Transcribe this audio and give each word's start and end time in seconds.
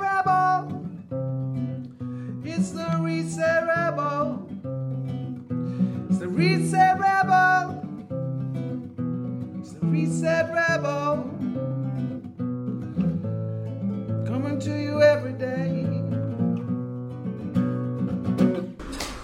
Rebel. 0.00 0.86
It's 2.44 2.70
the 2.70 2.98
Reset 3.00 3.66
Rebel. 3.66 4.48
It's 6.08 6.18
the 6.18 6.28
Reset 6.28 6.98
Rebel. 6.98 7.84
It's 9.58 9.72
the 9.72 9.86
Reset 9.86 10.52
Rebel. 10.52 11.30
Coming 14.26 14.58
to 14.60 14.80
you 14.80 14.97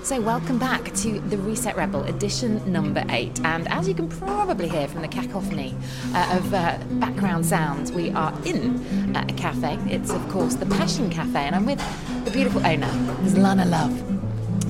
So, 0.04 0.20
welcome 0.20 0.58
back 0.58 0.92
to 0.96 1.18
the 1.18 1.38
Reset 1.38 1.74
Rebel 1.76 2.02
edition 2.02 2.60
number 2.70 3.02
eight. 3.08 3.40
And 3.42 3.66
as 3.68 3.88
you 3.88 3.94
can 3.94 4.06
probably 4.10 4.68
hear 4.68 4.86
from 4.86 5.00
the 5.00 5.08
cacophony 5.08 5.74
uh, 6.12 6.36
of 6.36 6.52
uh, 6.52 6.76
background 7.00 7.46
sounds, 7.46 7.90
we 7.90 8.10
are 8.10 8.34
in 8.44 9.16
uh, 9.16 9.24
a 9.26 9.32
cafe. 9.32 9.78
It's, 9.86 10.10
of 10.10 10.28
course, 10.28 10.56
the 10.56 10.66
Passion 10.66 11.08
Cafe, 11.08 11.38
and 11.38 11.56
I'm 11.56 11.64
with 11.64 11.80
the 12.26 12.30
beautiful 12.30 12.66
owner, 12.66 12.92
Ms. 13.22 13.38
Lana 13.38 13.64
Love. 13.64 13.98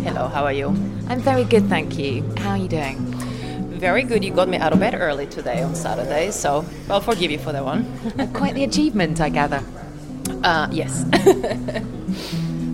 Hello, 0.04 0.28
how 0.28 0.44
are 0.44 0.52
you? 0.52 0.68
I'm 1.08 1.18
very 1.18 1.42
good, 1.42 1.66
thank 1.66 1.98
you. 1.98 2.22
How 2.36 2.50
are 2.50 2.58
you 2.58 2.68
doing? 2.68 2.98
Very 3.80 4.04
good. 4.04 4.22
You 4.22 4.32
got 4.32 4.48
me 4.48 4.58
out 4.58 4.72
of 4.72 4.78
bed 4.78 4.94
early 4.94 5.26
today 5.26 5.64
on 5.64 5.74
Saturday, 5.74 6.30
so 6.30 6.64
I'll 6.88 7.00
forgive 7.00 7.32
you 7.32 7.40
for 7.40 7.50
that 7.50 7.64
one. 7.64 7.84
Quite 8.34 8.54
the 8.54 8.62
achievement, 8.62 9.20
I 9.20 9.30
gather. 9.30 9.64
Uh, 10.44 10.68
yes. 10.70 11.04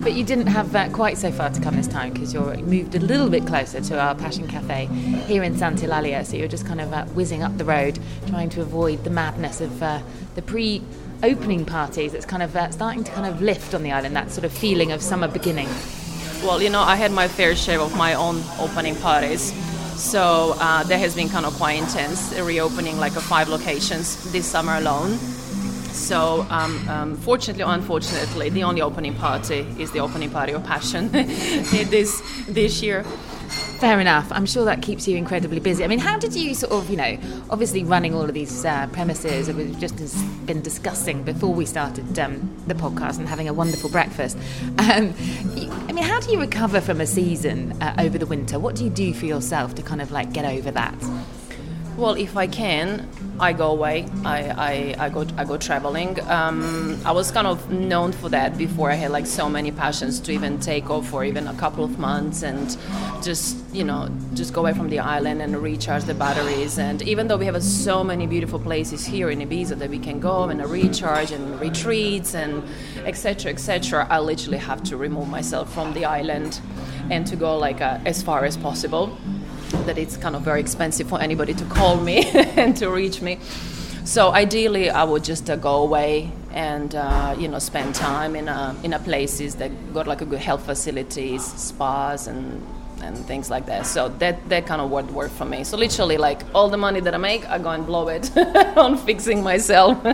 But 0.01 0.13
you 0.13 0.23
didn't 0.23 0.47
have 0.47 0.75
uh, 0.75 0.89
quite 0.89 1.19
so 1.19 1.31
far 1.31 1.51
to 1.51 1.61
come 1.61 1.75
this 1.75 1.87
time 1.87 2.11
because 2.11 2.33
you're 2.33 2.57
moved 2.57 2.95
a 2.95 2.99
little 2.99 3.29
bit 3.29 3.45
closer 3.45 3.81
to 3.81 3.99
our 3.99 4.15
Passion 4.15 4.47
Cafe 4.47 4.87
here 5.27 5.43
in 5.43 5.53
Sant'Eulalia. 5.53 6.25
So 6.25 6.37
you're 6.37 6.47
just 6.47 6.65
kind 6.65 6.81
of 6.81 6.91
uh, 6.91 7.05
whizzing 7.05 7.43
up 7.43 7.55
the 7.59 7.65
road, 7.65 7.99
trying 8.27 8.49
to 8.49 8.61
avoid 8.61 9.03
the 9.03 9.11
madness 9.11 9.61
of 9.61 9.83
uh, 9.83 10.01
the 10.33 10.41
pre 10.41 10.81
opening 11.21 11.65
parties 11.65 12.13
that's 12.13 12.25
kind 12.25 12.41
of 12.41 12.55
uh, 12.55 12.71
starting 12.71 13.03
to 13.03 13.11
kind 13.11 13.27
of 13.27 13.43
lift 13.43 13.75
on 13.75 13.83
the 13.83 13.91
island, 13.91 14.15
that 14.15 14.31
sort 14.31 14.43
of 14.43 14.51
feeling 14.51 14.91
of 14.91 15.03
summer 15.03 15.27
beginning. 15.27 15.69
well, 16.43 16.59
you 16.59 16.71
know, 16.71 16.81
I 16.81 16.95
had 16.95 17.11
my 17.11 17.27
fair 17.27 17.55
share 17.55 17.79
of 17.79 17.95
my 17.95 18.15
own 18.15 18.41
opening 18.59 18.95
parties. 18.95 19.53
So 20.01 20.55
uh, 20.57 20.81
that 20.83 20.97
has 20.97 21.13
been 21.13 21.29
kind 21.29 21.45
of 21.45 21.53
quite 21.57 21.73
intense, 21.73 22.33
reopening 22.39 22.97
like 22.97 23.15
a 23.15 23.21
five 23.21 23.49
locations 23.49 24.31
this 24.31 24.47
summer 24.47 24.77
alone. 24.77 25.19
So, 25.91 26.45
um, 26.49 26.87
um, 26.89 27.15
fortunately 27.17 27.63
or 27.63 27.73
unfortunately, 27.73 28.49
the 28.49 28.63
only 28.63 28.81
opening 28.81 29.13
party 29.15 29.65
is 29.77 29.91
the 29.91 29.99
opening 29.99 30.29
party 30.29 30.53
of 30.53 30.63
Passion 30.63 31.11
this 31.11 32.21
this 32.47 32.81
year. 32.81 33.03
Fair 33.81 33.99
enough. 33.99 34.31
I'm 34.31 34.45
sure 34.45 34.63
that 34.65 34.83
keeps 34.83 35.07
you 35.07 35.17
incredibly 35.17 35.59
busy. 35.59 35.83
I 35.83 35.87
mean, 35.87 35.97
how 35.97 36.19
did 36.19 36.35
you 36.35 36.53
sort 36.53 36.71
of, 36.71 36.89
you 36.91 36.95
know, 36.97 37.17
obviously 37.49 37.83
running 37.83 38.13
all 38.13 38.21
of 38.21 38.33
these 38.33 38.63
uh, 38.63 38.85
premises 38.93 39.47
that 39.47 39.55
we've 39.55 39.77
just 39.79 39.97
been 40.45 40.61
discussing 40.61 41.23
before 41.23 41.51
we 41.53 41.65
started 41.65 42.17
um, 42.19 42.55
the 42.67 42.75
podcast 42.75 43.17
and 43.17 43.27
having 43.27 43.49
a 43.49 43.53
wonderful 43.53 43.89
breakfast. 43.89 44.37
Um, 44.77 45.15
you- 45.55 45.71
I 45.89 45.93
mean, 45.93 46.03
how 46.03 46.19
do 46.19 46.31
you 46.31 46.39
recover 46.39 46.79
from 46.79 47.01
a 47.01 47.07
season 47.07 47.71
uh, 47.81 47.95
over 47.97 48.19
the 48.19 48.27
winter? 48.27 48.59
What 48.59 48.75
do 48.75 48.83
you 48.83 48.91
do 48.91 49.13
for 49.15 49.25
yourself 49.25 49.73
to 49.75 49.81
kind 49.81 49.99
of 50.01 50.11
like 50.11 50.31
get 50.31 50.45
over 50.45 50.69
that? 50.71 50.95
Well, 51.97 52.13
if 52.13 52.37
I 52.37 52.47
can, 52.47 53.07
I 53.39 53.53
go 53.53 53.71
away. 53.71 54.07
I, 54.23 54.95
I, 54.97 55.05
I 55.05 55.09
go 55.09 55.25
I 55.35 55.43
go 55.43 55.57
traveling. 55.57 56.19
Um, 56.29 56.99
I 57.03 57.11
was 57.11 57.31
kind 57.31 57.47
of 57.47 57.71
known 57.71 58.11
for 58.11 58.29
that 58.29 58.57
before. 58.57 58.91
I 58.91 58.95
had 58.95 59.11
like 59.11 59.25
so 59.25 59.49
many 59.49 59.71
passions 59.71 60.19
to 60.21 60.31
even 60.31 60.59
take 60.59 60.89
off 60.89 61.07
for 61.07 61.25
even 61.25 61.47
a 61.47 61.53
couple 61.55 61.83
of 61.83 61.99
months 61.99 62.43
and 62.43 62.77
just 63.23 63.57
you 63.73 63.83
know 63.83 64.09
just 64.35 64.53
go 64.53 64.61
away 64.61 64.73
from 64.73 64.89
the 64.89 64.99
island 64.99 65.41
and 65.41 65.57
recharge 65.57 66.03
the 66.03 66.13
batteries. 66.13 66.77
And 66.77 67.01
even 67.01 67.27
though 67.27 67.37
we 67.37 67.45
have 67.45 67.61
so 67.63 68.03
many 68.03 68.25
beautiful 68.25 68.59
places 68.59 69.05
here 69.05 69.29
in 69.29 69.39
Ibiza 69.39 69.77
that 69.79 69.89
we 69.89 69.99
can 69.99 70.19
go 70.19 70.43
and 70.43 70.63
recharge 70.69 71.31
and 71.31 71.59
retreats 71.59 72.35
and 72.35 72.63
etc. 73.05 73.51
etc. 73.51 74.07
I 74.09 74.19
literally 74.19 74.59
have 74.59 74.83
to 74.83 74.97
remove 74.97 75.29
myself 75.29 75.73
from 75.73 75.93
the 75.93 76.05
island 76.05 76.61
and 77.09 77.27
to 77.27 77.35
go 77.35 77.57
like 77.57 77.81
uh, 77.81 77.99
as 78.05 78.21
far 78.21 78.45
as 78.45 78.55
possible 78.55 79.17
that 79.71 79.97
it's 79.97 80.17
kind 80.17 80.35
of 80.35 80.41
very 80.41 80.59
expensive 80.59 81.07
for 81.09 81.19
anybody 81.21 81.53
to 81.53 81.65
call 81.65 81.97
me 81.97 82.25
and 82.57 82.75
to 82.77 82.89
reach 82.89 83.21
me. 83.21 83.39
So 84.03 84.31
ideally, 84.31 84.89
I 84.89 85.03
would 85.03 85.23
just 85.23 85.49
uh, 85.49 85.55
go 85.55 85.83
away 85.83 86.31
and 86.51 86.93
uh, 86.95 87.35
you 87.37 87.47
know 87.47 87.59
spend 87.59 87.95
time 87.95 88.35
in 88.35 88.47
a, 88.47 88.75
in 88.83 88.93
a 88.93 88.99
places 88.99 89.55
that 89.55 89.71
got 89.93 90.07
like 90.07 90.21
a 90.21 90.25
good 90.25 90.39
health 90.39 90.65
facilities, 90.65 91.43
spas, 91.43 92.27
and 92.27 92.61
and 93.01 93.17
things 93.17 93.49
like 93.49 93.65
that. 93.65 93.85
So 93.85 94.09
that 94.19 94.49
that 94.49 94.65
kind 94.65 94.81
of 94.81 94.89
would 94.91 95.11
work 95.11 95.31
for 95.31 95.45
me. 95.45 95.63
So 95.63 95.77
literally, 95.77 96.17
like 96.17 96.41
all 96.53 96.69
the 96.69 96.77
money 96.77 96.99
that 97.01 97.13
I 97.13 97.17
make, 97.17 97.47
I 97.49 97.57
go 97.57 97.69
and 97.69 97.85
blow 97.85 98.07
it 98.07 98.35
on 98.77 98.97
fixing 98.97 99.43
myself. 99.43 99.97
I 100.05 100.13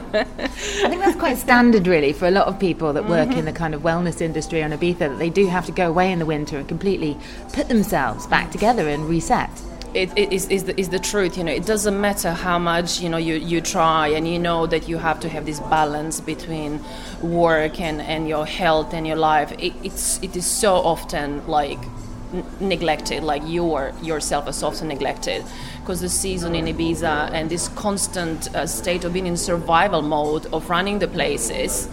think 0.89 1.01
that's 1.01 1.17
quite 1.17 1.37
standard, 1.37 1.87
really, 1.87 2.13
for 2.13 2.27
a 2.27 2.31
lot 2.31 2.47
of 2.47 2.59
people 2.59 2.93
that 2.93 3.05
work 3.07 3.29
in 3.29 3.35
mm-hmm. 3.35 3.45
the 3.45 3.53
kind 3.53 3.75
of 3.75 3.81
wellness 3.81 4.21
industry 4.21 4.63
on 4.63 4.71
Ibiza, 4.71 4.99
that 4.99 5.19
they 5.19 5.29
do 5.29 5.47
have 5.47 5.65
to 5.65 5.71
go 5.71 5.87
away 5.89 6.11
in 6.11 6.19
the 6.19 6.25
winter 6.25 6.57
and 6.57 6.67
completely 6.67 7.17
put 7.53 7.67
themselves 7.67 8.27
back 8.27 8.51
together 8.51 8.87
and 8.87 9.07
reset. 9.07 9.49
it, 9.93 10.11
it 10.15 10.31
is, 10.31 10.47
is, 10.49 10.65
the, 10.65 10.79
is 10.79 10.89
the 10.89 10.99
truth 10.99 11.37
you 11.37 11.43
know 11.43 11.51
it 11.51 11.65
doesn't 11.65 11.99
matter 11.99 12.31
how 12.31 12.59
much 12.59 12.99
you 12.99 13.09
know 13.09 13.17
you, 13.17 13.35
you 13.35 13.61
try 13.61 14.07
and 14.09 14.27
you 14.27 14.37
know 14.37 14.67
that 14.67 14.87
you 14.87 14.97
have 14.97 15.19
to 15.19 15.29
have 15.29 15.45
this 15.45 15.59
balance 15.61 16.19
between 16.19 16.79
work 17.21 17.79
and, 17.79 18.01
and 18.01 18.27
your 18.27 18.45
health 18.45 18.93
and 18.93 19.07
your 19.07 19.15
life 19.15 19.51
it, 19.53 19.73
it's 19.83 20.21
it 20.21 20.35
is 20.35 20.45
so 20.45 20.75
often 20.75 21.45
like 21.47 21.79
neglected 22.59 23.23
like 23.23 23.45
you 23.45 23.73
are 23.73 23.93
yourself 24.01 24.47
is 24.47 24.63
often 24.63 24.87
neglected. 24.87 25.43
Because 25.79 26.01
the 26.01 26.09
season 26.09 26.55
in 26.55 26.65
Ibiza 26.65 27.31
and 27.31 27.49
this 27.49 27.67
constant 27.69 28.53
uh, 28.55 28.67
state 28.67 29.03
of 29.03 29.13
being 29.13 29.27
in 29.27 29.37
survival 29.37 30.01
mode 30.01 30.45
of 30.47 30.69
running 30.69 30.99
the 30.99 31.07
places 31.07 31.87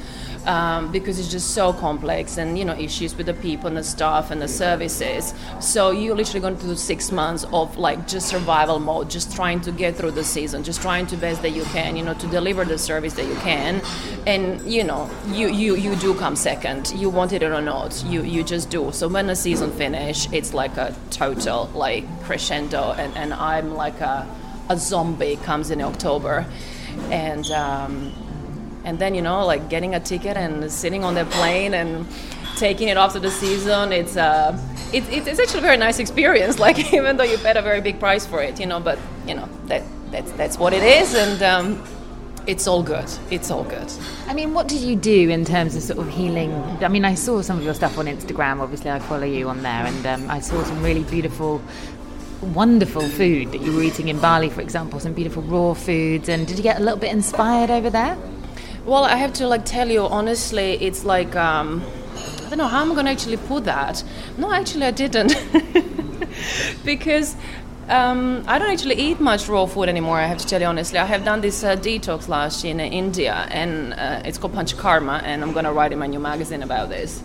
um, 0.46 0.90
because 0.92 1.18
it's 1.18 1.30
just 1.30 1.50
so 1.54 1.72
complex 1.72 2.36
and 2.36 2.58
you 2.58 2.64
know 2.64 2.74
issues 2.74 3.16
with 3.16 3.26
the 3.26 3.34
people 3.34 3.66
and 3.66 3.76
the 3.76 3.84
staff 3.84 4.30
and 4.30 4.40
the 4.40 4.48
services. 4.48 5.34
So 5.60 5.90
you're 5.90 6.16
literally 6.16 6.40
going 6.40 6.56
to 6.58 6.66
do 6.66 6.74
six 6.74 7.10
months 7.10 7.44
of 7.52 7.76
like 7.76 8.06
just 8.06 8.28
survival 8.28 8.78
mode 8.78 9.10
just 9.10 9.34
trying 9.34 9.60
to 9.62 9.72
get 9.72 9.96
through 9.96 10.12
the 10.12 10.24
season 10.24 10.62
just 10.64 10.82
trying 10.82 11.06
to 11.06 11.16
best 11.16 11.42
that 11.42 11.50
you 11.50 11.64
can 11.64 11.96
you 11.96 12.04
know 12.04 12.14
to 12.14 12.26
deliver 12.28 12.64
the 12.64 12.78
service 12.78 13.14
that 13.14 13.26
you 13.26 13.36
can. 13.36 13.82
And 14.26 14.60
you 14.70 14.84
know 14.84 15.10
you 15.28 15.48
you, 15.48 15.76
you 15.76 15.96
do 15.96 16.14
come 16.14 16.36
second. 16.36 16.92
You 16.96 17.10
want 17.10 17.32
it 17.32 17.42
or 17.42 17.60
not 17.60 18.02
you 18.06 18.22
you 18.22 18.42
just 18.42 18.70
do. 18.70 18.90
So 18.92 19.08
when 19.08 19.26
the 19.26 19.36
season 19.36 19.70
finish 19.72 20.30
it's 20.32 20.54
like 20.54 20.76
a 20.76 20.94
total 21.10 21.70
like 21.74 22.04
crescendo 22.24 22.92
and, 22.92 23.16
and 23.16 23.34
i'm 23.34 23.74
like 23.74 24.00
a, 24.00 24.26
a 24.68 24.76
zombie 24.76 25.36
comes 25.36 25.70
in 25.70 25.80
october. 25.80 26.46
And 27.10 27.50
um, 27.50 28.12
and 28.84 28.98
then 28.98 29.14
you 29.14 29.22
know 29.22 29.44
like 29.44 29.68
getting 29.68 29.94
a 29.94 30.00
ticket 30.00 30.36
and 30.36 30.70
sitting 30.70 31.04
on 31.04 31.14
the 31.14 31.24
plane 31.26 31.74
and 31.74 32.06
taking 32.56 32.88
it 32.88 32.96
after 32.96 33.18
the 33.18 33.30
season 33.30 33.92
it's 33.92 34.16
uh 34.16 34.56
it, 34.92 35.02
it, 35.12 35.26
it's 35.26 35.40
actually 35.40 35.58
a 35.58 35.62
very 35.62 35.76
nice 35.76 35.98
experience 35.98 36.58
like 36.66 36.92
even 36.92 37.16
though 37.16 37.24
you 37.24 37.38
paid 37.38 37.56
a 37.56 37.62
very 37.62 37.80
big 37.80 37.98
price 37.98 38.26
for 38.26 38.42
it 38.42 38.60
you 38.60 38.66
know 38.66 38.80
but 38.80 38.98
you 39.26 39.34
know 39.34 39.48
that 39.66 39.82
that's 40.10 40.30
that's 40.32 40.58
what 40.58 40.72
it 40.72 40.82
is 40.82 41.14
and 41.14 41.42
um, 41.42 41.82
it's 42.46 42.66
all 42.66 42.82
good 42.82 43.10
it's 43.30 43.50
all 43.50 43.64
good 43.64 43.90
I 44.26 44.32
mean, 44.32 44.54
what 44.54 44.68
did 44.68 44.80
you 44.80 44.96
do 44.96 45.28
in 45.28 45.44
terms 45.44 45.76
of 45.76 45.82
sort 45.82 45.98
of 45.98 46.08
healing? 46.08 46.52
I 46.82 46.88
mean, 46.88 47.04
I 47.04 47.14
saw 47.14 47.42
some 47.42 47.58
of 47.58 47.64
your 47.64 47.74
stuff 47.74 47.98
on 47.98 48.06
Instagram. 48.06 48.60
Obviously, 48.60 48.90
I 48.90 48.98
follow 48.98 49.26
you 49.26 49.48
on 49.48 49.62
there, 49.62 49.86
and 49.86 50.06
um, 50.06 50.30
I 50.30 50.40
saw 50.40 50.64
some 50.64 50.82
really 50.82 51.04
beautiful, 51.04 51.62
wonderful 52.40 53.02
food 53.02 53.52
that 53.52 53.60
you 53.60 53.72
were 53.72 53.82
eating 53.82 54.08
in 54.08 54.18
Bali, 54.18 54.48
for 54.48 54.62
example. 54.62 54.98
Some 54.98 55.12
beautiful 55.12 55.42
raw 55.42 55.74
foods. 55.74 56.28
And 56.28 56.46
did 56.46 56.56
you 56.56 56.62
get 56.62 56.78
a 56.78 56.82
little 56.82 56.98
bit 56.98 57.12
inspired 57.12 57.70
over 57.70 57.90
there? 57.90 58.16
Well, 58.84 59.04
I 59.04 59.16
have 59.16 59.32
to 59.34 59.46
like 59.46 59.64
tell 59.64 59.90
you 59.90 60.02
honestly, 60.02 60.72
it's 60.72 61.06
like 61.06 61.34
um, 61.36 61.82
I 62.44 62.50
don't 62.50 62.58
know 62.58 62.66
how 62.66 62.82
I'm 62.82 62.94
gonna 62.94 63.10
actually 63.10 63.38
put 63.38 63.64
that. 63.64 64.04
No, 64.36 64.52
actually, 64.52 64.84
I 64.84 64.90
didn't, 64.90 65.34
because 66.84 67.34
um, 67.88 68.44
I 68.46 68.58
don't 68.58 68.70
actually 68.70 68.96
eat 68.96 69.20
much 69.20 69.48
raw 69.48 69.64
food 69.64 69.88
anymore. 69.88 70.18
I 70.18 70.26
have 70.26 70.36
to 70.36 70.46
tell 70.46 70.60
you 70.60 70.66
honestly. 70.66 70.98
I 70.98 71.06
have 71.06 71.24
done 71.24 71.40
this 71.40 71.64
uh, 71.64 71.76
detox 71.76 72.28
last 72.28 72.62
year 72.62 72.72
in 72.72 72.80
uh, 72.80 72.84
India, 72.84 73.46
and 73.50 73.94
uh, 73.94 74.20
it's 74.26 74.36
called 74.36 74.52
Panchakarma, 74.52 75.22
and 75.22 75.42
I'm 75.42 75.54
gonna 75.54 75.72
write 75.72 75.92
in 75.92 75.98
my 75.98 76.06
new 76.06 76.20
magazine 76.20 76.62
about 76.62 76.90
this. 76.90 77.22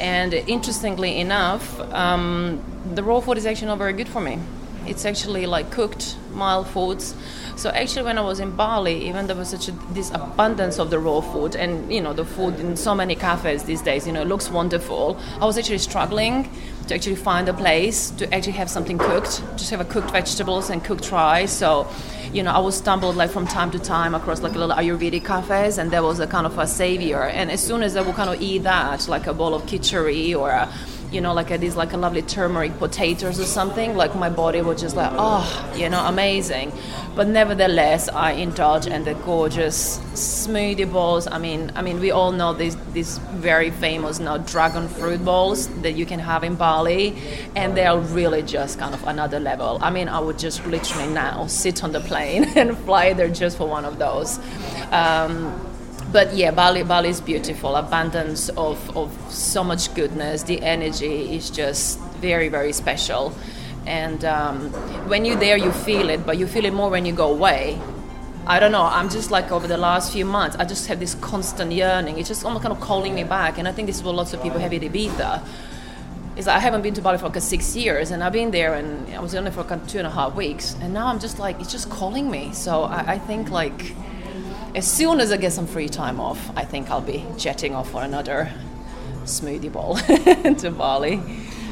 And 0.00 0.34
interestingly 0.34 1.20
enough, 1.20 1.78
um, 1.94 2.60
the 2.96 3.04
raw 3.04 3.20
food 3.20 3.38
is 3.38 3.46
actually 3.46 3.68
not 3.68 3.78
very 3.78 3.92
good 3.92 4.08
for 4.08 4.20
me. 4.20 4.40
It's 4.88 5.04
actually 5.04 5.46
like 5.46 5.70
cooked 5.70 6.16
mild 6.32 6.66
foods. 6.68 7.14
So 7.56 7.70
actually, 7.70 8.04
when 8.04 8.18
I 8.18 8.20
was 8.20 8.38
in 8.38 8.50
Bali, 8.50 9.08
even 9.08 9.26
there 9.26 9.36
was 9.36 9.48
such 9.48 9.68
a, 9.68 9.72
this 9.92 10.10
abundance 10.10 10.78
of 10.78 10.90
the 10.90 10.98
raw 10.98 11.20
food, 11.20 11.56
and 11.56 11.90
you 11.90 12.02
know 12.02 12.12
the 12.12 12.24
food 12.24 12.60
in 12.60 12.76
so 12.76 12.94
many 12.94 13.14
cafes 13.14 13.64
these 13.64 13.82
days, 13.82 14.06
you 14.06 14.12
know, 14.12 14.22
looks 14.24 14.50
wonderful. 14.50 15.18
I 15.40 15.46
was 15.46 15.56
actually 15.56 15.78
struggling 15.78 16.50
to 16.88 16.94
actually 16.94 17.16
find 17.16 17.48
a 17.48 17.54
place 17.54 18.10
to 18.10 18.32
actually 18.32 18.52
have 18.52 18.70
something 18.70 18.98
cooked, 18.98 19.42
just 19.56 19.70
have 19.70 19.80
a 19.80 19.84
cooked 19.84 20.10
vegetables 20.10 20.70
and 20.70 20.84
cooked 20.84 21.10
rice. 21.10 21.52
So, 21.52 21.88
you 22.32 22.42
know, 22.42 22.52
I 22.52 22.58
was 22.58 22.76
stumbled 22.76 23.16
like 23.16 23.30
from 23.30 23.46
time 23.46 23.70
to 23.72 23.78
time 23.78 24.14
across 24.14 24.42
like 24.42 24.54
a 24.54 24.58
little 24.58 24.76
Ayurvedic 24.76 25.24
cafes, 25.24 25.78
and 25.78 25.90
there 25.90 26.02
was 26.02 26.20
a 26.20 26.26
kind 26.26 26.46
of 26.46 26.58
a 26.58 26.66
savior. 26.66 27.22
And 27.22 27.50
as 27.50 27.62
soon 27.62 27.82
as 27.82 27.96
I 27.96 28.02
would 28.02 28.14
kind 28.14 28.30
of 28.30 28.40
eat 28.40 28.64
that, 28.64 29.08
like 29.08 29.26
a 29.26 29.32
bowl 29.32 29.54
of 29.54 29.62
khichdi 29.62 30.36
or 30.36 30.50
a 30.50 30.72
you 31.12 31.20
know, 31.20 31.32
like 31.32 31.48
these 31.60 31.76
like 31.76 31.92
a 31.92 31.96
lovely 31.96 32.22
turmeric 32.22 32.78
potatoes 32.78 33.38
or 33.38 33.44
something, 33.44 33.96
like 33.96 34.14
my 34.14 34.28
body 34.28 34.60
was 34.62 34.80
just 34.80 34.96
like, 34.96 35.12
oh, 35.14 35.72
you 35.76 35.88
know, 35.88 36.04
amazing. 36.06 36.72
But 37.14 37.28
nevertheless, 37.28 38.08
I 38.08 38.32
indulge 38.32 38.86
in 38.86 39.04
the 39.04 39.14
gorgeous 39.14 39.98
smoothie 40.14 40.90
balls. 40.90 41.26
I 41.26 41.38
mean, 41.38 41.72
I 41.74 41.82
mean, 41.82 42.00
we 42.00 42.10
all 42.10 42.32
know 42.32 42.52
these 42.52 42.76
these 42.92 43.18
very 43.18 43.70
famous 43.70 44.18
now 44.18 44.38
dragon 44.38 44.88
fruit 44.88 45.24
balls 45.24 45.68
that 45.82 45.92
you 45.92 46.06
can 46.06 46.20
have 46.20 46.44
in 46.44 46.56
Bali, 46.56 47.16
and 47.54 47.76
they 47.76 47.86
are 47.86 47.98
really 47.98 48.42
just 48.42 48.78
kind 48.78 48.94
of 48.94 49.02
another 49.06 49.40
level. 49.40 49.78
I 49.80 49.90
mean, 49.90 50.08
I 50.08 50.18
would 50.18 50.38
just 50.38 50.66
literally 50.66 51.12
now 51.12 51.46
sit 51.46 51.84
on 51.84 51.92
the 51.92 52.00
plane 52.00 52.44
and 52.56 52.76
fly 52.78 53.12
there 53.12 53.28
just 53.28 53.56
for 53.56 53.68
one 53.68 53.84
of 53.84 53.98
those. 53.98 54.38
Um, 54.90 55.75
but 56.16 56.32
yeah, 56.32 56.50
Bali, 56.50 56.82
Bali 56.82 57.10
is 57.10 57.20
beautiful. 57.20 57.76
Abundance 57.76 58.48
of, 58.56 58.96
of 58.96 59.12
so 59.30 59.62
much 59.62 59.94
goodness. 59.94 60.44
The 60.44 60.62
energy 60.62 61.36
is 61.36 61.50
just 61.50 62.00
very, 62.22 62.48
very 62.48 62.72
special. 62.72 63.34
And 63.84 64.24
um, 64.24 64.70
when 65.10 65.26
you're 65.26 65.36
there, 65.36 65.58
you 65.58 65.70
feel 65.72 66.08
it, 66.08 66.24
but 66.24 66.38
you 66.38 66.46
feel 66.46 66.64
it 66.64 66.72
more 66.72 66.88
when 66.88 67.04
you 67.04 67.12
go 67.12 67.30
away. 67.30 67.78
I 68.46 68.58
don't 68.58 68.72
know. 68.72 68.84
I'm 68.84 69.10
just 69.10 69.30
like 69.30 69.52
over 69.52 69.66
the 69.66 69.76
last 69.76 70.10
few 70.10 70.24
months, 70.24 70.56
I 70.56 70.64
just 70.64 70.86
have 70.86 71.00
this 71.00 71.14
constant 71.16 71.70
yearning. 71.72 72.18
It's 72.18 72.28
just 72.28 72.46
almost 72.46 72.62
kind 72.62 72.72
of 72.74 72.80
calling 72.80 73.14
me 73.14 73.24
back. 73.24 73.58
And 73.58 73.68
I 73.68 73.72
think 73.72 73.84
this 73.84 73.96
is 73.96 74.02
what 74.02 74.14
lots 74.14 74.32
of 74.32 74.42
people 74.42 74.58
have 74.58 74.72
in 74.72 74.80
Ibiza. 74.80 75.46
Is 76.38 76.48
I 76.48 76.58
haven't 76.58 76.80
been 76.80 76.94
to 76.94 77.02
Bali 77.02 77.18
for 77.18 77.28
like 77.28 77.42
six 77.42 77.76
years, 77.76 78.10
and 78.10 78.24
I've 78.24 78.32
been 78.32 78.52
there, 78.52 78.72
and 78.72 79.14
I 79.14 79.20
was 79.20 79.34
only 79.34 79.50
for 79.50 79.64
like 79.64 79.86
two 79.86 79.98
and 79.98 80.06
a 80.06 80.10
half 80.10 80.34
weeks, 80.34 80.76
and 80.80 80.94
now 80.94 81.08
I'm 81.08 81.18
just 81.18 81.38
like 81.38 81.60
it's 81.60 81.70
just 81.70 81.90
calling 81.90 82.30
me. 82.30 82.54
So 82.54 82.84
I, 82.84 83.12
I 83.16 83.18
think 83.18 83.50
like 83.50 83.94
as 84.76 84.86
soon 84.86 85.20
as 85.20 85.32
I 85.32 85.38
get 85.38 85.52
some 85.54 85.66
free 85.66 85.88
time 85.88 86.20
off, 86.20 86.50
I 86.54 86.62
think 86.62 86.90
I'll 86.90 87.00
be 87.00 87.24
jetting 87.38 87.74
off 87.74 87.90
for 87.90 88.02
another 88.02 88.52
smoothie 89.24 89.72
bowl 89.72 89.96
to 90.56 90.70
Bali. 90.70 91.20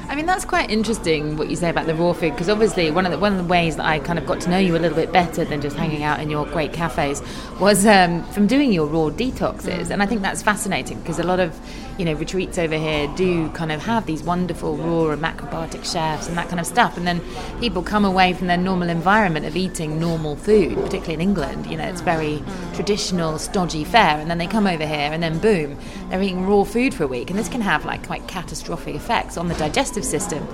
I 0.08 0.16
mean, 0.16 0.24
that's 0.24 0.46
quite 0.46 0.70
interesting 0.70 1.36
what 1.36 1.50
you 1.50 1.56
say 1.56 1.68
about 1.68 1.86
the 1.86 1.94
raw 1.94 2.14
food 2.14 2.32
because 2.32 2.48
obviously 2.48 2.90
one 2.90 3.04
of 3.04 3.12
the 3.12 3.18
one 3.18 3.32
of 3.32 3.38
the 3.38 3.44
ways 3.44 3.76
that 3.76 3.84
I 3.84 3.98
kind 3.98 4.18
of 4.18 4.26
got 4.26 4.40
to 4.42 4.50
know 4.50 4.58
you 4.58 4.74
a 4.74 4.78
little 4.78 4.96
bit 4.96 5.12
better 5.12 5.44
than 5.44 5.60
just 5.60 5.76
hanging 5.76 6.02
out 6.02 6.20
in 6.20 6.30
your 6.30 6.46
great 6.46 6.72
cafes 6.72 7.22
was 7.60 7.86
um, 7.86 8.24
from 8.32 8.46
doing 8.46 8.72
your 8.72 8.86
raw 8.86 9.10
detoxes, 9.10 9.90
and 9.90 10.02
I 10.02 10.06
think 10.06 10.22
that's 10.22 10.42
fascinating 10.42 10.98
because 11.00 11.18
a 11.18 11.24
lot 11.24 11.40
of 11.40 11.58
you 11.98 12.04
know 12.04 12.14
retreats 12.14 12.58
over 12.58 12.76
here 12.76 13.08
do 13.16 13.48
kind 13.50 13.70
of 13.72 13.82
have 13.82 14.06
these 14.06 14.22
wonderful 14.22 14.76
raw 14.76 15.10
and 15.10 15.22
macrobiotic 15.22 15.84
chefs 15.84 16.28
and 16.28 16.36
that 16.36 16.48
kind 16.48 16.60
of 16.60 16.66
stuff, 16.66 16.96
and 16.96 17.06
then 17.06 17.20
people 17.60 17.82
come 17.82 18.04
away 18.04 18.32
from 18.32 18.46
their 18.46 18.56
normal 18.56 18.88
environment 18.88 19.46
of 19.46 19.56
eating 19.56 19.98
normal 20.00 20.36
food, 20.36 20.74
particularly 20.76 21.14
in 21.14 21.20
England. 21.20 21.66
You 21.66 21.76
know, 21.76 21.84
it's 21.84 22.00
very 22.00 22.42
traditional, 22.74 23.38
stodgy 23.38 23.84
fare, 23.84 24.18
and 24.18 24.30
then 24.30 24.38
they 24.38 24.46
come 24.46 24.66
over 24.66 24.86
here 24.86 25.12
and 25.12 25.22
then 25.22 25.38
boom, 25.38 25.78
they're 26.08 26.22
eating 26.22 26.46
raw 26.46 26.64
food 26.64 26.94
for 26.94 27.04
a 27.04 27.08
week, 27.08 27.30
and 27.30 27.38
this 27.38 27.48
can 27.48 27.60
have 27.60 27.84
like 27.84 28.06
quite 28.06 28.26
catastrophic 28.28 28.94
effects 28.94 29.36
on 29.36 29.48
the 29.48 29.54
digestive 29.54 30.04
system. 30.04 30.46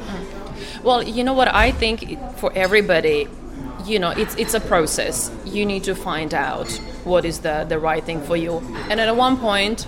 Well, 0.83 1.03
you 1.03 1.25
know 1.25 1.35
what 1.35 1.49
I 1.49 1.73
think 1.73 2.19
for 2.37 2.53
everybody, 2.55 3.29
you 3.85 3.99
know, 3.99 4.11
it's 4.11 4.35
it's 4.37 4.55
a 4.55 4.61
process. 4.61 5.31
You 5.45 5.67
need 5.67 5.85
to 5.85 5.95
find 5.95 6.33
out 6.35 6.71
what 7.05 7.25
is 7.25 7.41
the 7.41 7.65
the 7.69 7.79
right 7.79 8.05
thing 8.05 8.21
for 8.23 8.37
you. 8.37 8.59
And 8.89 9.01
at 9.01 9.15
one 9.17 9.37
point, 9.37 9.87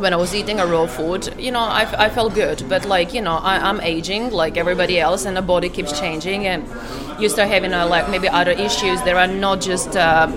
when 0.00 0.12
I 0.12 0.16
was 0.16 0.34
eating 0.34 0.60
a 0.60 0.66
raw 0.66 0.86
food, 0.86 1.34
you 1.38 1.50
know, 1.50 1.60
I, 1.60 2.06
I 2.06 2.08
felt 2.08 2.34
good. 2.34 2.64
But 2.68 2.84
like, 2.84 3.14
you 3.14 3.22
know, 3.22 3.36
I, 3.36 3.56
I'm 3.68 3.80
aging 3.80 4.30
like 4.30 4.56
everybody 4.56 4.98
else, 4.98 5.24
and 5.24 5.36
the 5.36 5.42
body 5.42 5.68
keeps 5.68 5.98
changing, 5.98 6.46
and 6.46 6.66
you 7.20 7.28
start 7.28 7.48
having 7.48 7.72
uh, 7.72 7.86
like 7.86 8.08
maybe 8.10 8.28
other 8.28 8.52
issues. 8.52 9.02
There 9.02 9.16
are 9.16 9.26
not 9.26 9.60
just 9.60 9.96
uh, 9.96 10.30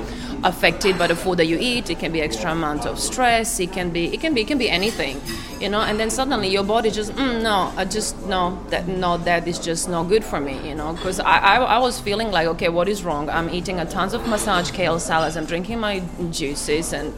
affected 0.43 0.97
by 0.97 1.07
the 1.07 1.15
food 1.15 1.37
that 1.37 1.45
you 1.45 1.57
eat. 1.59 1.89
It 1.89 1.99
can 1.99 2.11
be 2.11 2.21
extra 2.21 2.51
amount 2.51 2.85
of 2.85 2.99
stress. 2.99 3.59
It 3.59 3.71
can 3.71 3.91
be 3.91 4.13
it 4.13 4.19
can 4.21 4.33
be 4.33 4.41
it 4.41 4.47
can 4.47 4.57
be 4.57 4.69
anything, 4.69 5.21
you 5.59 5.69
know. 5.69 5.81
And 5.81 5.99
then 5.99 6.09
suddenly 6.09 6.49
your 6.49 6.63
body 6.63 6.91
just 6.91 7.11
mm, 7.13 7.41
no, 7.41 7.71
I 7.77 7.85
just 7.85 8.17
no 8.25 8.59
that 8.69 8.87
no 8.87 9.17
that 9.17 9.47
is 9.47 9.59
just 9.59 9.89
not 9.89 10.03
good 10.03 10.23
for 10.23 10.39
me, 10.39 10.67
you 10.67 10.75
know. 10.75 10.93
Because 10.93 11.19
I, 11.19 11.37
I 11.37 11.55
I 11.57 11.77
was 11.79 11.99
feeling 11.99 12.31
like 12.31 12.47
okay, 12.47 12.69
what 12.69 12.87
is 12.87 13.03
wrong? 13.03 13.29
I'm 13.29 13.49
eating 13.49 13.79
a 13.79 13.85
tons 13.85 14.13
of 14.13 14.27
massage 14.27 14.71
kale 14.71 14.99
salads. 14.99 15.37
I'm 15.37 15.45
drinking 15.45 15.79
my 15.79 16.01
juices 16.31 16.93
and 16.93 17.13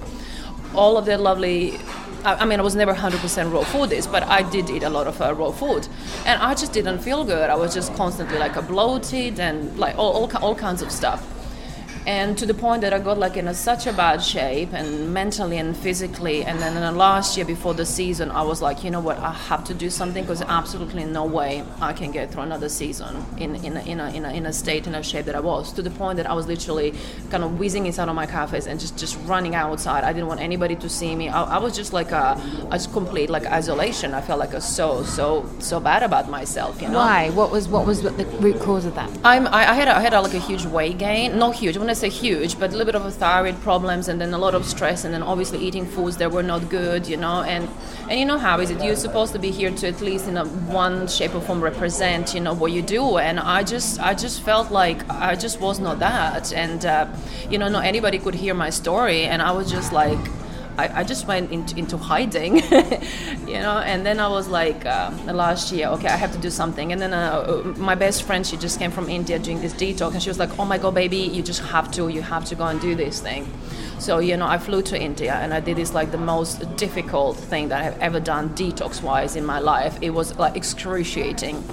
all 0.75 0.97
of 0.97 1.05
that 1.05 1.21
lovely. 1.21 1.79
I 2.25 2.45
mean, 2.45 2.59
I 2.59 2.63
was 2.63 2.75
never 2.75 2.93
100% 2.93 3.53
raw 3.53 3.63
foodist, 3.63 4.11
but 4.11 4.23
I 4.23 4.43
did 4.49 4.69
eat 4.69 4.83
a 4.83 4.89
lot 4.89 5.07
of 5.07 5.21
uh, 5.21 5.33
raw 5.33 5.51
food, 5.51 5.87
and 6.25 6.41
I 6.41 6.53
just 6.53 6.71
didn't 6.71 6.99
feel 6.99 7.25
good. 7.25 7.49
I 7.49 7.55
was 7.55 7.73
just 7.73 7.93
constantly 7.95 8.37
like 8.37 8.55
bloated 8.67 9.39
and 9.39 9.77
like 9.77 9.97
all, 9.97 10.13
all, 10.13 10.37
all 10.41 10.55
kinds 10.55 10.81
of 10.81 10.91
stuff 10.91 11.21
and 12.05 12.37
to 12.37 12.45
the 12.45 12.53
point 12.53 12.81
that 12.81 12.93
I 12.93 12.99
got 12.99 13.17
like 13.17 13.37
in 13.37 13.47
a, 13.47 13.53
such 13.53 13.87
a 13.87 13.93
bad 13.93 14.21
shape 14.21 14.73
and 14.73 15.13
mentally 15.13 15.57
and 15.57 15.75
physically. 15.75 16.43
And 16.43 16.59
then 16.59 16.75
in 16.75 16.81
the 16.81 16.91
last 16.91 17.37
year 17.37 17.45
before 17.45 17.73
the 17.73 17.85
season 17.85 18.31
I 18.31 18.43
was 18.43 18.61
like 18.61 18.83
you 18.83 18.91
know 18.91 18.99
what? 18.99 19.17
I 19.19 19.31
have 19.31 19.63
to 19.65 19.73
do 19.73 19.89
something 19.89 20.23
because 20.23 20.41
absolutely 20.41 21.05
no 21.05 21.25
way 21.25 21.63
I 21.79 21.93
can 21.93 22.11
get 22.11 22.31
through 22.31 22.43
another 22.43 22.69
season 22.69 23.25
in, 23.37 23.55
in, 23.55 23.77
a, 23.77 23.81
in, 23.81 23.99
a, 23.99 24.09
in, 24.09 24.25
a, 24.25 24.33
in 24.33 24.45
a 24.45 24.53
state 24.53 24.87
in 24.87 24.95
a 24.95 25.03
shape 25.03 25.25
that 25.25 25.35
I 25.35 25.39
was. 25.39 25.71
To 25.73 25.81
the 25.81 25.91
point 25.91 26.17
that 26.17 26.29
I 26.29 26.33
was 26.33 26.47
literally 26.47 26.93
kind 27.29 27.43
of 27.43 27.59
whizzing 27.59 27.85
inside 27.85 28.09
of 28.09 28.15
my 28.15 28.25
cafes 28.25 28.67
and 28.67 28.79
just, 28.79 28.97
just 28.97 29.17
running 29.25 29.55
outside. 29.55 30.03
I 30.03 30.13
didn't 30.13 30.27
want 30.27 30.41
anybody 30.41 30.75
to 30.75 30.89
see 30.89 31.15
me. 31.15 31.29
I, 31.29 31.43
I 31.43 31.57
was 31.57 31.75
just 31.75 31.93
like 31.93 32.11
a, 32.11 32.39
a 32.71 32.79
complete 32.91 33.29
like 33.29 33.45
isolation. 33.45 34.13
I 34.13 34.21
felt 34.21 34.39
like 34.39 34.53
a 34.53 34.61
so 34.61 35.03
so 35.03 35.49
so 35.59 35.79
bad 35.79 36.03
about 36.03 36.29
myself 36.29 36.81
you 36.81 36.89
know? 36.89 36.97
Why? 36.97 37.29
What 37.31 37.51
was 37.51 37.67
what 37.67 37.85
was 37.85 38.01
the 38.01 38.11
root 38.39 38.59
cause 38.59 38.85
of 38.85 38.95
that? 38.95 39.09
I'm, 39.23 39.47
I, 39.47 39.71
I 39.71 39.73
had 39.73 39.87
a, 39.87 39.95
I 39.95 40.01
had 40.01 40.13
a, 40.13 40.21
like 40.21 40.33
a 40.33 40.39
huge 40.39 40.65
weight 40.65 40.97
gain, 40.97 41.37
not 41.37 41.55
huge. 41.55 41.77
When 41.77 41.89
I 41.93 41.95
say 41.95 42.09
huge, 42.09 42.59
but 42.59 42.71
a 42.71 42.75
little 42.75 42.87
bit 42.87 42.95
of 42.95 43.05
a 43.05 43.11
thyroid 43.11 43.61
problems, 43.61 44.07
and 44.07 44.19
then 44.19 44.33
a 44.33 44.37
lot 44.39 44.55
of 44.55 44.65
stress, 44.65 45.05
and 45.05 45.13
then 45.13 45.21
obviously 45.21 45.59
eating 45.59 45.85
foods 45.85 46.17
that 46.17 46.31
were 46.31 46.41
not 46.41 46.67
good, 46.67 47.07
you 47.07 47.17
know. 47.17 47.43
And 47.43 47.69
and 48.09 48.19
you 48.19 48.25
know 48.25 48.39
how 48.39 48.59
is 48.59 48.71
it? 48.71 48.83
You're 48.83 48.95
supposed 48.95 49.31
to 49.33 49.37
be 49.37 49.51
here 49.51 49.69
to 49.69 49.87
at 49.89 50.01
least 50.01 50.27
in 50.27 50.35
a 50.37 50.45
one 50.45 51.07
shape 51.07 51.35
or 51.35 51.41
form 51.41 51.61
represent, 51.61 52.33
you 52.33 52.39
know, 52.39 52.55
what 52.55 52.71
you 52.71 52.81
do. 52.81 53.19
And 53.19 53.39
I 53.39 53.61
just 53.61 53.99
I 53.99 54.15
just 54.15 54.41
felt 54.41 54.71
like 54.71 55.07
I 55.07 55.35
just 55.35 55.61
was 55.61 55.79
not 55.79 55.99
that, 55.99 56.51
and 56.51 56.83
uh, 56.83 57.05
you 57.47 57.59
know, 57.59 57.69
not 57.69 57.85
anybody 57.85 58.17
could 58.17 58.33
hear 58.33 58.55
my 58.55 58.71
story, 58.71 59.25
and 59.25 59.39
I 59.39 59.51
was 59.51 59.69
just 59.69 59.93
like. 59.93 60.23
I, 60.77 61.01
I 61.01 61.03
just 61.03 61.27
went 61.27 61.51
into, 61.51 61.77
into 61.77 61.97
hiding, 61.97 62.55
you 63.47 63.59
know, 63.59 63.81
and 63.85 64.05
then 64.05 64.19
I 64.19 64.27
was 64.27 64.47
like, 64.47 64.85
uh, 64.85 65.11
last 65.27 65.71
year, 65.71 65.87
okay, 65.89 66.07
I 66.07 66.15
have 66.15 66.31
to 66.31 66.39
do 66.39 66.49
something. 66.49 66.91
And 66.91 67.01
then 67.01 67.13
uh, 67.13 67.73
my 67.77 67.95
best 67.95 68.23
friend, 68.23 68.45
she 68.45 68.57
just 68.57 68.79
came 68.79 68.91
from 68.91 69.09
India 69.09 69.37
doing 69.37 69.61
this 69.61 69.73
detox, 69.73 70.13
and 70.13 70.23
she 70.23 70.29
was 70.29 70.39
like, 70.39 70.57
oh 70.57 70.65
my 70.65 70.77
god, 70.77 70.95
baby, 70.95 71.17
you 71.17 71.43
just 71.43 71.61
have 71.61 71.91
to, 71.91 72.07
you 72.07 72.21
have 72.21 72.45
to 72.45 72.55
go 72.55 72.65
and 72.65 72.81
do 72.81 72.95
this 72.95 73.21
thing. 73.21 73.47
So, 73.99 74.19
you 74.19 74.35
know, 74.35 74.47
I 74.47 74.57
flew 74.57 74.81
to 74.83 74.99
India 74.99 75.33
and 75.35 75.53
I 75.53 75.61
did 75.61 75.77
this 75.77 75.93
like 75.93 76.11
the 76.11 76.17
most 76.17 76.75
difficult 76.75 77.37
thing 77.37 77.69
that 77.69 77.85
I've 77.85 77.99
ever 78.01 78.19
done 78.19 78.49
detox 78.49 79.01
wise 79.01 79.37
in 79.37 79.45
my 79.45 79.59
life. 79.59 79.97
It 80.01 80.09
was 80.09 80.37
like 80.37 80.57
excruciating. 80.57 81.63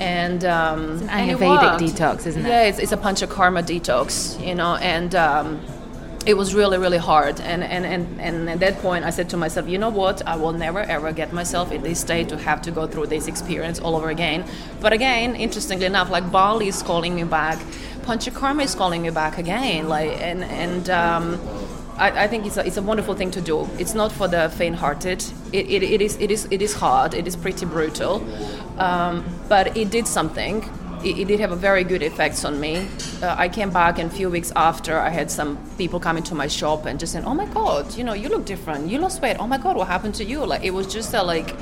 And 0.00 0.44
um, 0.44 1.02
an 1.02 1.08
and 1.10 1.30
it 1.30 1.38
Ayurvedic 1.38 1.80
worked. 1.80 1.84
detox, 1.84 2.26
isn't 2.26 2.44
it? 2.44 2.48
Yeah, 2.48 2.62
it's, 2.64 2.80
it's 2.80 2.90
a 2.90 2.96
panchakarma 2.96 3.62
detox, 3.62 4.44
you 4.44 4.56
know, 4.56 4.74
and 4.76 5.14
um, 5.14 5.60
it 6.26 6.34
was 6.34 6.54
really, 6.54 6.78
really 6.78 6.98
hard. 6.98 7.40
And, 7.40 7.62
and, 7.62 7.84
and, 7.84 8.20
and 8.20 8.50
at 8.50 8.60
that 8.60 8.78
point, 8.78 9.04
I 9.04 9.10
said 9.10 9.28
to 9.30 9.36
myself, 9.36 9.68
you 9.68 9.78
know 9.78 9.90
what? 9.90 10.26
I 10.26 10.36
will 10.36 10.52
never, 10.52 10.80
ever 10.80 11.12
get 11.12 11.32
myself 11.32 11.72
in 11.72 11.82
this 11.82 12.00
state 12.00 12.28
to 12.30 12.38
have 12.38 12.62
to 12.62 12.70
go 12.70 12.86
through 12.86 13.06
this 13.08 13.26
experience 13.26 13.78
all 13.78 13.96
over 13.96 14.10
again. 14.10 14.44
But 14.80 14.92
again, 14.92 15.36
interestingly 15.36 15.86
enough, 15.86 16.10
like 16.10 16.30
Bali 16.30 16.68
is 16.68 16.82
calling 16.82 17.14
me 17.14 17.24
back, 17.24 17.58
panchakarma 18.02 18.64
is 18.64 18.74
calling 18.74 19.02
me 19.02 19.10
back 19.10 19.38
again. 19.38 19.88
Like, 19.88 20.20
and, 20.22 20.44
and, 20.44 20.90
um, 20.90 21.40
I, 21.96 22.24
I 22.24 22.26
think 22.26 22.44
it's 22.44 22.56
a, 22.56 22.66
it's 22.66 22.76
a 22.76 22.82
wonderful 22.82 23.14
thing 23.14 23.30
to 23.30 23.40
do. 23.40 23.68
It's 23.78 23.94
not 23.94 24.10
for 24.10 24.26
the 24.26 24.48
faint-hearted. 24.50 25.24
It, 25.52 25.70
it, 25.70 25.82
it 25.84 26.02
is 26.02 26.16
it 26.16 26.32
is 26.32 26.48
it 26.50 26.60
is 26.60 26.74
hard. 26.74 27.14
It 27.14 27.28
is 27.28 27.36
pretty 27.36 27.66
brutal, 27.66 28.20
um, 28.80 29.24
but 29.48 29.76
it 29.76 29.90
did 29.90 30.08
something. 30.08 30.68
It, 31.04 31.18
it 31.18 31.28
did 31.28 31.40
have 31.40 31.52
a 31.52 31.56
very 31.56 31.84
good 31.84 32.02
effects 32.02 32.44
on 32.44 32.58
me. 32.58 32.88
Uh, 33.22 33.34
I 33.38 33.48
came 33.48 33.70
back, 33.70 33.98
and 33.98 34.10
a 34.10 34.14
few 34.14 34.30
weeks 34.30 34.50
after, 34.56 34.98
I 34.98 35.10
had 35.10 35.30
some 35.30 35.58
people 35.76 36.00
coming 36.00 36.22
to 36.24 36.34
my 36.34 36.46
shop 36.46 36.86
and 36.86 36.98
just 36.98 37.12
saying, 37.12 37.26
"Oh 37.26 37.34
my 37.34 37.46
God, 37.46 37.94
you 37.96 38.04
know, 38.04 38.14
you 38.14 38.28
look 38.28 38.46
different. 38.46 38.88
You 38.88 38.98
lost 38.98 39.20
weight. 39.20 39.36
Oh 39.38 39.46
my 39.46 39.58
God, 39.58 39.76
what 39.76 39.88
happened 39.88 40.14
to 40.16 40.24
you?" 40.24 40.44
Like 40.44 40.64
it 40.64 40.72
was 40.72 40.92
just 40.92 41.14
a, 41.14 41.22
like. 41.22 41.54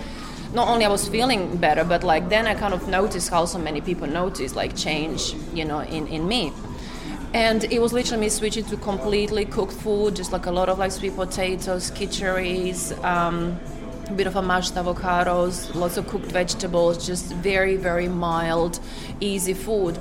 Not 0.55 0.69
only 0.69 0.85
I 0.85 0.89
was 0.89 1.09
feeling 1.09 1.57
better, 1.57 1.83
but 1.83 2.05
like 2.05 2.29
then 2.29 2.47
I 2.47 2.55
kind 2.55 2.75
of 2.75 2.87
noticed 2.87 3.31
how 3.31 3.47
so 3.47 3.59
many 3.59 3.81
people 3.81 4.07
noticed 4.07 4.55
like 4.55 4.77
change, 4.77 5.35
you 5.55 5.65
know, 5.65 5.81
in, 5.81 6.07
in 6.09 6.29
me 6.29 6.53
and 7.35 7.65
it 7.65 7.81
was 7.81 7.93
literally 7.93 8.21
me 8.21 8.29
switching 8.29 8.65
to 8.67 8.77
completely 8.77 9.47
cooked 9.47 9.73
food, 9.73 10.15
just 10.15 10.33
like 10.33 10.47
a 10.47 10.51
lot 10.51 10.69
of 10.69 10.79
like 10.79 10.93
sweet 10.93 11.17
potatoes, 11.17 11.91
kitcheries, 11.91 12.93
um, 13.03 13.59
a 14.13 14.15
bit 14.15 14.27
of 14.27 14.37
a 14.37 14.43
mashed 14.43 14.75
avocados, 14.75 15.75
lots 15.75 15.97
of 15.97 16.07
cooked 16.07 16.31
vegetables, 16.31 17.07
just 17.07 17.33
very 17.33 17.77
very 17.77 18.09
mild, 18.09 18.79
easy 19.21 19.55
food. 19.55 19.99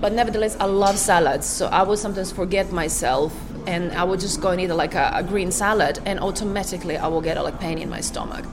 But 0.00 0.12
nevertheless, 0.12 0.56
I 0.60 0.66
love 0.66 0.96
salads, 0.96 1.46
so 1.46 1.66
I 1.66 1.82
would 1.82 1.98
sometimes 1.98 2.30
forget 2.30 2.70
myself, 2.70 3.32
and 3.66 3.92
I 3.92 4.04
would 4.04 4.20
just 4.20 4.40
go 4.40 4.50
and 4.50 4.60
eat 4.60 4.68
like 4.68 4.94
a, 4.94 5.10
a 5.14 5.22
green 5.22 5.50
salad, 5.50 5.98
and 6.06 6.20
automatically 6.20 6.96
I 6.96 7.08
will 7.08 7.20
get 7.20 7.36
a 7.36 7.42
like 7.42 7.58
pain 7.58 7.78
in 7.78 7.90
my 7.90 8.00
stomach. 8.00 8.44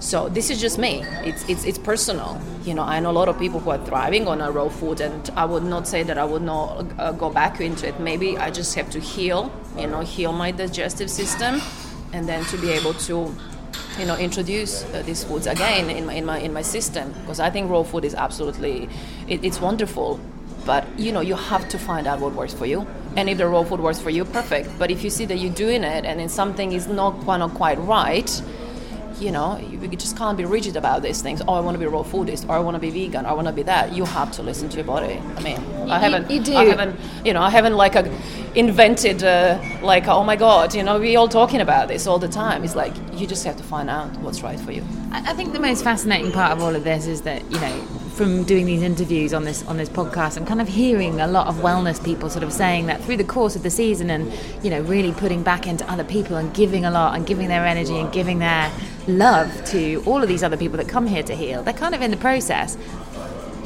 So 0.00 0.28
this 0.28 0.50
is 0.50 0.60
just 0.60 0.76
me. 0.78 1.04
It's, 1.24 1.48
it's 1.48 1.64
it's 1.64 1.78
personal. 1.78 2.40
You 2.64 2.74
know, 2.74 2.82
I 2.82 2.98
know 2.98 3.10
a 3.10 3.18
lot 3.20 3.28
of 3.28 3.38
people 3.38 3.60
who 3.60 3.70
are 3.70 3.82
thriving 3.86 4.26
on 4.26 4.40
a 4.40 4.50
raw 4.50 4.68
food, 4.68 5.00
and 5.00 5.30
I 5.36 5.44
would 5.44 5.64
not 5.64 5.86
say 5.86 6.02
that 6.02 6.18
I 6.18 6.24
would 6.24 6.42
not 6.42 6.86
uh, 6.98 7.12
go 7.12 7.30
back 7.30 7.60
into 7.60 7.86
it. 7.86 8.00
Maybe 8.00 8.36
I 8.36 8.50
just 8.50 8.74
have 8.74 8.90
to 8.90 8.98
heal. 8.98 9.52
You 9.78 9.86
know, 9.86 10.00
heal 10.00 10.32
my 10.32 10.50
digestive 10.50 11.10
system, 11.10 11.60
and 12.12 12.28
then 12.28 12.44
to 12.46 12.56
be 12.56 12.70
able 12.70 12.94
to 13.08 13.32
you 13.98 14.06
know 14.06 14.16
introduce 14.16 14.84
uh, 14.84 15.02
these 15.06 15.24
foods 15.24 15.46
again 15.46 15.90
in 15.90 16.06
my 16.06 16.12
in 16.14 16.24
my 16.24 16.38
in 16.38 16.52
my 16.52 16.62
system 16.62 17.12
because 17.20 17.40
I 17.40 17.50
think 17.50 17.70
raw 17.70 17.82
food 17.82 18.04
is 18.04 18.14
absolutely 18.14 18.88
it, 19.28 19.44
it's 19.44 19.60
wonderful. 19.60 20.20
But 20.64 20.84
you 20.98 21.12
know 21.12 21.20
you 21.20 21.36
have 21.36 21.68
to 21.68 21.78
find 21.78 22.06
out 22.06 22.20
what 22.20 22.32
works 22.34 22.52
for 22.52 22.66
you. 22.66 22.86
And 23.16 23.30
if 23.30 23.38
the 23.38 23.46
raw 23.46 23.62
food 23.62 23.80
works 23.80 24.00
for 24.00 24.10
you 24.10 24.24
perfect. 24.24 24.68
But 24.78 24.90
if 24.90 25.02
you 25.02 25.10
see 25.10 25.24
that 25.26 25.36
you're 25.36 25.54
doing 25.54 25.84
it 25.84 26.04
and 26.04 26.20
then 26.20 26.28
something 26.28 26.72
is 26.72 26.86
not 26.86 27.20
quite 27.20 27.38
not 27.38 27.54
quite 27.54 27.78
right 27.78 28.42
you 29.18 29.30
know, 29.32 29.58
you 29.58 29.88
just 29.96 30.16
can't 30.16 30.36
be 30.36 30.44
rigid 30.44 30.76
about 30.76 31.02
these 31.02 31.22
things. 31.22 31.40
Oh, 31.48 31.54
I 31.54 31.60
want 31.60 31.74
to 31.74 31.78
be 31.78 31.86
raw 31.86 32.02
foodist, 32.02 32.48
or 32.48 32.52
I 32.52 32.58
want 32.60 32.74
to 32.74 32.78
be 32.78 32.90
vegan, 32.90 33.24
or 33.24 33.28
I 33.28 33.32
want 33.32 33.46
to 33.46 33.52
be 33.52 33.62
that. 33.64 33.92
You 33.92 34.04
have 34.04 34.30
to 34.32 34.42
listen 34.42 34.68
to 34.68 34.76
your 34.76 34.84
body. 34.84 35.20
I 35.36 35.40
mean, 35.42 35.60
You- 35.86 35.92
I 35.92 35.98
haven't, 35.98 36.30
you 36.30 36.40
do. 36.42 36.54
I 36.54 36.64
haven't, 36.64 36.98
you 37.24 37.32
know, 37.32 37.42
I 37.42 37.50
haven't 37.50 37.74
like 37.76 37.94
a, 37.96 38.04
invented 38.54 39.22
uh, 39.22 39.58
like, 39.82 40.08
oh 40.08 40.24
my 40.24 40.36
god, 40.36 40.74
you 40.74 40.82
know, 40.82 40.98
we 40.98 41.16
all 41.16 41.28
talking 41.28 41.60
about 41.60 41.88
this 41.88 42.06
all 42.06 42.18
the 42.18 42.28
time. 42.28 42.64
It's 42.64 42.74
like 42.76 42.94
you 43.12 43.26
just 43.26 43.44
have 43.44 43.56
to 43.56 43.62
find 43.62 43.88
out 43.90 44.08
what's 44.20 44.42
right 44.42 44.58
for 44.60 44.72
you. 44.72 44.84
I 45.12 45.30
I 45.30 45.34
think 45.34 45.52
the 45.52 45.60
most 45.60 45.84
fascinating 45.84 46.32
part 46.32 46.52
of 46.52 46.62
all 46.62 46.74
of 46.74 46.84
this 46.84 47.06
is 47.06 47.22
that 47.22 47.42
you 47.50 47.58
know, 47.60 47.74
from 48.16 48.44
doing 48.44 48.64
these 48.64 48.80
interviews 48.80 49.34
on 49.34 49.44
this 49.44 49.62
on 49.66 49.76
this 49.76 49.90
podcast, 49.90 50.38
I'm 50.38 50.46
kind 50.46 50.62
of 50.62 50.68
hearing 50.68 51.20
a 51.20 51.26
lot 51.26 51.48
of 51.48 51.56
wellness 51.56 52.02
people 52.02 52.30
sort 52.30 52.44
of 52.44 52.52
saying 52.52 52.86
that 52.86 53.02
through 53.02 53.18
the 53.18 53.24
course 53.24 53.56
of 53.56 53.62
the 53.62 53.68
season, 53.68 54.08
and 54.08 54.32
you 54.64 54.70
know, 54.70 54.80
really 54.80 55.12
putting 55.12 55.42
back 55.42 55.66
into 55.66 55.88
other 55.90 56.04
people 56.04 56.36
and 56.36 56.52
giving 56.54 56.86
a 56.86 56.90
lot 56.90 57.14
and 57.14 57.26
giving 57.26 57.48
their 57.48 57.66
energy 57.66 57.98
and 57.98 58.10
giving 58.12 58.38
their 58.38 58.72
love 59.06 59.52
to 59.66 60.02
all 60.06 60.22
of 60.22 60.28
these 60.28 60.42
other 60.42 60.56
people 60.56 60.78
that 60.78 60.88
come 60.88 61.06
here 61.06 61.22
to 61.22 61.36
heal. 61.36 61.62
They're 61.62 61.74
kind 61.74 61.94
of 61.94 62.00
in 62.00 62.10
the 62.10 62.16
process 62.16 62.78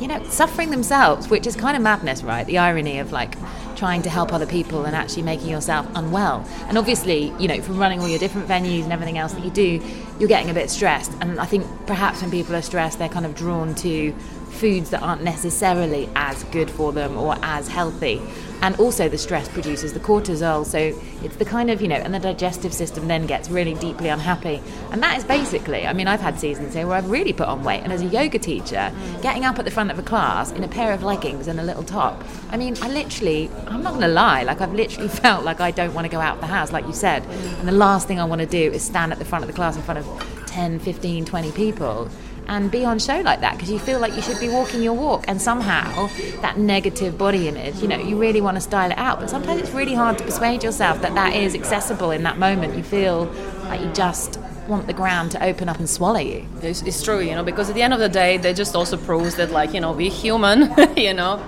you 0.00 0.08
know, 0.08 0.22
suffering 0.24 0.70
themselves, 0.70 1.28
which 1.28 1.46
is 1.46 1.54
kind 1.54 1.76
of 1.76 1.82
madness, 1.82 2.22
right? 2.22 2.46
The 2.46 2.56
irony 2.56 2.98
of 3.00 3.12
like 3.12 3.36
trying 3.76 4.02
to 4.02 4.10
help 4.10 4.32
other 4.32 4.46
people 4.46 4.84
and 4.84 4.96
actually 4.96 5.22
making 5.22 5.48
yourself 5.48 5.86
unwell. 5.94 6.46
And 6.68 6.78
obviously, 6.78 7.32
you 7.38 7.48
know, 7.48 7.60
from 7.60 7.78
running 7.78 8.00
all 8.00 8.08
your 8.08 8.18
different 8.18 8.48
venues 8.48 8.84
and 8.84 8.92
everything 8.92 9.18
else 9.18 9.32
that 9.32 9.44
you 9.44 9.50
do, 9.50 9.82
you're 10.18 10.28
getting 10.28 10.50
a 10.50 10.54
bit 10.54 10.70
stressed. 10.70 11.12
And 11.20 11.38
I 11.38 11.44
think 11.44 11.66
perhaps 11.86 12.22
when 12.22 12.30
people 12.30 12.56
are 12.56 12.62
stressed, 12.62 12.98
they're 12.98 13.08
kind 13.08 13.26
of 13.26 13.34
drawn 13.34 13.74
to 13.76 14.14
foods 14.50 14.90
that 14.90 15.02
aren't 15.02 15.22
necessarily 15.22 16.08
as 16.14 16.44
good 16.44 16.70
for 16.70 16.92
them 16.92 17.16
or 17.16 17.36
as 17.42 17.68
healthy. 17.68 18.20
And 18.62 18.78
also, 18.78 19.08
the 19.08 19.16
stress 19.16 19.48
produces 19.48 19.94
the 19.94 20.00
cortisol, 20.00 20.66
so 20.66 20.78
it's 21.24 21.36
the 21.36 21.46
kind 21.46 21.70
of, 21.70 21.80
you 21.80 21.88
know, 21.88 21.96
and 21.96 22.12
the 22.12 22.18
digestive 22.18 22.74
system 22.74 23.08
then 23.08 23.26
gets 23.26 23.48
really 23.48 23.72
deeply 23.74 24.08
unhappy. 24.08 24.60
And 24.90 25.02
that 25.02 25.16
is 25.16 25.24
basically, 25.24 25.86
I 25.86 25.94
mean, 25.94 26.06
I've 26.06 26.20
had 26.20 26.38
seasons 26.38 26.74
here 26.74 26.86
where 26.86 26.96
I've 26.96 27.10
really 27.10 27.32
put 27.32 27.48
on 27.48 27.64
weight. 27.64 27.80
And 27.80 27.92
as 27.92 28.02
a 28.02 28.06
yoga 28.06 28.38
teacher, 28.38 28.92
mm. 28.92 29.22
getting 29.22 29.46
up 29.46 29.58
at 29.58 29.64
the 29.64 29.70
front 29.70 29.90
of 29.90 29.98
a 29.98 30.02
class 30.02 30.52
in 30.52 30.62
a 30.62 30.68
pair 30.68 30.92
of 30.92 31.02
leggings 31.02 31.48
and 31.48 31.58
a 31.58 31.62
little 31.62 31.82
top, 31.82 32.22
I 32.50 32.58
mean, 32.58 32.76
I 32.82 32.88
literally, 32.88 33.50
I'm 33.66 33.82
not 33.82 33.90
going 33.90 34.02
to 34.02 34.08
lie, 34.08 34.42
like 34.42 34.60
I've 34.60 34.74
literally 34.74 35.08
felt 35.24 35.42
like 35.42 35.60
I 35.60 35.70
don't 35.70 35.94
want 35.94 36.04
to 36.04 36.10
go 36.10 36.20
out 36.20 36.34
of 36.34 36.40
the 36.42 36.46
house, 36.46 36.70
like 36.70 36.86
you 36.86 36.92
said. 36.92 37.22
Mm. 37.22 37.60
And 37.60 37.68
the 37.68 37.72
last 37.72 38.06
thing 38.06 38.20
I 38.20 38.24
want 38.24 38.42
to 38.42 38.46
do 38.46 38.70
is 38.72 38.82
stand 38.82 39.10
at 39.10 39.18
the 39.18 39.24
front 39.24 39.42
of 39.42 39.48
the 39.48 39.54
class 39.54 39.76
in 39.76 39.82
front 39.82 40.00
of 40.00 40.46
10, 40.46 40.80
15, 40.80 41.24
20 41.24 41.52
people 41.52 42.10
and 42.50 42.70
be 42.70 42.84
on 42.84 42.98
show 42.98 43.20
like 43.20 43.40
that 43.40 43.54
because 43.54 43.70
you 43.70 43.78
feel 43.78 43.98
like 43.98 44.14
you 44.14 44.20
should 44.20 44.38
be 44.38 44.48
walking 44.48 44.82
your 44.82 44.92
walk 44.92 45.24
and 45.28 45.40
somehow 45.40 46.08
that 46.42 46.58
negative 46.58 47.16
body 47.16 47.48
image 47.48 47.76
you 47.76 47.88
know 47.88 47.98
you 47.98 48.18
really 48.18 48.40
want 48.40 48.56
to 48.56 48.60
style 48.60 48.90
it 48.90 48.98
out. 48.98 49.20
But 49.20 49.30
sometimes 49.30 49.62
it's 49.62 49.70
really 49.70 49.94
hard 49.94 50.18
to 50.18 50.24
persuade 50.24 50.62
yourself 50.62 51.00
that 51.02 51.14
that 51.14 51.34
is 51.34 51.54
accessible 51.54 52.10
in 52.10 52.22
that 52.24 52.38
moment. 52.38 52.76
You 52.76 52.82
feel 52.82 53.24
like 53.64 53.80
you 53.80 53.90
just 53.92 54.38
want 54.68 54.86
the 54.86 54.92
ground 54.92 55.32
to 55.32 55.44
open 55.44 55.68
up 55.68 55.78
and 55.78 55.88
swallow 55.88 56.20
you. 56.20 56.46
It's, 56.62 56.82
it's 56.82 57.02
true, 57.02 57.20
you 57.20 57.34
know, 57.34 57.42
because 57.42 57.68
at 57.68 57.74
the 57.74 57.82
end 57.82 57.92
of 57.92 58.00
the 58.00 58.08
day, 58.08 58.36
that 58.38 58.56
just 58.56 58.74
also 58.76 58.96
proves 58.96 59.34
that, 59.36 59.50
like, 59.50 59.74
you 59.74 59.80
know, 59.80 59.92
we're 59.92 60.10
human, 60.10 60.72
you 60.96 61.14
know, 61.14 61.44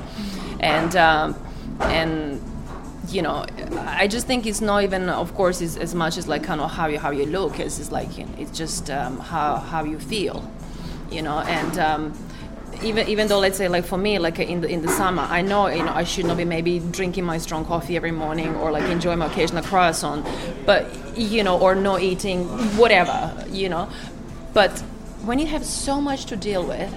and 0.61 0.95
um, 0.97 1.37
and 1.81 2.43
you 3.09 3.23
know, 3.23 3.45
I 3.79 4.09
just 4.09 4.27
think 4.27 4.47
it's 4.47 4.61
not 4.61 4.85
even, 4.85 5.09
of 5.09 5.35
course, 5.35 5.61
as 5.61 5.95
much 5.95 6.17
as 6.17 6.29
like 6.29 6.43
kind 6.43 6.61
of 6.61 6.71
how 6.71 6.87
you 6.87 6.99
how 6.99 7.11
you 7.11 7.27
look. 7.27 7.61
As 7.61 7.79
it's 7.79 7.93
like 7.93 8.17
you 8.19 8.25
know, 8.25 8.35
it's 8.39 8.57
just 8.57 8.91
um, 8.91 9.19
how 9.19 9.57
how 9.57 9.85
you 9.85 9.99
feel, 9.99 10.49
you 11.13 11.23
know, 11.23 11.39
and. 11.41 11.79
Um, 11.79 12.15
even 12.83 13.07
even 13.09 13.29
though 13.29 13.39
let's 13.39 13.59
say 13.59 13.69
like 13.69 13.85
for 13.85 13.99
me 13.99 14.19
like 14.19 14.39
in 14.39 14.61
the 14.61 14.69
in 14.69 14.83
the 14.83 14.89
summer 14.89 15.23
I 15.23 15.43
know 15.43 15.69
you 15.69 15.85
know 15.85 15.93
I 15.93 16.05
should 16.05 16.25
not 16.25 16.37
be 16.37 16.45
maybe 16.45 16.81
drinking 16.81 17.25
my 17.25 17.39
strong 17.39 17.65
coffee 17.65 17.97
every 17.97 18.11
morning 18.11 18.55
or 18.57 18.73
like 18.73 18.85
enjoy 18.91 19.15
my 19.15 19.27
occasional 19.27 19.63
croissant 19.63 20.27
but 20.67 21.17
you 21.17 21.45
know 21.45 21.59
or 21.59 21.75
not 21.75 22.03
eating 22.03 22.47
whatever 22.77 23.45
you 23.51 23.69
know 23.69 23.89
but 24.53 24.81
when 25.25 25.39
you 25.39 25.47
have 25.47 25.65
so 25.65 26.01
much 26.01 26.25
to 26.27 26.37
deal 26.37 26.67
with 26.67 26.93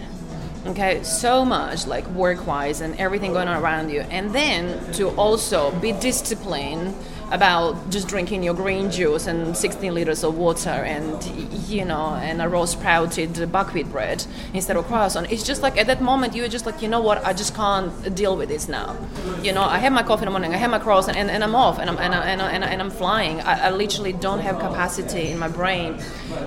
okay 0.65 1.03
so 1.03 1.45
much 1.45 1.86
like 1.86 2.07
work 2.07 2.48
wise 2.48 2.81
and 2.81 2.95
everything 3.00 3.34
going 3.34 3.48
on 3.48 3.62
around 3.62 3.89
you 3.89 4.01
and 4.01 4.34
then 4.34 4.91
to 4.93 5.10
also 5.10 5.72
be 5.79 5.91
disciplined 5.91 6.95
about 7.32 7.89
just 7.89 8.08
drinking 8.08 8.44
your 8.44 8.53
green 8.53 8.91
juice 8.91 9.27
and 9.27 9.55
16 9.55 9.94
liters 9.94 10.24
of 10.24 10.38
water 10.38 10.70
and 10.70 11.24
you 11.67 11.84
know 11.84 12.15
and 12.15 12.41
a 12.41 12.48
raw 12.48 12.65
sprouted 12.65 13.51
buckwheat 13.51 13.91
bread 13.91 14.25
instead 14.53 14.77
of 14.77 14.86
croissant. 14.86 15.32
It's 15.32 15.44
just 15.44 15.62
like 15.62 15.77
at 15.77 15.88
that 15.88 16.01
moment 16.01 16.36
you're 16.36 16.48
just 16.48 16.65
like 16.65 16.82
you 16.82 16.88
know 16.88 17.01
what? 17.01 17.25
I 17.25 17.34
just 17.34 17.55
can't 17.55 18.15
deal 18.15 18.38
with 18.38 18.50
this 18.50 18.67
now. 18.67 18.96
You 19.41 19.53
know 19.53 19.63
i 19.63 19.77
have 19.79 19.94
my 19.94 20.03
coffee 20.03 20.24
in 20.24 20.25
the 20.25 20.32
morning 20.32 20.53
i 20.53 20.58
have 20.58 20.72
my 20.72 20.79
croissant 20.79 21.17
and, 21.17 21.29
and 21.29 21.44
i'm 21.44 21.55
off 21.55 21.79
and 21.79 21.89
i'm 21.89 21.98
and, 21.98 22.13
I, 22.13 22.25
and, 22.25 22.41
I, 22.41 22.51
and, 22.51 22.65
I, 22.65 22.67
and 22.70 22.82
i'm 22.82 22.89
flying. 22.89 23.41
I, 23.41 23.67
I 23.67 23.70
literally 23.72 24.13
don't 24.13 24.39
have 24.39 24.60
capacity 24.60 25.29
in 25.29 25.39
my 25.39 25.48
brain 25.48 26.00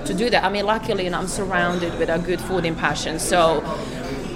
to 0.05 0.13
do 0.13 0.29
that. 0.29 0.43
I 0.43 0.49
mean 0.49 0.65
luckily 0.65 1.05
you 1.05 1.09
know, 1.09 1.19
i'm 1.19 1.27
surrounded 1.27 1.97
with 1.99 2.09
a 2.09 2.19
good 2.19 2.41
food 2.41 2.65
in 2.65 2.75
passion. 2.75 3.19
So 3.19 3.61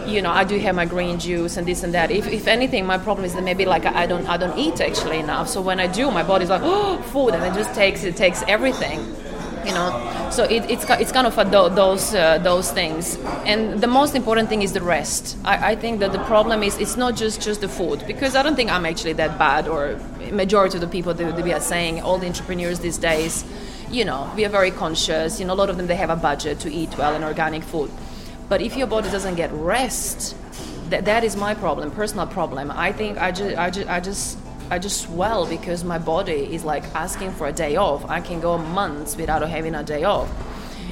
you 0.08 0.22
know, 0.22 0.32
I 0.32 0.44
do 0.44 0.58
have 0.60 0.76
my 0.76 0.86
green 0.86 1.20
juice 1.20 1.58
and 1.58 1.68
this 1.68 1.84
and 1.84 1.94
that. 1.94 2.12
If, 2.12 2.28
if 2.28 2.48
anything, 2.48 2.86
my 2.86 2.98
problem 2.98 3.26
is 3.26 3.34
that 3.34 3.44
maybe 3.44 3.66
like 3.66 3.86
I 3.86 4.06
don't 4.06 4.28
I 4.28 4.38
don't 4.38 4.58
eat 4.58 4.82
actually 4.82 5.20
enough. 5.20 5.50
So 5.50 5.62
when 5.62 5.80
I 5.80 5.88
do, 5.88 6.12
my 6.12 6.24
body's 6.24 6.50
like 6.50 6.62
oh 6.64 6.98
food, 7.12 7.30
and 7.30 7.44
it 7.44 7.54
just 7.54 7.74
takes 7.76 8.04
it 8.04 8.16
takes 8.16 8.44
everything, 8.48 9.00
you 9.66 9.74
know. 9.74 10.30
So 10.32 10.44
it, 10.46 10.70
it's 10.70 10.86
it's 10.90 11.12
kind 11.12 11.28
of 11.28 11.38
a 11.38 11.46
tho- 11.46 11.70
those 11.70 12.14
uh, 12.14 12.38
those 12.40 12.72
things. 12.72 13.18
And 13.46 13.82
the 13.82 13.88
most 13.88 14.16
important 14.16 14.50
thing 14.50 14.62
is 14.62 14.74
the 14.74 14.82
rest. 14.82 15.38
I, 15.46 15.72
I 15.72 15.76
think 15.76 16.00
that 16.00 16.12
the 16.12 16.24
problem 16.26 16.64
is 16.64 16.78
it's 16.78 16.98
not 16.98 17.16
just 17.16 17.42
just 17.42 17.62
the 17.62 17.70
food 17.70 18.04
because 18.08 18.36
I 18.36 18.44
don't 18.44 18.56
think 18.56 18.72
I'm 18.72 18.86
actually 18.86 19.14
that 19.14 19.38
bad 19.38 19.68
or 19.68 20.00
majority 20.32 20.78
of 20.78 20.82
the 20.82 20.88
people 20.88 21.14
that, 21.14 21.36
that 21.36 21.44
we 21.44 21.54
are 21.54 21.60
saying 21.60 22.02
all 22.02 22.18
the 22.18 22.28
entrepreneurs 22.28 22.80
these 22.80 22.98
days. 22.98 23.46
You 23.92 24.06
know, 24.06 24.32
we 24.36 24.44
are 24.44 24.50
very 24.50 24.72
conscious. 24.72 25.40
You 25.40 25.46
know, 25.46 25.54
a 25.54 25.60
lot 25.64 25.70
of 25.70 25.78
them 25.78 25.86
they 25.86 25.96
have 25.98 26.10
a 26.10 26.16
budget 26.16 26.60
to 26.62 26.74
eat 26.74 26.98
well 26.98 27.14
and 27.14 27.24
organic 27.24 27.64
food. 27.64 27.92
But 28.54 28.62
if 28.62 28.78
your 28.78 28.86
body 28.86 29.10
doesn't 29.10 29.34
get 29.34 29.52
rest, 29.52 30.36
that, 30.92 31.06
that 31.06 31.24
is 31.24 31.36
my 31.36 31.56
problem, 31.56 31.90
personal 31.90 32.28
problem. 32.28 32.70
I 32.70 32.92
think 32.92 33.18
I 33.18 33.32
just, 33.32 33.58
I 33.58 33.72
just, 33.72 33.90
I 33.90 34.00
just, 34.00 34.38
I 34.70 34.78
just 34.78 35.02
swell 35.02 35.48
because 35.48 35.84
my 35.84 35.98
body 35.98 36.54
is 36.54 36.64
like 36.64 36.84
asking 36.94 37.32
for 37.32 37.48
a 37.48 37.52
day 37.52 37.78
off. 37.78 38.08
I 38.08 38.22
can 38.22 38.40
go 38.42 38.60
months 38.60 39.18
without 39.18 39.42
having 39.42 39.74
a 39.74 39.82
day 39.82 40.04
off. 40.04 40.30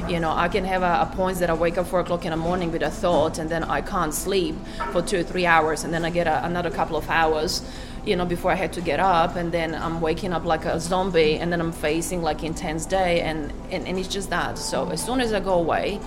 You 0.09 0.19
know, 0.19 0.31
I 0.31 0.47
can 0.47 0.65
have 0.65 0.81
a, 0.81 1.07
a 1.07 1.15
points 1.15 1.39
that 1.39 1.51
I 1.51 1.53
wake 1.53 1.77
up 1.77 1.85
four 1.85 1.99
o'clock 1.99 2.25
in 2.25 2.31
the 2.31 2.35
morning 2.35 2.71
with 2.71 2.81
a 2.81 2.89
thought, 2.89 3.37
and 3.37 3.47
then 3.47 3.63
I 3.63 3.81
can't 3.81 4.11
sleep 4.11 4.55
for 4.91 5.03
two 5.03 5.19
or 5.19 5.23
three 5.23 5.45
hours, 5.45 5.83
and 5.83 5.93
then 5.93 6.03
I 6.03 6.09
get 6.09 6.25
a, 6.25 6.43
another 6.43 6.71
couple 6.71 6.97
of 6.97 7.07
hours, 7.11 7.61
you 8.03 8.15
know, 8.15 8.25
before 8.25 8.49
I 8.49 8.55
had 8.55 8.73
to 8.73 8.81
get 8.81 8.99
up, 8.99 9.35
and 9.35 9.51
then 9.51 9.75
I'm 9.75 10.01
waking 10.01 10.33
up 10.33 10.45
like 10.45 10.65
a 10.65 10.79
zombie, 10.79 11.37
and 11.37 11.51
then 11.51 11.61
I'm 11.61 11.73
facing 11.73 12.23
like 12.23 12.43
intense 12.43 12.87
day, 12.87 13.21
and, 13.21 13.53
and, 13.69 13.87
and 13.87 13.99
it's 13.99 14.07
just 14.07 14.31
that. 14.31 14.57
So 14.57 14.89
as 14.89 15.05
soon 15.05 15.21
as 15.21 15.31
I 15.31 15.39
go 15.39 15.53
away, 15.53 15.99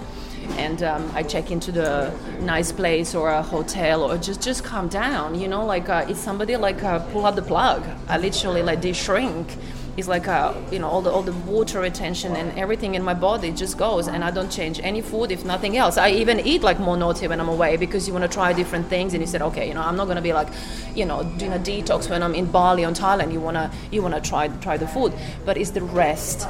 and 0.53 0.83
um, 0.83 1.11
I 1.15 1.23
check 1.23 1.51
into 1.51 1.73
the 1.73 2.13
nice 2.41 2.73
place 2.73 3.15
or 3.15 3.31
a 3.31 3.43
hotel 3.43 4.03
or 4.03 4.17
just 4.19 4.43
just 4.43 4.65
calm 4.65 4.89
down. 4.89 5.39
You 5.39 5.49
know, 5.49 5.65
like 5.65 5.89
uh, 5.89 6.07
it's 6.09 6.21
somebody 6.21 6.57
like 6.57 6.83
uh, 6.83 7.01
pull 7.11 7.27
out 7.27 7.37
the 7.37 7.43
plug. 7.43 7.85
I 8.09 8.19
literally 8.19 8.63
like 8.63 8.83
they 8.83 8.93
shrink. 8.93 9.57
It's 9.97 10.09
like 10.09 10.27
uh, 10.27 10.55
you 10.73 10.81
know 10.81 10.89
all 10.89 11.03
the 11.03 11.11
all 11.11 11.23
the 11.23 11.33
water 11.33 11.81
retention 11.81 12.35
and 12.35 12.59
everything 12.59 12.97
in 12.97 13.03
my 13.03 13.15
body 13.15 13.53
just 13.53 13.79
goes, 13.79 14.09
and 14.09 14.25
I 14.25 14.31
don't 14.31 14.51
change 14.51 14.81
any 14.83 15.01
food 15.01 15.31
if 15.31 15.45
nothing 15.45 15.77
else. 15.77 15.97
I 15.97 16.11
even 16.11 16.41
eat 16.41 16.63
like 16.63 16.81
more 16.81 16.97
naughty 16.97 17.29
when 17.29 17.41
I'm 17.41 17.49
away 17.49 17.77
because 17.77 18.09
you 18.09 18.13
want 18.13 18.25
to 18.25 18.31
try 18.31 18.53
different 18.53 18.89
things, 18.89 19.15
and 19.15 19.23
you 19.23 19.27
said, 19.27 19.43
okay, 19.43 19.69
you 19.69 19.75
know, 19.75 19.83
I'm 19.83 19.97
not 19.97 20.09
gonna 20.09 20.23
be 20.23 20.33
like, 20.33 20.49
you 20.97 21.05
know, 21.05 21.23
doing 21.39 21.53
a 21.53 21.59
detox 21.59 22.11
when 22.11 22.23
I'm 22.25 22.35
in 22.35 22.47
Bali 22.51 22.85
or 22.85 22.91
Thailand. 22.91 23.33
You 23.33 23.41
wanna 23.41 23.71
you 23.93 24.03
wanna 24.03 24.21
try 24.21 24.49
try 24.49 24.77
the 24.77 24.89
food, 24.89 25.13
but 25.45 25.57
it's 25.57 25.71
the 25.71 25.83
rest 25.83 26.49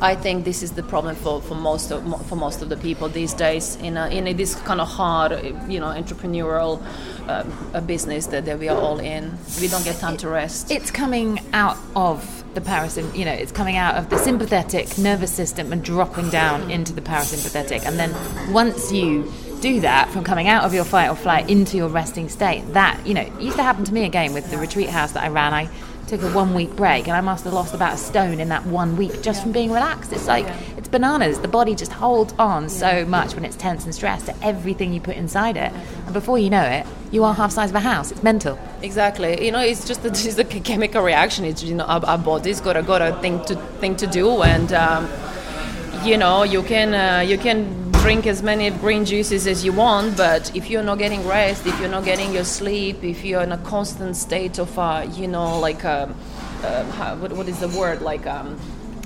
I 0.00 0.14
think 0.14 0.44
this 0.44 0.62
is 0.62 0.72
the 0.72 0.82
problem 0.82 1.16
for, 1.16 1.42
for 1.42 1.54
most 1.56 1.90
of 1.90 2.28
for 2.28 2.36
most 2.36 2.62
of 2.62 2.68
the 2.68 2.76
people 2.76 3.08
these 3.08 3.34
days 3.34 3.76
in 3.76 3.96
a, 3.96 4.08
in 4.08 4.28
a, 4.28 4.32
this 4.32 4.54
kind 4.54 4.80
of 4.80 4.88
hard, 4.88 5.32
you 5.68 5.80
know, 5.80 5.86
entrepreneurial 5.86 6.80
um, 7.28 7.52
a 7.74 7.80
business 7.80 8.26
that, 8.28 8.44
that 8.44 8.58
we 8.58 8.68
are 8.68 8.78
all 8.78 9.00
in. 9.00 9.36
We 9.60 9.68
don't 9.68 9.84
get 9.84 9.96
time 9.96 10.16
to 10.18 10.28
rest. 10.28 10.70
it's 10.70 10.90
coming 10.90 11.40
out 11.52 11.76
of 11.96 12.44
the 12.54 12.60
parasym 12.60 13.14
you 13.14 13.24
know 13.24 13.32
it's 13.32 13.52
coming 13.52 13.76
out 13.76 13.96
of 13.96 14.08
the 14.08 14.18
sympathetic 14.18 14.96
nervous 14.98 15.32
system 15.32 15.72
and 15.72 15.84
dropping 15.84 16.30
down 16.30 16.70
into 16.70 16.92
the 16.92 17.00
parasympathetic 17.00 17.84
and 17.84 17.98
then 17.98 18.12
once 18.52 18.90
you 18.90 19.30
do 19.60 19.80
that 19.80 20.08
from 20.10 20.24
coming 20.24 20.48
out 20.48 20.64
of 20.64 20.72
your 20.72 20.84
fight 20.84 21.08
or 21.08 21.14
flight 21.14 21.48
into 21.50 21.76
your 21.76 21.88
resting 21.88 22.28
state 22.28 22.62
that 22.72 23.04
you 23.06 23.12
know 23.12 23.22
used 23.38 23.56
to 23.56 23.62
happen 23.62 23.84
to 23.84 23.92
me 23.92 24.04
again 24.04 24.32
with 24.32 24.50
the 24.50 24.56
retreat 24.56 24.88
house 24.88 25.12
that 25.12 25.22
i 25.22 25.28
ran 25.28 25.52
i 25.52 25.68
took 26.08 26.22
a 26.22 26.30
one 26.32 26.54
week 26.54 26.74
break 26.74 27.06
and 27.06 27.16
i 27.16 27.20
must 27.20 27.44
have 27.44 27.52
lost 27.52 27.74
about 27.74 27.94
a 27.94 27.96
stone 27.96 28.40
in 28.40 28.48
that 28.48 28.64
one 28.66 28.96
week 28.96 29.22
just 29.22 29.42
from 29.42 29.52
being 29.52 29.70
relaxed. 29.70 30.12
It's 30.12 30.26
like 30.26 30.46
it's 30.76 30.88
bananas. 30.88 31.38
The 31.40 31.48
body 31.48 31.74
just 31.74 31.92
holds 31.92 32.32
on 32.38 32.68
so 32.68 33.04
much 33.04 33.34
when 33.34 33.44
it's 33.44 33.56
tense 33.56 33.84
and 33.84 33.94
stressed 33.94 34.26
to 34.26 34.44
everything 34.44 34.92
you 34.92 35.00
put 35.00 35.16
inside 35.16 35.56
it. 35.56 35.72
And 36.04 36.12
before 36.12 36.38
you 36.38 36.50
know 36.50 36.62
it 36.62 36.86
you 37.10 37.24
are 37.24 37.34
half 37.34 37.52
size 37.52 37.70
of 37.70 37.76
a 37.76 37.80
house. 37.80 38.10
It's 38.10 38.22
mental. 38.22 38.58
Exactly. 38.82 39.44
You 39.44 39.52
know, 39.52 39.60
it's 39.60 39.86
just 39.86 40.04
a, 40.04 40.08
it's 40.28 40.38
a 40.38 40.44
chemical 40.44 41.02
reaction. 41.02 41.44
It's 41.44 41.62
you 41.62 41.74
know 41.74 41.84
our, 41.84 42.04
our 42.04 42.18
body's 42.18 42.60
got 42.60 42.76
a 42.76 42.82
got 42.82 43.02
a 43.02 43.18
thing 43.20 43.44
to 43.46 43.56
thing 43.80 43.96
to 43.96 44.06
do, 44.06 44.42
and 44.42 44.72
um, 44.72 45.08
you 46.04 46.16
know 46.16 46.42
you 46.42 46.62
can 46.62 46.94
uh, 46.94 47.20
you 47.20 47.38
can 47.38 47.87
drink 48.02 48.26
as 48.26 48.42
many 48.42 48.70
green 48.70 49.04
juices 49.04 49.46
as 49.46 49.64
you 49.64 49.72
want 49.72 50.16
but 50.16 50.54
if 50.56 50.70
you're 50.70 50.82
not 50.82 50.98
getting 50.98 51.26
rest 51.26 51.66
if 51.66 51.78
you're 51.80 51.90
not 51.90 52.04
getting 52.04 52.32
your 52.32 52.44
sleep 52.44 53.02
if 53.02 53.24
you're 53.24 53.42
in 53.42 53.52
a 53.52 53.58
constant 53.58 54.16
state 54.16 54.58
of 54.58 54.78
uh, 54.78 55.06
you 55.14 55.26
know 55.26 55.58
like 55.58 55.84
uh, 55.84 56.06
uh, 56.62 56.84
how, 56.92 57.16
what, 57.16 57.32
what 57.32 57.48
is 57.48 57.60
the 57.60 57.68
word? 57.68 58.02
Like 58.02 58.26
um, 58.26 58.58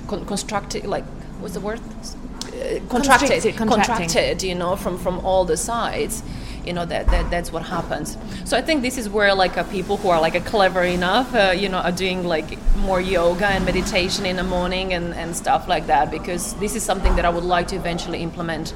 con- 0.07 0.25
constructed 0.27 0.85
like 0.87 1.05
what's 1.41 1.55
the 1.55 1.61
word? 1.61 1.81
Uh, 1.81 2.81
contracted 2.89 3.57
contracted 3.57 4.43
you 4.43 4.55
know 4.55 4.77
from 4.77 4.99
from 4.99 5.25
all 5.25 5.45
the 5.45 5.57
sides 5.57 6.23
you 6.65 6.73
know 6.73 6.85
that, 6.85 7.07
that 7.07 7.31
that's 7.31 7.53
what 7.53 7.63
happens. 7.63 8.17
So 8.45 8.57
i 8.57 8.63
think 8.63 8.83
this 8.83 8.99
is 8.99 9.09
where 9.09 9.35
like 9.35 9.57
uh, 9.57 9.65
people 9.65 9.97
who 9.97 10.09
are 10.09 10.21
like 10.21 10.37
uh, 10.37 10.41
clever 10.41 10.83
enough 10.83 11.35
uh, 11.35 11.55
you 11.57 11.69
know 11.69 11.79
are 11.79 11.93
doing 11.93 12.25
like 12.25 12.59
more 12.77 13.01
yoga 13.01 13.47
and 13.47 13.65
meditation 13.65 14.27
in 14.27 14.37
the 14.37 14.45
morning 14.45 14.93
and, 14.95 15.15
and 15.15 15.35
stuff 15.37 15.69
like 15.69 15.87
that 15.87 16.11
because 16.11 16.55
this 16.55 16.75
is 16.75 16.83
something 16.83 17.17
that 17.17 17.25
i 17.25 17.31
would 17.31 17.45
like 17.45 17.69
to 17.69 17.77
eventually 17.77 18.19
implement 18.19 18.75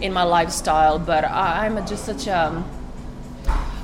in 0.00 0.12
my 0.12 0.22
lifestyle. 0.22 0.98
But 0.98 1.24
I, 1.24 1.66
i'm 1.66 1.86
just 1.86 2.04
such 2.04 2.26
a 2.26 2.64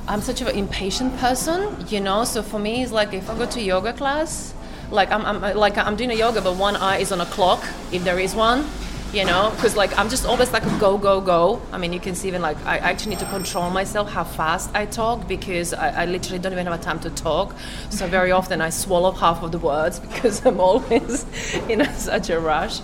I'm 0.09 0.23
such 0.23 0.41
an 0.41 0.49
impatient 0.49 1.17
person, 1.19 1.87
you 1.89 2.01
know. 2.01 2.25
So 2.25 2.43
for 2.43 2.59
me, 2.59 2.83
it's 2.83 2.91
like 2.91 3.13
if 3.15 3.31
I 3.31 3.39
go 3.39 3.47
to 3.47 3.61
yoga 3.61 3.93
class, 3.93 4.53
like 4.91 5.11
I'm, 5.13 5.25
I'm 5.25 5.57
like 5.57 5.79
I'm 5.79 5.95
doing 5.95 6.11
a 6.11 6.15
yoga, 6.15 6.41
but 6.41 6.57
one 6.57 6.75
eye 6.75 6.99
is 6.99 7.13
on 7.13 7.21
a 7.21 7.27
clock, 7.27 7.63
if 7.93 8.03
there 8.03 8.19
is 8.19 8.35
one, 8.35 8.67
you 9.13 9.25
know, 9.25 9.53
because 9.55 9.77
like 9.77 9.97
I'm 9.99 10.09
just 10.09 10.25
always 10.25 10.53
like 10.53 10.65
a 10.65 10.79
go 10.79 10.97
go 10.97 11.21
go. 11.21 11.61
I 11.73 11.79
mean, 11.79 11.93
you 11.93 12.01
can 12.01 12.15
see 12.15 12.29
even 12.29 12.43
like 12.43 12.57
I 12.65 12.79
actually 12.79 13.11
need 13.11 13.21
to 13.21 13.27
control 13.27 13.71
myself 13.71 14.11
how 14.11 14.25
fast 14.25 14.71
I 14.75 14.87
talk 14.87 15.27
because 15.27 15.75
I, 15.75 16.03
I 16.03 16.07
literally 16.07 16.39
don't 16.39 16.53
even 16.53 16.67
have 16.67 16.81
time 16.81 17.01
to 17.01 17.11
talk. 17.11 17.55
So 17.91 18.07
very 18.19 18.33
often 18.33 18.61
I 18.61 18.71
swallow 18.71 19.13
half 19.13 19.43
of 19.43 19.53
the 19.53 19.59
words 19.59 20.01
because 20.13 20.45
I'm 20.47 20.61
always 20.61 21.25
in 21.69 21.81
a, 21.81 21.95
such 21.95 22.31
a 22.31 22.39
rush. 22.39 22.81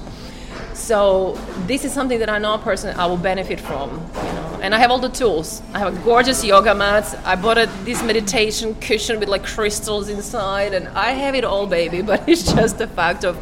So 0.74 1.38
this 1.66 1.84
is 1.84 1.92
something 1.92 2.18
that 2.18 2.28
I 2.28 2.38
know 2.38 2.58
personally 2.58 2.96
I 2.96 3.06
will 3.06 3.16
benefit 3.16 3.60
from, 3.60 3.90
you 3.90 4.22
know. 4.22 4.58
And 4.62 4.74
I 4.74 4.78
have 4.78 4.90
all 4.90 4.98
the 4.98 5.08
tools. 5.08 5.62
I 5.72 5.78
have 5.78 5.94
a 5.94 6.04
gorgeous 6.04 6.44
yoga 6.44 6.74
mat. 6.74 7.18
I 7.24 7.36
bought 7.36 7.58
a, 7.58 7.66
this 7.84 8.02
meditation 8.02 8.74
cushion 8.76 9.18
with 9.18 9.28
like 9.28 9.44
crystals 9.44 10.08
inside, 10.08 10.74
and 10.74 10.88
I 10.88 11.12
have 11.12 11.34
it 11.34 11.44
all, 11.44 11.66
baby. 11.66 12.02
But 12.02 12.28
it's 12.28 12.52
just 12.52 12.78
the 12.78 12.86
fact 12.86 13.24
of, 13.24 13.36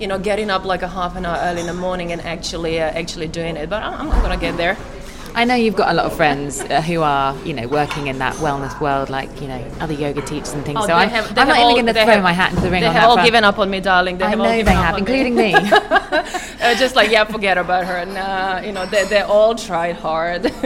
you 0.00 0.06
know, 0.06 0.18
getting 0.18 0.50
up 0.50 0.64
like 0.64 0.82
a 0.82 0.88
half 0.88 1.16
an 1.16 1.26
hour 1.26 1.38
early 1.42 1.60
in 1.60 1.66
the 1.66 1.74
morning 1.74 2.12
and 2.12 2.20
actually 2.22 2.80
uh, 2.80 2.84
actually 2.84 3.28
doing 3.28 3.56
it. 3.56 3.68
But 3.70 3.82
I'm, 3.82 4.10
I'm 4.10 4.22
gonna 4.22 4.36
get 4.36 4.56
there. 4.56 4.76
I 5.36 5.44
know 5.44 5.54
you've 5.54 5.76
got 5.76 5.90
a 5.90 5.92
lot 5.92 6.06
of 6.06 6.16
friends 6.16 6.62
uh, 6.62 6.80
who 6.80 7.02
are, 7.02 7.36
you 7.44 7.52
know, 7.52 7.68
working 7.68 8.06
in 8.06 8.18
that 8.20 8.34
wellness 8.36 8.80
world, 8.80 9.10
like 9.10 9.28
you 9.42 9.48
know, 9.48 9.62
other 9.80 9.92
yoga 9.92 10.22
teachers 10.22 10.54
and 10.54 10.64
things. 10.64 10.78
Oh, 10.80 10.86
so 10.86 10.94
I'm, 10.94 11.10
have- 11.10 11.28
I'm 11.36 11.46
not 11.46 11.58
all- 11.58 11.72
even 11.72 11.84
going 11.84 11.94
to 11.94 12.04
throw 12.04 12.14
have- 12.14 12.22
my 12.22 12.32
hat 12.32 12.52
into 12.52 12.62
the 12.62 12.70
ring 12.70 12.80
They 12.80 12.86
on 12.86 12.94
have 12.94 13.04
all 13.10 13.16
front. 13.16 13.26
given 13.26 13.44
up 13.44 13.58
on 13.58 13.68
me, 13.68 13.80
darling. 13.80 14.16
They 14.16 14.24
I 14.24 14.34
know 14.34 14.44
given 14.44 14.64
they 14.64 14.72
have, 14.72 14.96
including 14.96 15.34
me. 15.34 15.52
me. 15.52 15.60
Uh, 15.70 16.74
just 16.76 16.96
like 16.96 17.10
yeah, 17.10 17.24
forget 17.24 17.58
about 17.58 17.84
her. 17.84 17.96
And 17.96 18.16
uh, 18.16 18.62
you 18.64 18.72
know, 18.72 18.86
they 18.86 19.04
they 19.04 19.20
all 19.20 19.54
tried 19.54 19.96
hard. 19.96 20.46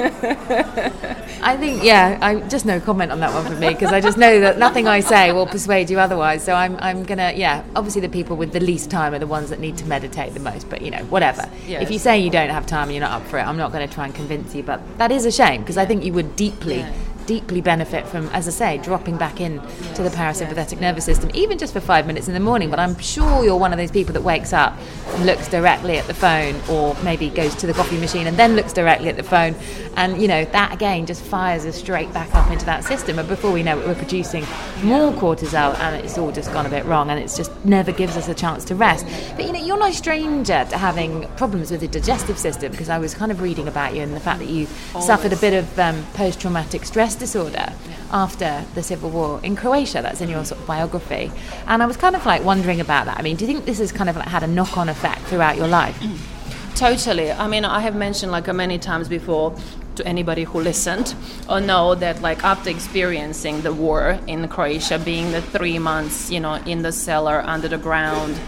I 1.43 1.57
think, 1.57 1.83
yeah, 1.83 2.19
I 2.21 2.37
just 2.49 2.65
no 2.67 2.79
comment 2.81 3.11
on 3.11 3.21
that 3.21 3.33
one 3.33 3.45
for 3.47 3.59
me 3.59 3.71
because 3.71 3.93
I 3.93 4.01
just 4.01 4.19
know 4.19 4.41
that 4.41 4.59
nothing 4.59 4.87
I 4.87 5.01
say 5.01 5.33
will 5.33 5.47
persuade 5.47 5.89
you 5.91 5.99
otherwise. 5.99 6.45
So 6.45 6.53
I'm, 6.53 6.77
I'm 6.81 7.03
gonna, 7.03 7.33
yeah, 7.35 7.65
obviously 7.75 8.03
the 8.03 8.11
people 8.11 8.37
with 8.37 8.53
the 8.53 8.61
least 8.61 8.91
time 8.91 9.15
are 9.15 9.19
the 9.19 9.27
ones 9.27 9.49
that 9.51 9.59
need 9.59 9.79
to 9.79 9.87
meditate 9.87 10.35
the 10.35 10.41
most. 10.41 10.69
But 10.69 10.83
you 10.83 10.91
know, 10.91 11.03
whatever. 11.07 11.49
Yes. 11.67 11.83
If 11.83 11.91
you 11.91 11.99
say 11.99 12.21
you 12.21 12.31
don't 12.31 12.51
have 12.51 12.67
time 12.67 12.85
and 12.85 12.93
you're 12.93 13.01
not 13.01 13.23
up 13.23 13.27
for 13.29 13.39
it, 13.39 13.43
I'm 13.43 13.57
not 13.57 13.73
going 13.73 13.87
to 13.89 13.93
try 13.93 14.05
and 14.05 14.15
convince 14.15 14.55
you. 14.55 14.60
But 14.63 14.81
that 14.99 15.11
is 15.13 15.25
a 15.25 15.33
shame 15.33 15.63
because 15.63 15.77
I 15.77 15.87
think 15.87 16.05
you 16.05 16.13
would 16.13 16.37
deeply. 16.37 16.79
Yeah. 16.79 16.93
Deeply 17.31 17.61
benefit 17.61 18.09
from, 18.09 18.27
as 18.31 18.49
I 18.49 18.51
say, 18.51 18.79
dropping 18.79 19.17
back 19.17 19.41
in 19.41 19.61
to 19.95 20.03
the 20.03 20.09
parasympathetic 20.09 20.81
nervous 20.81 21.05
system, 21.05 21.31
even 21.33 21.59
just 21.59 21.73
for 21.73 21.79
five 21.79 22.05
minutes 22.05 22.27
in 22.27 22.35
the 22.35 22.41
morning. 22.41 22.71
But 22.71 22.81
I'm 22.81 22.99
sure 22.99 23.45
you're 23.45 23.57
one 23.57 23.73
of 23.73 23.79
those 23.79 23.93
people 23.93 24.13
that 24.15 24.23
wakes 24.23 24.53
up 24.53 24.77
and 25.11 25.27
looks 25.27 25.47
directly 25.47 25.97
at 25.97 26.09
the 26.09 26.15
phone, 26.15 26.61
or 26.69 26.97
maybe 27.05 27.29
goes 27.29 27.55
to 27.55 27.69
the 27.69 27.73
coffee 27.73 27.99
machine 27.99 28.27
and 28.27 28.37
then 28.37 28.57
looks 28.57 28.73
directly 28.73 29.09
at 29.11 29.17
the 29.17 29.23
phone, 29.23 29.55
and 29.97 30.21
you 30.21 30.27
know 30.27 30.45
that 30.47 30.75
again 30.75 31.07
just 31.07 31.23
fires 31.23 31.65
us 31.65 31.77
straight 31.77 32.13
back 32.13 32.35
up 32.35 32.51
into 32.51 32.67
that 32.67 32.83
system. 32.83 33.17
And 33.21 33.29
before 33.29 33.53
we 33.53 33.63
know 33.63 33.79
it, 33.79 33.87
we're 33.87 33.95
producing 33.95 34.45
more 34.83 35.13
cortisol, 35.13 35.79
and 35.79 36.05
it's 36.05 36.19
all 36.19 36.33
just 36.33 36.53
gone 36.53 36.67
a 36.67 36.69
bit 36.69 36.85
wrong, 36.85 37.11
and 37.11 37.21
it 37.21 37.33
just 37.37 37.53
never 37.65 37.93
gives 37.93 38.17
us 38.17 38.27
a 38.27 38.35
chance 38.35 38.65
to 38.65 38.75
rest. 38.75 39.07
But 39.37 39.45
you 39.45 39.53
know, 39.53 39.65
you're 39.65 39.79
no 39.79 39.93
stranger 39.93 40.67
to 40.69 40.77
having 40.77 41.29
problems 41.37 41.71
with 41.71 41.83
the 41.83 41.87
digestive 41.87 42.39
system 42.39 42.73
because 42.73 42.89
I 42.89 42.99
was 42.99 43.15
kind 43.15 43.31
of 43.31 43.41
reading 43.41 43.69
about 43.69 43.95
you 43.95 44.03
and 44.03 44.15
the 44.15 44.21
fact 44.21 44.41
that 44.41 44.49
you 44.49 44.67
suffered 45.01 45.33
a 45.33 45.37
bit 45.37 45.55
of 45.55 45.79
um, 45.79 46.05
post-traumatic 46.15 46.85
stress 46.85 47.20
disorder 47.21 47.73
after 48.11 48.65
the 48.75 48.83
civil 48.83 49.11
war 49.11 49.39
in 49.45 49.55
Croatia. 49.55 50.03
That's 50.03 50.21
in 50.21 50.29
your 50.29 50.45
sort 50.45 50.61
of 50.61 50.67
biography, 50.67 51.31
and 51.69 51.83
I 51.83 51.87
was 51.87 51.97
kind 51.97 52.17
of 52.17 52.27
like 52.27 52.43
wondering 52.45 52.81
about 52.81 53.07
that. 53.07 53.19
I 53.19 53.23
mean, 53.23 53.37
do 53.37 53.45
you 53.45 53.53
think 53.53 53.65
this 53.67 53.79
has 53.79 53.93
kind 53.93 54.11
of 54.11 54.17
like 54.17 54.27
had 54.27 54.43
a 54.43 54.49
knock-on 54.49 54.89
effect 54.89 55.23
throughout 55.23 55.57
your 55.57 55.69
life? 55.69 55.97
Totally. 56.75 57.31
I 57.31 57.47
mean, 57.47 57.65
I 57.65 57.81
have 57.81 57.95
mentioned 57.95 58.33
like 58.33 58.53
many 58.53 58.79
times 58.79 59.09
before 59.09 59.55
to 59.97 60.07
anybody 60.07 60.45
who 60.45 60.61
listened 60.61 61.15
or 61.49 61.61
know 61.61 61.95
that 61.95 62.23
like 62.23 62.43
after 62.43 62.71
experiencing 62.71 63.61
the 63.61 63.73
war 63.73 64.19
in 64.27 64.49
Croatia, 64.49 64.99
being 64.99 65.31
the 65.33 65.43
three 65.43 65.79
months, 65.79 66.31
you 66.31 66.41
know, 66.41 66.55
in 66.55 66.83
the 66.83 66.93
cellar 66.93 67.41
under 67.41 67.69
the 67.69 67.79
ground, 67.79 68.41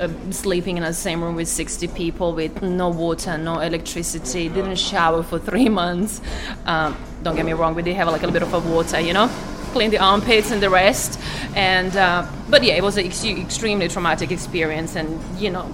uh, 0.00 0.08
sleeping 0.30 0.76
in 0.76 0.82
the 0.82 0.92
same 0.92 1.22
room 1.22 1.34
with 1.34 1.48
60 1.48 1.88
people 1.88 2.32
with 2.34 2.62
no 2.62 2.88
water, 2.88 3.36
no 3.38 3.60
electricity, 3.60 4.48
didn't 4.48 4.76
shower 4.76 5.22
for 5.22 5.38
three 5.38 5.68
months. 5.82 6.20
Um, 6.64 6.96
don't 7.22 7.36
get 7.36 7.44
me 7.44 7.52
wrong, 7.52 7.74
we 7.74 7.82
did 7.82 7.96
have 7.96 8.08
like 8.08 8.22
a 8.22 8.26
little 8.26 8.48
bit 8.48 8.54
of 8.54 8.70
water, 8.70 9.00
you 9.00 9.12
know, 9.12 9.28
clean 9.72 9.90
the 9.90 9.98
armpits 9.98 10.50
and 10.50 10.62
the 10.62 10.70
rest. 10.70 11.20
And 11.54 11.96
uh, 11.96 12.26
but 12.48 12.62
yeah, 12.62 12.74
it 12.74 12.82
was 12.82 12.96
an 12.96 13.06
ex- 13.06 13.24
extremely 13.24 13.88
traumatic 13.88 14.30
experience, 14.30 14.96
and 14.96 15.20
you 15.40 15.50
know, 15.50 15.70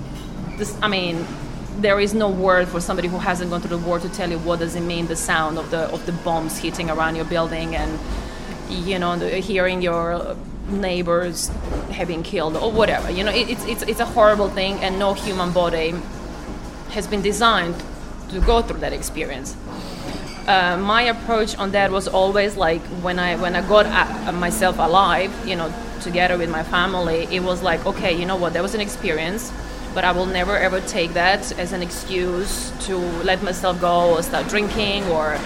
this, 0.56 0.76
I 0.82 0.88
mean, 0.88 1.26
there 1.78 1.98
is 2.00 2.14
no 2.14 2.28
word 2.28 2.68
for 2.68 2.80
somebody 2.80 3.08
who 3.08 3.18
hasn't 3.18 3.50
gone 3.50 3.60
through 3.60 3.76
the 3.78 3.86
war 3.86 3.98
to 3.98 4.08
tell 4.08 4.30
you 4.30 4.38
what 4.38 4.58
does 4.58 4.74
it 4.74 4.82
mean 4.82 5.06
the 5.06 5.16
sound 5.16 5.58
of 5.58 5.70
the 5.70 5.90
of 5.92 6.04
the 6.06 6.12
bombs 6.12 6.58
hitting 6.58 6.90
around 6.90 7.16
your 7.16 7.24
building 7.24 7.74
and 7.74 7.98
you 8.68 8.98
know 8.98 9.16
the, 9.16 9.38
hearing 9.38 9.82
your 9.82 10.36
neighbors 10.68 11.48
have 11.90 12.08
been 12.08 12.22
killed 12.22 12.56
or 12.56 12.70
whatever. 12.70 13.10
You 13.10 13.24
know 13.24 13.32
it, 13.32 13.48
it's, 13.50 13.64
it's 13.66 13.82
it's 13.82 14.00
a 14.00 14.06
horrible 14.06 14.48
thing 14.48 14.78
and 14.78 14.98
no 14.98 15.14
human 15.14 15.52
body 15.52 15.94
has 16.90 17.06
been 17.06 17.22
designed 17.22 17.74
to 18.30 18.40
go 18.40 18.62
through 18.62 18.80
that 18.80 18.92
experience. 18.92 19.56
Uh, 20.46 20.76
my 20.76 21.02
approach 21.02 21.56
on 21.56 21.70
that 21.70 21.92
was 21.92 22.08
always 22.08 22.56
like 22.56 22.82
when 23.02 23.18
I 23.18 23.36
when 23.36 23.54
I 23.54 23.66
got 23.66 24.34
myself 24.34 24.78
alive, 24.78 25.32
you 25.46 25.54
know, 25.54 25.72
together 26.00 26.36
with 26.36 26.50
my 26.50 26.64
family, 26.64 27.28
it 27.30 27.40
was 27.40 27.62
like, 27.62 27.86
okay, 27.86 28.12
you 28.18 28.26
know 28.26 28.36
what, 28.36 28.52
that 28.54 28.62
was 28.62 28.74
an 28.74 28.80
experience, 28.80 29.52
but 29.94 30.04
I 30.04 30.12
will 30.12 30.26
never 30.26 30.56
ever 30.56 30.80
take 30.80 31.12
that 31.14 31.52
as 31.58 31.72
an 31.72 31.82
excuse 31.82 32.72
to 32.86 32.96
let 33.22 33.42
myself 33.42 33.80
go 33.80 34.14
or 34.16 34.22
start 34.22 34.48
drinking 34.48 35.04
or 35.04 35.38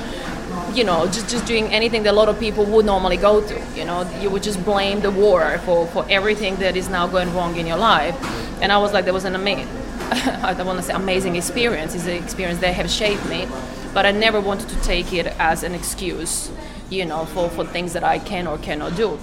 you 0.77 0.85
know 0.85 1.07
just 1.07 1.29
just 1.29 1.47
doing 1.47 1.67
anything 1.69 2.03
that 2.03 2.13
a 2.13 2.19
lot 2.21 2.29
of 2.29 2.39
people 2.39 2.65
would 2.67 2.85
normally 2.85 3.17
go 3.17 3.41
to. 3.41 3.61
you 3.75 3.85
know 3.85 4.09
you 4.21 4.29
would 4.29 4.43
just 4.43 4.63
blame 4.65 5.01
the 5.01 5.11
war 5.11 5.59
for 5.65 5.87
for 5.87 6.05
everything 6.11 6.57
that 6.57 6.77
is 6.77 6.89
now 6.89 7.07
going 7.07 7.33
wrong 7.35 7.57
in 7.57 7.67
your 7.67 7.79
life 7.79 8.15
and 8.61 8.71
i 8.71 8.79
was 8.79 8.93
like 8.93 9.05
that 9.07 9.15
was 9.15 9.25
an 9.25 9.35
amazing 9.35 9.69
i 10.45 10.53
don't 10.55 10.67
want 10.67 10.79
to 10.79 10.85
say 10.85 10.93
amazing 10.93 11.35
experience 11.37 11.95
it's 11.95 12.07
an 12.07 12.23
experience 12.25 12.61
that 12.61 12.75
have 12.75 12.91
shaped 12.91 13.27
me 13.29 13.49
but 13.95 14.05
i 14.05 14.11
never 14.11 14.41
wanted 14.41 14.69
to 14.69 14.79
take 14.83 15.13
it 15.13 15.27
as 15.39 15.63
an 15.63 15.75
excuse 15.75 16.51
you 16.91 17.05
know 17.05 17.25
for 17.25 17.49
for 17.49 17.65
things 17.65 17.93
that 17.95 18.05
i 18.05 18.19
can 18.19 18.47
or 18.47 18.59
cannot 18.59 18.95
do 18.97 19.19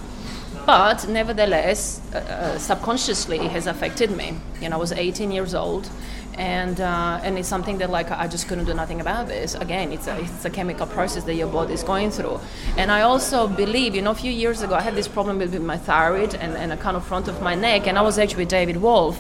but 0.65 1.07
nevertheless, 1.09 1.99
uh, 2.13 2.17
uh, 2.19 2.57
subconsciously, 2.57 3.37
it 3.39 3.51
has 3.51 3.67
affected 3.67 4.11
me. 4.11 4.37
You 4.61 4.69
know, 4.69 4.77
I 4.77 4.79
was 4.79 4.93
18 4.93 5.29
years 5.31 5.53
old, 5.53 5.89
and 6.35 6.79
uh, 6.79 7.19
and 7.23 7.37
it's 7.37 7.47
something 7.47 7.77
that 7.77 7.89
like 7.89 8.11
I 8.11 8.27
just 8.27 8.47
couldn't 8.47 8.65
do 8.65 8.73
nothing 8.73 9.01
about 9.01 9.27
this. 9.27 9.55
Again, 9.55 9.91
it's 9.91 10.07
a 10.07 10.19
it's 10.19 10.45
a 10.45 10.49
chemical 10.49 10.87
process 10.87 11.23
that 11.23 11.35
your 11.35 11.47
body 11.47 11.73
is 11.73 11.83
going 11.83 12.11
through. 12.11 12.39
And 12.77 12.91
I 12.91 13.01
also 13.01 13.47
believe, 13.47 13.95
you 13.95 14.01
know, 14.01 14.11
a 14.11 14.15
few 14.15 14.31
years 14.31 14.61
ago, 14.61 14.75
I 14.75 14.81
had 14.81 14.95
this 14.95 15.07
problem 15.07 15.37
with, 15.37 15.53
my 15.61 15.77
thyroid 15.77 16.35
and, 16.35 16.57
and 16.57 16.71
a 16.71 16.77
kind 16.77 16.97
of 16.97 17.05
front 17.05 17.27
of 17.27 17.41
my 17.41 17.55
neck, 17.55 17.87
and 17.87 17.97
I 17.97 18.01
was 18.01 18.17
actually 18.17 18.43
with 18.43 18.49
David 18.49 18.77
Wolfe 18.77 19.19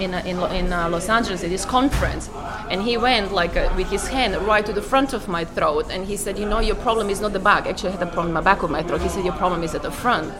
in, 0.00 0.14
uh, 0.14 0.22
in, 0.24 0.38
in 0.54 0.72
uh, 0.72 0.88
Los 0.88 1.08
Angeles 1.08 1.44
at 1.44 1.50
this 1.50 1.64
conference. 1.64 2.30
And 2.70 2.82
he 2.82 2.96
went 2.96 3.32
like 3.32 3.56
uh, 3.56 3.72
with 3.76 3.90
his 3.90 4.08
hand 4.08 4.34
right 4.46 4.64
to 4.64 4.72
the 4.72 4.82
front 4.82 5.12
of 5.12 5.28
my 5.28 5.44
throat. 5.44 5.86
And 5.90 6.06
he 6.06 6.16
said, 6.16 6.38
You 6.38 6.46
know, 6.46 6.60
your 6.60 6.76
problem 6.76 7.10
is 7.10 7.20
not 7.20 7.32
the 7.32 7.38
back. 7.38 7.66
Actually, 7.66 7.90
I 7.90 7.92
had 7.92 8.02
a 8.02 8.06
problem 8.06 8.28
in 8.28 8.34
my 8.34 8.40
back 8.40 8.62
of 8.62 8.70
my 8.70 8.82
throat. 8.82 9.02
He 9.02 9.08
said, 9.08 9.24
Your 9.24 9.34
problem 9.34 9.62
is 9.62 9.74
at 9.74 9.82
the 9.82 9.90
front. 9.90 10.32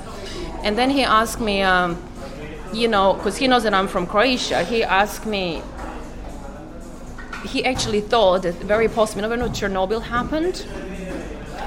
And 0.63 0.79
then 0.79 0.91
he 0.91 1.03
asked 1.03 1.41
me, 1.41 1.63
um, 1.63 2.03
you 2.75 2.89
know, 2.89 3.15
because 3.15 3.37
he 3.37 3.47
knows 3.47 3.63
that 3.63 3.75
I'm 3.75 3.89
from 3.89 4.07
Croatia, 4.07 4.65
he 4.65 4.83
asked 4.83 5.27
me, 5.27 5.63
he 7.47 7.65
actually 7.65 8.01
thought 8.01 8.43
that 8.43 8.55
very 8.57 8.89
possibly, 8.89 9.23
you 9.23 9.37
know, 9.37 9.49
Chernobyl 9.49 10.03
happened, 10.03 10.67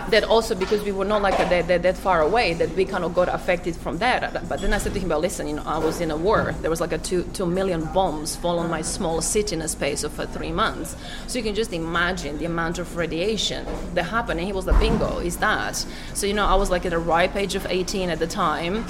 that 0.09 0.23
also 0.23 0.55
because 0.55 0.83
we 0.83 0.91
were 0.91 1.05
not 1.05 1.21
like 1.21 1.37
that, 1.37 1.67
that, 1.67 1.83
that 1.83 1.97
far 1.97 2.21
away 2.21 2.53
that 2.53 2.69
we 2.75 2.85
kind 2.85 3.03
of 3.03 3.13
got 3.13 3.27
affected 3.29 3.75
from 3.75 3.97
that. 3.99 4.47
But 4.47 4.61
then 4.61 4.73
i 4.73 4.77
said 4.77 4.93
to 4.93 4.99
him 4.99 5.09
well 5.09 5.19
listen 5.19 5.47
you 5.47 5.55
know 5.55 5.63
i 5.65 5.77
was 5.77 6.01
in 6.01 6.11
a 6.11 6.17
war. 6.17 6.55
There 6.61 6.69
was 6.69 6.81
like 6.81 6.93
a 6.93 6.97
two, 6.97 7.23
two 7.33 7.45
million 7.45 7.85
bombs 7.93 8.35
fall 8.35 8.59
on 8.59 8.69
my 8.69 8.81
small 8.81 9.21
city 9.21 9.55
in 9.55 9.61
a 9.61 9.67
space 9.67 10.03
of 10.03 10.19
uh, 10.19 10.25
three 10.27 10.51
months. 10.51 10.95
So 11.27 11.39
you 11.39 11.43
can 11.43 11.55
just 11.55 11.73
imagine 11.73 12.37
the 12.37 12.45
amount 12.45 12.79
of 12.79 12.95
radiation 12.95 13.65
that 13.93 14.03
happened. 14.03 14.39
And 14.39 14.47
he 14.47 14.53
was 14.53 14.65
like 14.65 14.79
bingo 14.79 15.19
is 15.19 15.37
that? 15.37 15.85
So 16.13 16.27
you 16.27 16.33
know 16.33 16.45
i 16.45 16.55
was 16.55 16.69
like 16.69 16.85
at 16.85 16.93
a 16.93 16.99
ripe 16.99 17.35
age 17.35 17.55
of 17.55 17.65
18 17.65 18.09
at 18.09 18.19
the 18.19 18.27
time 18.27 18.85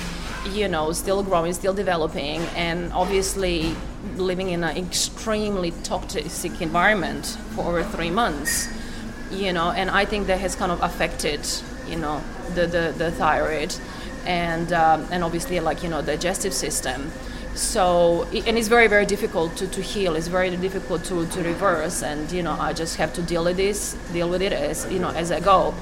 you 0.53 0.67
know, 0.67 0.91
still 0.91 1.23
growing, 1.23 1.53
still 1.53 1.73
developing, 1.73 2.41
and 2.55 2.91
obviously 2.93 3.75
living 4.15 4.49
in 4.49 4.63
an 4.63 4.77
extremely 4.77 5.71
toxic 5.83 6.61
environment 6.61 7.37
for 7.55 7.65
over 7.65 7.83
three 7.83 8.11
months, 8.11 8.67
you 9.31 9.53
know, 9.53 9.71
and 9.71 9.89
I 9.89 10.05
think 10.05 10.27
that 10.27 10.39
has 10.39 10.55
kind 10.55 10.71
of 10.71 10.81
affected, 10.81 11.45
you 11.87 11.97
know, 11.97 12.23
the, 12.55 12.67
the, 12.67 12.93
the 12.97 13.11
thyroid 13.11 13.75
and, 14.25 14.71
um, 14.73 15.07
and 15.11 15.23
obviously 15.23 15.59
like, 15.59 15.83
you 15.83 15.89
know, 15.89 16.01
digestive 16.01 16.53
system. 16.53 17.11
So, 17.55 18.23
and 18.23 18.57
it's 18.57 18.67
very, 18.67 18.87
very 18.87 19.05
difficult 19.05 19.55
to, 19.57 19.67
to 19.67 19.81
heal. 19.81 20.15
It's 20.15 20.27
very 20.27 20.55
difficult 20.55 21.03
to, 21.05 21.25
to 21.25 21.41
reverse. 21.41 22.03
And, 22.03 22.31
you 22.31 22.43
know, 22.43 22.55
I 22.59 22.73
just 22.73 22.97
have 22.97 23.13
to 23.13 23.21
deal 23.21 23.45
with 23.45 23.57
this, 23.57 23.93
deal 24.13 24.29
with 24.29 24.41
it 24.41 24.53
as, 24.53 24.89
you 24.91 24.99
know, 24.99 25.09
as 25.09 25.31
I 25.31 25.39
go. 25.39 25.73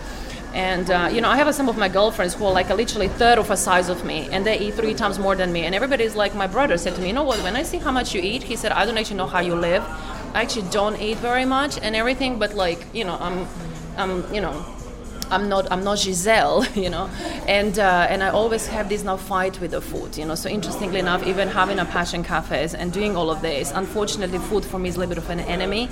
And 0.53 0.89
uh, 0.89 1.10
you 1.12 1.19
know, 1.19 1.29
I 1.29 1.36
have 1.36 1.53
some 1.53 1.67
of 1.67 1.77
my 1.77 1.89
girlfriends 1.89 2.34
who 2.34 2.45
are 2.45 2.53
like 2.53 2.69
a 2.69 2.75
literally 2.75 3.10
third 3.10 3.38
of 3.38 3.51
a 3.51 3.58
size 3.58 3.89
of 3.89 4.05
me, 4.05 4.29
and 4.31 4.45
they 4.45 4.58
eat 4.58 4.75
three 4.75 4.93
times 4.93 5.19
more 5.19 5.36
than 5.36 5.51
me. 5.51 5.65
And 5.65 5.75
everybody's 5.75 6.15
like, 6.15 6.34
my 6.34 6.47
brother 6.47 6.77
said 6.77 6.95
to 6.95 7.01
me, 7.01 7.08
you 7.08 7.13
know 7.13 7.23
what? 7.23 7.39
When 7.43 7.58
I 7.58 7.63
see 7.63 7.77
how 7.77 7.91
much 7.91 8.15
you 8.15 8.21
eat, 8.21 8.43
he 8.43 8.55
said, 8.55 8.71
I 8.71 8.86
don't 8.86 8.97
actually 8.97 9.17
know 9.17 9.27
how 9.27 9.41
you 9.41 9.53
live. 9.53 9.84
I 10.36 10.41
actually 10.41 10.69
don't 10.69 11.02
eat 11.02 11.17
very 11.17 11.45
much 11.45 11.80
and 11.82 11.95
everything, 11.95 12.38
but 12.38 12.54
like, 12.54 12.86
you 12.93 13.06
know, 13.06 13.17
I'm, 13.19 13.48
I'm, 13.98 14.34
you 14.34 14.41
know, 14.41 14.65
I'm 15.32 15.50
not 15.50 15.71
I'm 15.71 15.84
not 15.84 15.98
Giselle, 15.98 16.65
you 16.76 16.89
know, 16.89 17.10
and 17.48 17.80
uh, 17.80 18.08
and 18.10 18.21
I 18.21 18.30
always 18.30 18.67
have 18.67 18.89
this 18.89 19.04
now 19.04 19.17
fight 19.17 19.60
with 19.60 19.71
the 19.71 19.82
food, 19.82 20.17
you 20.17 20.26
know. 20.26 20.36
So 20.36 20.50
interestingly 20.50 21.00
enough, 21.00 21.26
even 21.26 21.48
having 21.48 21.80
a 21.80 21.86
passion 21.86 22.24
cafes 22.24 22.76
and 22.76 22.93
doing 22.93 23.15
all 23.15 23.32
of 23.32 23.41
this, 23.41 23.71
unfortunately, 23.74 24.38
food 24.38 24.63
for 24.63 24.78
me 24.78 24.89
is 24.89 24.98
a 24.98 25.00
little 25.00 25.15
bit 25.15 25.24
of 25.24 25.30
an 25.32 25.39
enemy 25.39 25.89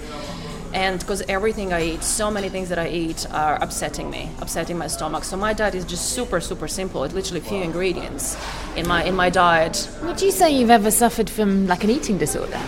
and 0.74 1.00
because 1.00 1.22
everything 1.30 1.72
I 1.72 1.84
eat, 1.84 2.04
so 2.04 2.32
many 2.32 2.50
things 2.50 2.70
that 2.70 2.80
I 2.80 2.90
eat 2.90 3.28
are 3.32 3.62
upsetting 3.62 4.10
me, 4.10 4.32
upsetting 4.42 4.78
my 4.78 4.88
stomach. 4.88 5.24
So 5.24 5.38
my 5.38 5.54
diet 5.54 5.76
is 5.76 5.86
just 5.86 6.10
super, 6.10 6.42
super 6.42 6.68
simple. 6.68 7.04
It's 7.04 7.14
literally 7.14 7.42
few 7.42 7.62
ingredients 7.62 8.36
in 8.76 8.88
my 8.88 9.04
in 9.04 9.16
my 9.16 9.30
diet. 9.30 9.88
Would 10.04 10.22
you 10.22 10.32
say 10.32 10.52
you've 10.52 10.72
ever 10.72 10.92
suffered 10.92 11.30
from 11.30 11.68
like 11.68 11.84
an 11.84 11.92
eating 11.92 12.18
disorder? 12.18 12.60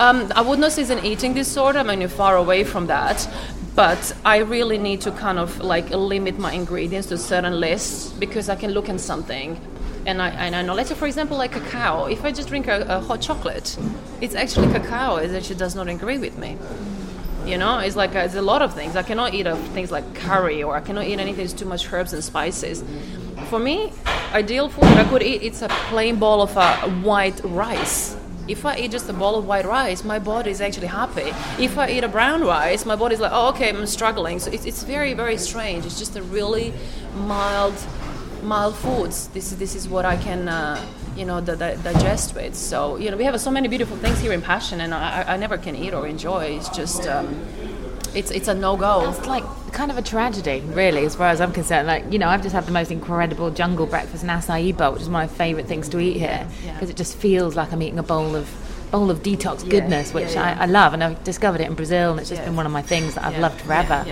Um, 0.00 0.32
I 0.34 0.40
would 0.42 0.58
not 0.58 0.72
say 0.72 0.82
it's 0.82 0.90
an 0.90 1.04
eating 1.04 1.34
disorder. 1.34 1.78
I 1.78 1.82
mean, 1.84 2.00
you're 2.00 2.10
far 2.10 2.36
away 2.36 2.64
from 2.64 2.86
that. 2.88 3.28
But 3.74 4.16
I 4.24 4.38
really 4.38 4.78
need 4.78 5.00
to 5.02 5.10
kind 5.10 5.38
of 5.38 5.60
like 5.60 5.90
limit 5.90 6.38
my 6.38 6.52
ingredients 6.52 7.08
to 7.08 7.18
certain 7.18 7.58
lists 7.58 8.12
because 8.12 8.48
I 8.48 8.54
can 8.54 8.70
look 8.70 8.88
at 8.88 9.00
something 9.00 9.60
and 10.06 10.20
I, 10.20 10.28
and 10.30 10.54
I 10.54 10.62
know, 10.62 10.74
let's 10.74 10.90
say 10.90 10.94
for 10.94 11.06
example, 11.06 11.36
like 11.36 11.52
cacao. 11.52 12.06
If 12.06 12.24
I 12.24 12.30
just 12.30 12.48
drink 12.48 12.68
a, 12.68 12.82
a 12.82 13.00
hot 13.00 13.20
chocolate, 13.20 13.76
it's 14.20 14.34
actually 14.34 14.72
cacao. 14.72 15.16
It 15.16 15.30
actually 15.32 15.56
does 15.56 15.74
not 15.74 15.88
agree 15.88 16.18
with 16.18 16.36
me. 16.38 16.58
You 17.46 17.58
know, 17.58 17.78
it's 17.78 17.96
like 17.96 18.14
a, 18.14 18.24
it's 18.24 18.34
a 18.34 18.42
lot 18.42 18.62
of 18.62 18.74
things. 18.74 18.96
I 18.96 19.02
cannot 19.02 19.34
eat 19.34 19.46
things 19.74 19.90
like 19.90 20.14
curry, 20.14 20.62
or 20.62 20.76
I 20.76 20.80
cannot 20.80 21.06
eat 21.06 21.18
anything 21.18 21.44
with 21.44 21.56
too 21.56 21.66
much 21.66 21.90
herbs 21.92 22.12
and 22.12 22.22
spices. 22.22 22.82
For 23.48 23.58
me, 23.58 23.92
ideal 24.32 24.68
food 24.68 24.84
I 24.84 25.04
could 25.04 25.22
eat 25.22 25.42
it's 25.42 25.62
a 25.62 25.68
plain 25.68 26.16
bowl 26.16 26.42
of 26.42 26.56
uh, 26.56 26.88
white 27.02 27.40
rice. 27.44 28.16
If 28.46 28.66
I 28.66 28.76
eat 28.76 28.90
just 28.90 29.08
a 29.08 29.12
bowl 29.12 29.36
of 29.36 29.46
white 29.46 29.64
rice, 29.64 30.04
my 30.04 30.18
body 30.18 30.50
is 30.50 30.60
actually 30.60 30.88
happy. 30.88 31.32
If 31.58 31.78
I 31.78 31.90
eat 31.90 32.04
a 32.04 32.08
brown 32.08 32.42
rice, 32.42 32.84
my 32.84 32.96
body's 32.96 33.20
like, 33.20 33.32
oh, 33.32 33.48
okay, 33.50 33.70
I'm 33.70 33.86
struggling. 33.86 34.38
So 34.38 34.50
it's, 34.50 34.64
it's 34.64 34.82
very, 34.82 35.14
very 35.14 35.38
strange. 35.38 35.86
It's 35.86 35.98
just 35.98 36.16
a 36.16 36.22
really 36.22 36.74
mild, 37.16 37.74
mild 38.42 38.76
foods. 38.76 39.28
This 39.28 39.52
is 39.52 39.58
this 39.58 39.74
is 39.74 39.88
what 39.88 40.04
I 40.04 40.16
can. 40.16 40.48
Uh, 40.48 40.84
you 41.16 41.24
know, 41.24 41.40
the, 41.40 41.54
the, 41.54 41.78
digest 41.82 42.34
with. 42.34 42.54
So, 42.54 42.96
you 42.96 43.10
know, 43.10 43.16
we 43.16 43.24
have 43.24 43.40
so 43.40 43.50
many 43.50 43.68
beautiful 43.68 43.96
things 43.98 44.20
here 44.20 44.32
in 44.32 44.42
Passion, 44.42 44.80
and 44.80 44.92
I, 44.92 45.22
I 45.28 45.36
never 45.36 45.56
can 45.58 45.76
eat 45.76 45.94
or 45.94 46.06
enjoy. 46.06 46.56
It's 46.56 46.68
just, 46.68 47.06
um, 47.06 47.40
it's, 48.14 48.30
it's 48.30 48.48
a 48.48 48.54
no 48.54 48.76
go. 48.76 49.10
It's 49.10 49.26
like 49.26 49.44
kind 49.72 49.90
of 49.90 49.98
a 49.98 50.02
tragedy, 50.02 50.60
really, 50.68 51.04
as 51.04 51.16
far 51.16 51.28
as 51.28 51.40
I'm 51.40 51.52
concerned. 51.52 51.86
Like, 51.86 52.10
you 52.12 52.18
know, 52.18 52.28
I've 52.28 52.42
just 52.42 52.54
had 52.54 52.66
the 52.66 52.72
most 52.72 52.90
incredible 52.90 53.50
jungle 53.50 53.86
breakfast 53.86 54.22
and 54.22 54.30
acai 54.30 54.76
bowl, 54.76 54.92
which 54.92 55.02
is 55.02 55.08
my 55.08 55.26
favourite 55.26 55.66
things 55.66 55.88
to 55.90 55.98
eat 55.98 56.18
here, 56.18 56.46
because 56.62 56.88
yeah. 56.88 56.90
it 56.90 56.96
just 56.96 57.16
feels 57.16 57.56
like 57.56 57.72
I'm 57.72 57.82
eating 57.82 57.98
a 57.98 58.04
bowl 58.04 58.36
of 58.36 58.48
bowl 58.90 59.10
of 59.10 59.24
detox 59.24 59.68
goodness, 59.68 60.14
which 60.14 60.34
yeah. 60.34 60.56
I, 60.56 60.62
I, 60.62 60.66
love, 60.66 60.94
and 60.94 61.02
I've 61.02 61.24
discovered 61.24 61.60
it 61.60 61.66
in 61.66 61.74
Brazil, 61.74 62.12
and 62.12 62.20
it's 62.20 62.30
just 62.30 62.44
been 62.44 62.54
one 62.54 62.66
of 62.66 62.70
my 62.70 62.82
things 62.82 63.14
that 63.14 63.24
I've 63.24 63.38
loved 63.38 63.60
forever. 63.60 64.04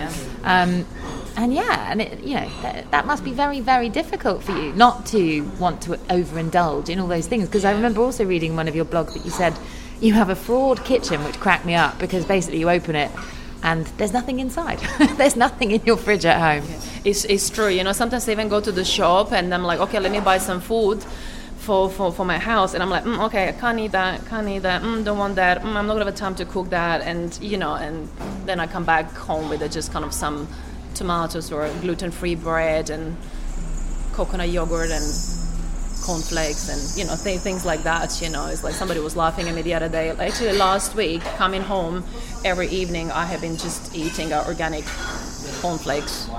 Um, 0.43 0.85
and 1.37 1.53
yeah, 1.53 1.89
and 1.89 2.01
it, 2.01 2.19
you 2.19 2.35
know 2.35 2.49
that, 2.61 2.91
that, 2.91 3.05
must 3.05 3.23
be 3.23 3.31
very, 3.31 3.61
very 3.61 3.89
difficult 3.89 4.43
for 4.43 4.51
you 4.51 4.73
not 4.73 5.05
to 5.07 5.41
want 5.57 5.81
to 5.83 5.91
overindulge 5.91 6.89
in 6.89 6.99
all 6.99 7.07
those 7.07 7.27
things. 7.27 7.47
Because 7.47 7.65
I 7.65 7.71
remember 7.71 8.01
also 8.01 8.25
reading 8.25 8.55
one 8.55 8.67
of 8.67 8.75
your 8.75 8.85
blogs 8.85 9.13
that 9.13 9.23
you 9.23 9.31
said 9.31 9.57
you 9.99 10.13
have 10.13 10.29
a 10.29 10.35
fraud 10.35 10.83
kitchen, 10.83 11.23
which 11.23 11.39
cracked 11.39 11.65
me 11.65 11.75
up 11.75 11.97
because 11.97 12.25
basically 12.25 12.59
you 12.59 12.69
open 12.69 12.95
it 12.95 13.09
and 13.63 13.85
there's 13.97 14.13
nothing 14.13 14.39
inside. 14.39 14.79
there's 15.17 15.35
nothing 15.35 15.71
in 15.71 15.81
your 15.85 15.97
fridge 15.97 16.25
at 16.25 16.39
home. 16.39 16.69
It's, 17.05 17.23
it's 17.25 17.49
true. 17.49 17.69
You 17.69 17.83
know, 17.83 17.93
sometimes 17.93 18.27
I 18.27 18.33
even 18.33 18.49
go 18.49 18.59
to 18.59 18.71
the 18.71 18.83
shop 18.85 19.31
and 19.31 19.53
I'm 19.53 19.63
like, 19.63 19.79
okay, 19.79 19.99
let 19.99 20.11
me 20.11 20.19
buy 20.19 20.37
some 20.37 20.61
food. 20.61 21.03
For, 21.59 21.89
for, 21.89 22.11
for 22.11 22.25
my 22.25 22.39
house 22.39 22.73
and 22.73 22.83
I'm 22.83 22.89
like 22.89 23.05
mm, 23.05 23.23
okay 23.27 23.47
I 23.47 23.53
can't 23.53 23.79
eat 23.79 23.93
that 23.93 24.25
can't 24.25 24.49
eat 24.49 24.63
that 24.63 24.81
mm, 24.81 25.05
don't 25.05 25.17
want 25.17 25.35
that 25.35 25.61
mm, 25.61 25.77
I'm 25.77 25.87
not 25.87 25.93
gonna 25.93 26.03
have 26.03 26.15
time 26.15 26.35
to 26.35 26.43
cook 26.43 26.71
that 26.71 26.99
and 26.99 27.39
you 27.41 27.55
know 27.55 27.75
and 27.75 28.09
then 28.45 28.59
I 28.59 28.67
come 28.67 28.83
back 28.83 29.09
home 29.13 29.49
with 29.49 29.61
just 29.71 29.93
kind 29.93 30.03
of 30.03 30.13
some 30.13 30.45
tomatoes 30.93 31.53
or 31.53 31.69
gluten-free 31.79 32.35
bread 32.35 32.89
and 32.89 33.15
coconut 34.11 34.49
yogurt 34.49 34.91
and 34.91 35.05
cornflakes 36.03 36.67
and 36.67 36.81
you 36.99 37.05
know 37.05 37.15
th- 37.15 37.39
things 37.39 37.65
like 37.65 37.83
that 37.83 38.21
you 38.21 38.29
know. 38.29 38.47
It's 38.47 38.63
like 38.63 38.75
somebody 38.75 38.99
was 38.99 39.15
laughing 39.15 39.47
at 39.47 39.55
me 39.55 39.61
the 39.61 39.73
other 39.73 39.89
day. 39.89 40.09
Actually 40.09 40.53
last 40.57 40.95
week 40.95 41.21
coming 41.37 41.61
home 41.61 42.03
every 42.45 42.67
evening 42.67 43.09
i 43.11 43.25
have 43.25 43.39
been 43.39 43.55
just 43.55 43.95
eating 43.95 44.33
organic 44.33 44.83
cornflakes. 45.61 46.29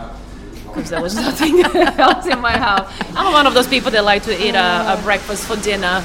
Because 0.67 0.91
there 0.91 1.01
was 1.01 1.15
nothing 1.29 1.61
else 1.65 2.27
in 2.27 2.41
my 2.41 2.57
house. 2.59 2.93
I'm 3.15 3.33
one 3.33 3.47
of 3.47 3.55
those 3.55 3.69
people 3.69 3.91
that 3.93 4.05
like 4.05 4.23
to 4.25 4.35
eat 4.47 4.55
a, 4.55 4.95
a 4.95 5.01
breakfast 5.03 5.47
for 5.47 5.57
dinner 5.57 6.05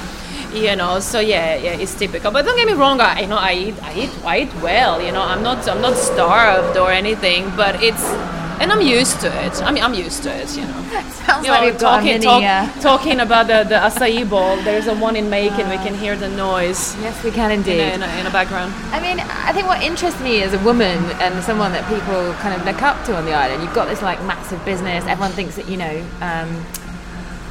you 0.53 0.75
know. 0.75 0.99
So 0.99 1.19
yeah 1.19 1.55
yeah 1.55 1.83
it's 1.83 1.95
typical. 1.95 2.31
But 2.31 2.45
don't 2.45 2.57
get 2.57 2.67
me 2.67 2.73
wrong 2.73 3.01
i 3.01 3.21
you 3.21 3.27
know 3.27 3.37
i 3.37 3.53
eat 3.53 3.83
i 3.83 3.91
eat 4.01 4.11
i 4.25 4.39
eat 4.39 4.53
well 4.63 5.01
you 5.01 5.11
know. 5.11 5.21
I'm 5.21 5.43
not 5.43 5.67
i'm 5.67 5.81
not 5.81 5.95
starved 5.97 6.77
or 6.77 6.91
anything 6.91 7.51
but 7.55 7.83
it's 7.83 8.05
and 8.59 8.71
I'm 8.71 8.81
used 8.81 9.21
to 9.21 9.27
it. 9.45 9.61
I 9.63 9.71
mean, 9.71 9.83
I'm 9.83 9.93
used 9.93 10.23
to 10.23 10.29
it, 10.29 10.55
you 10.55 10.63
know. 10.63 10.81
Sounds 11.25 11.45
you 11.45 11.51
know, 11.51 11.59
like 11.59 11.77
talking, 11.77 12.21
talk, 12.21 12.43
uh... 12.43 12.81
talking 12.81 13.19
about 13.21 13.47
the, 13.47 13.63
the 13.63 13.75
acai 13.89 14.29
bowl. 14.29 14.57
There's 14.63 14.87
a 14.87 14.95
one 14.95 15.15
in 15.15 15.29
Macon. 15.29 15.67
Uh, 15.67 15.69
we 15.69 15.77
can 15.77 15.95
hear 15.95 16.15
the 16.17 16.29
noise. 16.29 16.95
Yes, 17.01 17.23
we 17.23 17.31
can 17.31 17.51
indeed. 17.51 17.79
In 17.79 17.79
a, 17.79 17.93
in, 17.93 18.03
a, 18.03 18.19
in 18.19 18.25
a, 18.27 18.31
background. 18.31 18.73
I 18.91 18.99
mean, 18.99 19.19
I 19.19 19.53
think 19.53 19.67
what 19.67 19.81
interests 19.81 20.21
me 20.21 20.43
as 20.43 20.53
a 20.53 20.59
woman 20.59 20.97
and 21.21 21.43
someone 21.43 21.71
that 21.71 21.87
people 21.87 22.33
kind 22.41 22.53
of 22.53 22.65
look 22.65 22.81
up 22.81 23.03
to 23.05 23.15
on 23.15 23.25
the 23.25 23.33
island, 23.33 23.63
you've 23.63 23.73
got 23.73 23.87
this 23.87 24.01
like 24.01 24.21
massive 24.23 24.63
business. 24.65 25.05
Everyone 25.05 25.31
thinks 25.31 25.55
that, 25.55 25.69
you 25.69 25.77
know, 25.77 26.05
um, 26.19 26.65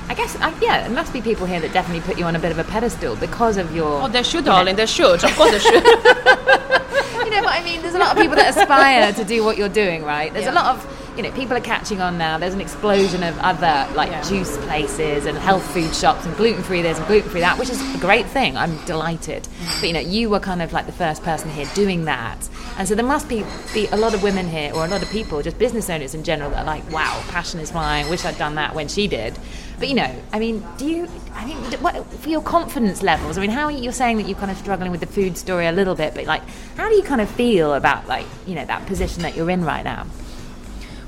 I 0.08 0.14
guess, 0.14 0.36
uh, 0.36 0.54
yeah, 0.60 0.82
there 0.82 0.90
must 0.90 1.12
be 1.12 1.20
people 1.20 1.46
here 1.46 1.60
that 1.60 1.72
definitely 1.72 2.00
put 2.00 2.18
you 2.18 2.24
on 2.24 2.36
a 2.36 2.38
bit 2.38 2.50
of 2.50 2.58
a 2.58 2.64
pedestal 2.64 3.16
because 3.16 3.56
of 3.56 3.74
your. 3.74 4.02
Oh, 4.02 4.08
they 4.08 4.22
should, 4.22 4.44
darling. 4.44 4.76
they 4.76 4.86
should. 4.86 5.22
Of 5.22 5.36
course, 5.36 5.50
there 5.50 5.60
should. 5.60 5.84
you 5.84 7.30
know 7.30 7.42
what 7.42 7.54
I 7.54 7.62
mean? 7.62 7.82
There's 7.82 7.94
a 7.94 7.98
lot 7.98 8.16
of 8.16 8.22
people 8.22 8.36
that 8.36 8.56
aspire 8.56 9.12
to 9.12 9.24
do 9.24 9.44
what 9.44 9.58
you're 9.58 9.68
doing, 9.68 10.04
right? 10.04 10.32
There's 10.32 10.46
yeah. 10.46 10.52
a 10.52 10.54
lot 10.54 10.76
of 10.76 10.97
you 11.18 11.24
know, 11.24 11.32
people 11.32 11.56
are 11.56 11.60
catching 11.60 12.00
on 12.00 12.16
now. 12.16 12.38
There's 12.38 12.54
an 12.54 12.60
explosion 12.60 13.24
of 13.24 13.36
other 13.40 13.92
like 13.96 14.08
yeah. 14.08 14.22
juice 14.22 14.56
places 14.58 15.26
and 15.26 15.36
health 15.36 15.68
food 15.72 15.92
shops 15.92 16.24
and 16.24 16.36
gluten 16.36 16.62
free 16.62 16.80
this 16.80 16.96
and 16.96 17.06
gluten 17.08 17.28
free 17.28 17.40
that, 17.40 17.58
which 17.58 17.70
is 17.70 17.94
a 17.96 17.98
great 17.98 18.24
thing. 18.26 18.56
I'm 18.56 18.76
delighted. 18.84 19.42
Mm. 19.42 19.80
But 19.80 19.86
you 19.88 19.92
know, 19.94 20.00
you 20.00 20.30
were 20.30 20.38
kind 20.38 20.62
of 20.62 20.72
like 20.72 20.86
the 20.86 20.92
first 20.92 21.24
person 21.24 21.50
here 21.50 21.66
doing 21.74 22.04
that, 22.04 22.48
and 22.78 22.86
so 22.86 22.94
there 22.94 23.04
must 23.04 23.28
be, 23.28 23.44
be 23.74 23.88
a 23.88 23.96
lot 23.96 24.14
of 24.14 24.22
women 24.22 24.48
here 24.48 24.72
or 24.72 24.84
a 24.84 24.88
lot 24.88 25.02
of 25.02 25.10
people, 25.10 25.42
just 25.42 25.58
business 25.58 25.90
owners 25.90 26.14
in 26.14 26.22
general, 26.22 26.50
that 26.50 26.60
are 26.60 26.64
like, 26.64 26.88
wow, 26.92 27.20
passion 27.30 27.58
is 27.58 27.72
flying. 27.72 28.08
Wish 28.08 28.24
I'd 28.24 28.38
done 28.38 28.54
that 28.54 28.76
when 28.76 28.86
she 28.86 29.08
did. 29.08 29.36
But 29.80 29.88
you 29.88 29.96
know, 29.96 30.14
I 30.32 30.38
mean, 30.38 30.64
do 30.76 30.86
you? 30.86 31.08
I 31.34 31.46
mean, 31.46 31.56
what, 31.80 32.06
for 32.20 32.28
your 32.28 32.42
confidence 32.42 33.02
levels, 33.02 33.36
I 33.36 33.40
mean, 33.40 33.50
how 33.50 33.64
are 33.64 33.72
you're 33.72 33.92
saying 33.92 34.18
that 34.18 34.28
you're 34.28 34.38
kind 34.38 34.52
of 34.52 34.56
struggling 34.56 34.92
with 34.92 35.00
the 35.00 35.06
food 35.06 35.36
story 35.36 35.66
a 35.66 35.72
little 35.72 35.96
bit, 35.96 36.14
but 36.14 36.26
like, 36.26 36.42
how 36.76 36.88
do 36.88 36.94
you 36.94 37.02
kind 37.02 37.20
of 37.20 37.28
feel 37.28 37.74
about 37.74 38.06
like 38.06 38.26
you 38.46 38.54
know 38.54 38.64
that 38.66 38.86
position 38.86 39.24
that 39.24 39.34
you're 39.34 39.50
in 39.50 39.64
right 39.64 39.82
now? 39.82 40.06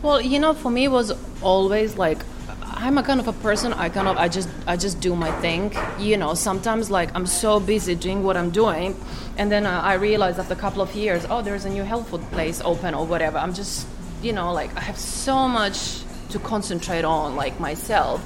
Well, 0.02 0.20
you 0.20 0.38
know, 0.38 0.54
for 0.54 0.70
me, 0.70 0.84
it 0.84 0.90
was 0.90 1.12
always 1.42 1.98
like 1.98 2.24
I'm 2.62 2.96
a 2.96 3.02
kind 3.02 3.20
of 3.20 3.28
a 3.28 3.34
person. 3.34 3.74
I 3.74 3.90
kind 3.90 4.08
of 4.08 4.16
I 4.16 4.28
just 4.28 4.48
I 4.66 4.76
just 4.76 4.98
do 5.00 5.14
my 5.14 5.30
thing. 5.42 5.74
You 5.98 6.16
know, 6.16 6.32
sometimes 6.32 6.90
like 6.90 7.14
I'm 7.14 7.26
so 7.26 7.60
busy 7.60 7.94
doing 7.94 8.22
what 8.22 8.34
I'm 8.34 8.48
doing, 8.50 8.96
and 9.36 9.52
then 9.52 9.66
uh, 9.66 9.80
I 9.84 9.94
realize 9.94 10.38
after 10.38 10.54
a 10.54 10.56
couple 10.56 10.80
of 10.80 10.94
years, 10.94 11.26
oh, 11.28 11.42
there's 11.42 11.66
a 11.66 11.68
new 11.68 11.82
health 11.82 12.08
food 12.08 12.22
place 12.30 12.62
open 12.64 12.94
or 12.94 13.04
whatever. 13.04 13.36
I'm 13.36 13.52
just 13.52 13.86
you 14.22 14.32
know 14.32 14.54
like 14.54 14.74
I 14.74 14.80
have 14.80 14.98
so 14.98 15.46
much 15.46 16.00
to 16.30 16.38
concentrate 16.38 17.04
on 17.04 17.36
like 17.36 17.60
myself 17.60 18.24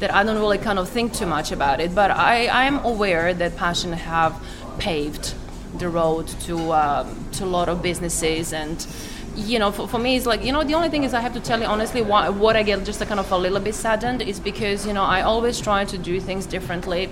that 0.00 0.12
I 0.12 0.22
don't 0.22 0.38
really 0.38 0.58
kind 0.58 0.78
of 0.78 0.86
think 0.86 1.14
too 1.14 1.26
much 1.26 1.50
about 1.50 1.80
it. 1.80 1.94
But 1.94 2.10
I 2.10 2.48
I'm 2.48 2.84
aware 2.84 3.32
that 3.32 3.56
passion 3.56 3.94
have 3.94 4.38
paved 4.78 5.32
the 5.78 5.88
road 5.88 6.28
to 6.40 6.72
um, 6.72 7.30
to 7.32 7.44
a 7.44 7.46
lot 7.46 7.70
of 7.70 7.82
businesses 7.82 8.52
and 8.52 8.86
you 9.36 9.58
know, 9.58 9.70
for, 9.70 9.86
for 9.86 9.98
me, 9.98 10.16
it's 10.16 10.26
like, 10.26 10.42
you 10.42 10.52
know, 10.52 10.64
the 10.64 10.74
only 10.74 10.88
thing 10.88 11.04
is 11.04 11.12
I 11.14 11.20
have 11.20 11.34
to 11.34 11.40
tell 11.40 11.60
you 11.60 11.66
honestly 11.66 12.02
why, 12.02 12.28
what 12.28 12.56
I 12.56 12.62
get 12.62 12.84
just 12.84 13.00
a 13.00 13.06
kind 13.06 13.20
of 13.20 13.30
a 13.30 13.36
little 13.36 13.60
bit 13.60 13.74
saddened 13.74 14.22
is 14.22 14.40
because, 14.40 14.86
you 14.86 14.92
know, 14.92 15.02
I 15.02 15.22
always 15.22 15.60
try 15.60 15.84
to 15.84 15.98
do 15.98 16.20
things 16.20 16.46
differently. 16.46 17.10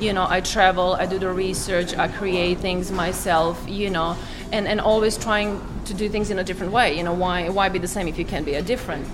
You 0.00 0.12
know, 0.12 0.26
I 0.28 0.40
travel, 0.40 0.94
I 0.94 1.06
do 1.06 1.18
the 1.18 1.30
research, 1.30 1.94
I 1.96 2.08
create 2.08 2.58
things 2.58 2.90
myself, 2.90 3.62
you 3.68 3.90
know, 3.90 4.16
and, 4.50 4.66
and 4.66 4.80
always 4.80 5.16
trying 5.16 5.60
to 5.84 5.94
do 5.94 6.08
things 6.08 6.30
in 6.30 6.38
a 6.38 6.44
different 6.44 6.72
way. 6.72 6.96
You 6.96 7.04
know, 7.04 7.14
why, 7.14 7.48
why 7.48 7.68
be 7.68 7.78
the 7.78 7.88
same 7.88 8.08
if 8.08 8.18
you 8.18 8.24
can 8.24 8.42
be 8.44 8.54
a 8.54 8.62
different? 8.62 9.06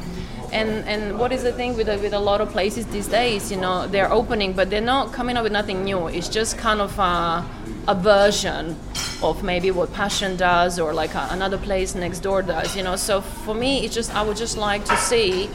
And 0.53 0.85
and 0.87 1.19
what 1.19 1.33
is 1.33 1.43
the 1.43 1.53
thing 1.53 1.77
with 1.77 1.89
a, 1.89 1.99
with 1.99 2.13
a 2.13 2.21
lot 2.21 2.41
of 2.41 2.51
places 2.51 2.87
these 2.87 3.09
days? 3.09 3.51
You 3.51 3.59
know, 3.59 3.89
they're 3.89 4.11
opening, 4.11 4.53
but 4.53 4.71
they're 4.71 4.81
not 4.81 5.13
coming 5.13 5.37
up 5.37 5.43
with 5.43 5.53
nothing 5.53 5.83
new. 5.83 6.07
It's 6.07 6.29
just 6.29 6.57
kind 6.57 6.81
of 6.81 6.97
a, 7.01 7.45
a 7.89 7.95
version 7.97 8.77
of 9.23 9.43
maybe 9.43 9.71
what 9.71 9.93
Passion 9.93 10.37
does 10.37 10.79
or 10.79 10.93
like 10.93 11.15
a, 11.15 11.29
another 11.31 11.59
place 11.59 11.95
next 11.95 12.21
door 12.21 12.43
does. 12.43 12.77
You 12.77 12.83
know, 12.83 12.97
so 12.97 13.21
for 13.21 13.55
me, 13.55 13.85
it's 13.85 13.95
just 13.95 14.15
I 14.15 14.23
would 14.23 14.37
just 14.37 14.57
like 14.57 14.85
to 14.87 14.97
see 14.97 15.49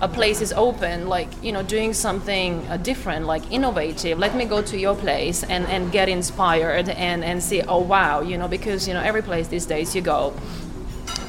a 0.00 0.08
place 0.08 0.40
is 0.40 0.52
open, 0.54 1.08
like 1.08 1.28
you 1.42 1.52
know, 1.52 1.62
doing 1.62 1.92
something 1.92 2.66
uh, 2.68 2.76
different, 2.78 3.26
like 3.26 3.50
innovative. 3.52 4.18
Let 4.18 4.34
me 4.34 4.44
go 4.44 4.62
to 4.62 4.78
your 4.78 4.94
place 4.94 5.42
and, 5.44 5.66
and 5.66 5.92
get 5.92 6.08
inspired 6.08 6.88
and, 6.88 7.22
and 7.22 7.42
see, 7.42 7.62
oh 7.62 7.80
wow, 7.80 8.20
you 8.20 8.38
know, 8.38 8.48
because 8.48 8.88
you 8.88 8.94
know 8.94 9.02
every 9.02 9.22
place 9.22 9.48
these 9.48 9.66
days 9.66 9.94
you 9.94 10.00
go, 10.00 10.34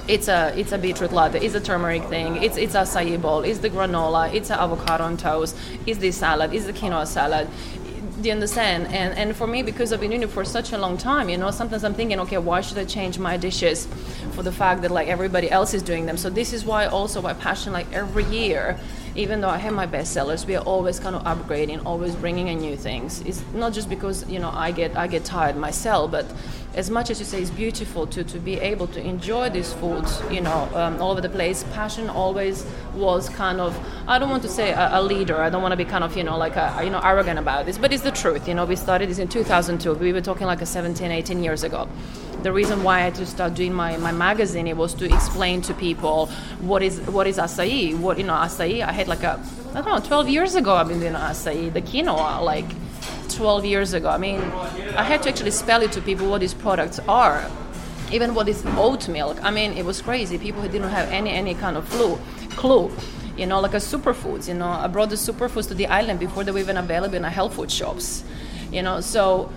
it's 0.08 0.30
a 0.30 0.54
it's 0.58 0.72
a 0.72 0.78
beetroot 0.78 1.12
latte, 1.12 1.40
it's 1.40 1.56
a 1.56 1.60
turmeric 1.60 2.04
thing, 2.06 2.42
it's 2.42 2.58
it's 2.58 2.74
acai 2.74 3.22
bowl, 3.22 3.42
it's 3.42 3.60
the 3.60 3.70
granola, 3.70 4.34
it's 4.34 4.50
an 4.50 4.60
avocado 4.60 5.04
on 5.04 5.18
toast, 5.18 5.56
it's 5.86 6.00
the 6.00 6.12
salad, 6.12 6.54
it's 6.54 6.66
the 6.66 6.74
quinoa 6.74 7.06
salad. 7.06 7.50
Do 8.22 8.28
you 8.28 8.34
understand? 8.34 8.86
And 8.88 9.18
and 9.18 9.36
for 9.36 9.48
me, 9.48 9.64
because 9.64 9.92
I've 9.92 10.00
been 10.00 10.12
doing 10.12 10.22
it 10.22 10.30
for 10.30 10.46
such 10.46 10.74
a 10.74 10.78
long 10.78 10.96
time, 10.96 11.28
you 11.28 11.38
know, 11.38 11.50
sometimes 11.50 11.84
I'm 11.84 11.96
thinking, 11.96 12.20
okay, 12.20 12.38
why 12.38 12.62
should 12.62 12.78
I 12.78 12.86
change 12.86 13.18
my 13.18 13.36
dishes 13.36 13.88
for 14.34 14.44
the 14.44 14.52
fact 14.52 14.84
that 14.84 14.92
like 14.92 15.08
everybody 15.08 15.50
else 15.50 15.74
is 15.74 15.82
doing 15.82 16.06
them? 16.06 16.18
So 16.18 16.30
this 16.30 16.54
is 16.54 16.64
why 16.64 16.86
also 16.86 17.20
my 17.24 17.34
passion, 17.34 17.74
like 17.74 17.92
every 17.92 18.26
year, 18.26 18.78
even 19.16 19.42
though 19.42 19.50
I 19.50 19.58
have 19.58 19.74
my 19.74 19.88
bestsellers, 19.88 20.46
we 20.46 20.56
are 20.56 20.64
always 20.64 21.00
kind 21.00 21.16
of 21.16 21.24
upgrading, 21.24 21.86
always 21.86 22.16
bringing 22.16 22.48
in 22.48 22.60
new 22.60 22.78
things. 22.78 23.22
It's 23.22 23.44
not 23.54 23.74
just 23.74 23.90
because 23.90 24.30
you 24.30 24.40
know 24.40 24.52
I 24.54 24.72
get 24.72 24.96
I 24.96 25.08
get 25.08 25.26
tired 25.26 25.58
myself, 25.58 26.12
but 26.12 26.26
as 26.74 26.90
much 26.90 27.10
as 27.10 27.20
you 27.20 27.26
say 27.26 27.42
it's 27.42 27.52
beautiful 27.52 28.08
to, 28.08 28.24
to 28.24 28.40
be 28.40 28.58
able 28.60 28.88
to 28.88 29.02
enjoy 29.02 29.50
this 29.50 29.74
food, 29.74 30.06
you 30.32 30.40
know, 30.40 30.70
um, 30.74 31.02
all 31.02 31.12
over 31.12 31.20
the 31.20 31.28
place. 31.28 31.66
Passion 31.74 32.10
always 32.10 32.66
was 32.96 33.28
kind 33.28 33.60
of 33.60 33.78
I 34.08 34.18
don't 34.20 34.30
want 34.30 34.44
to 34.44 34.50
say 34.50 34.72
a, 34.72 35.00
a, 35.00 35.02
leader. 35.02 35.42
I 35.42 35.50
don't 35.50 35.62
want 35.62 35.74
to 35.74 35.78
be 35.78 35.86
kind 35.86 36.04
of 36.04 36.16
you 36.16 36.24
know 36.24 36.38
like 36.38 36.56
a, 36.56 36.82
you 36.84 36.90
know 36.90 37.02
arrogant 37.04 37.40
about 37.40 37.66
this, 37.66 37.78
but 37.78 37.92
it's 37.92 38.04
the 38.04 38.12
truth. 38.12 38.48
You 38.48 38.54
know, 38.54 38.66
we 38.66 38.76
started 38.76 39.10
this 39.10 39.20
in 39.20 39.28
2002. 39.28 39.94
We 39.96 40.14
were 40.14 40.22
talking 40.22 40.48
like 40.48 40.62
a 40.62 40.66
17, 40.66 41.12
18 41.12 41.44
years 41.44 41.64
ago 41.64 41.88
the 42.44 42.52
reason 42.52 42.84
why 42.84 42.98
I 42.98 43.02
had 43.02 43.16
to 43.16 43.26
start 43.26 43.54
doing 43.54 43.74
my, 43.74 43.98
my 43.98 44.12
magazine 44.12 44.68
it 44.68 44.78
was 44.78 44.94
to 44.96 45.06
explain 45.06 45.62
to 45.64 45.74
people 45.74 46.28
what 46.60 46.82
is 46.82 47.00
what 47.02 47.28
is 47.28 47.38
acai. 47.38 47.98
What 47.98 48.18
you 48.18 48.24
know, 48.24 48.34
acai. 48.34 48.82
I 48.82 48.92
had 48.92 49.08
like 49.08 49.24
a 49.24 49.40
I 49.74 49.82
don't 49.82 49.86
know, 49.86 50.00
12 50.00 50.30
years 50.30 50.56
ago 50.56 50.76
I've 50.76 50.88
been 50.88 51.00
doing 51.00 51.14
acai, 51.14 51.72
the 51.72 51.82
quinoa, 51.82 52.44
like 52.44 52.66
12 53.30 53.66
years 53.66 53.94
ago. 53.94 54.10
I 54.10 54.18
mean, 54.18 54.42
I 54.96 55.04
had 55.04 55.24
to 55.24 55.30
actually 55.30 55.52
spell 55.52 55.82
it 55.82 55.92
to 55.94 56.02
people 56.02 56.30
what 56.30 56.42
these 56.42 56.54
products 56.54 57.00
are. 57.08 57.50
Even 58.12 58.36
what 58.36 58.50
is 58.50 58.66
oat 58.78 59.08
milk. 59.08 59.38
I 59.42 59.52
mean, 59.52 59.72
it 59.74 59.86
was 59.86 60.02
crazy. 60.02 60.38
People 60.38 60.62
who 60.62 60.68
didn't 60.68 60.90
have 60.90 61.10
any 61.10 61.30
any 61.30 61.54
kind 61.54 61.78
of 61.78 61.90
clue. 61.90 62.20
clue. 62.58 62.92
You 63.38 63.46
know, 63.46 63.62
like 63.62 63.74
a 63.74 63.78
superfoods. 63.78 64.48
You 64.50 64.56
know, 64.56 64.68
I 64.68 64.88
brought 64.88 65.10
the 65.10 65.16
superfoods 65.16 65.70
to 65.70 65.74
the 65.74 65.88
island 65.88 66.20
before 66.20 66.44
they 66.44 66.52
were 66.52 66.60
even 66.60 66.78
available 66.78 67.16
in 67.16 67.22
the 67.22 67.30
health 67.30 67.56
food 67.56 67.72
shops. 67.72 68.24
You 68.72 68.82
know, 68.82 69.00
so 69.02 69.50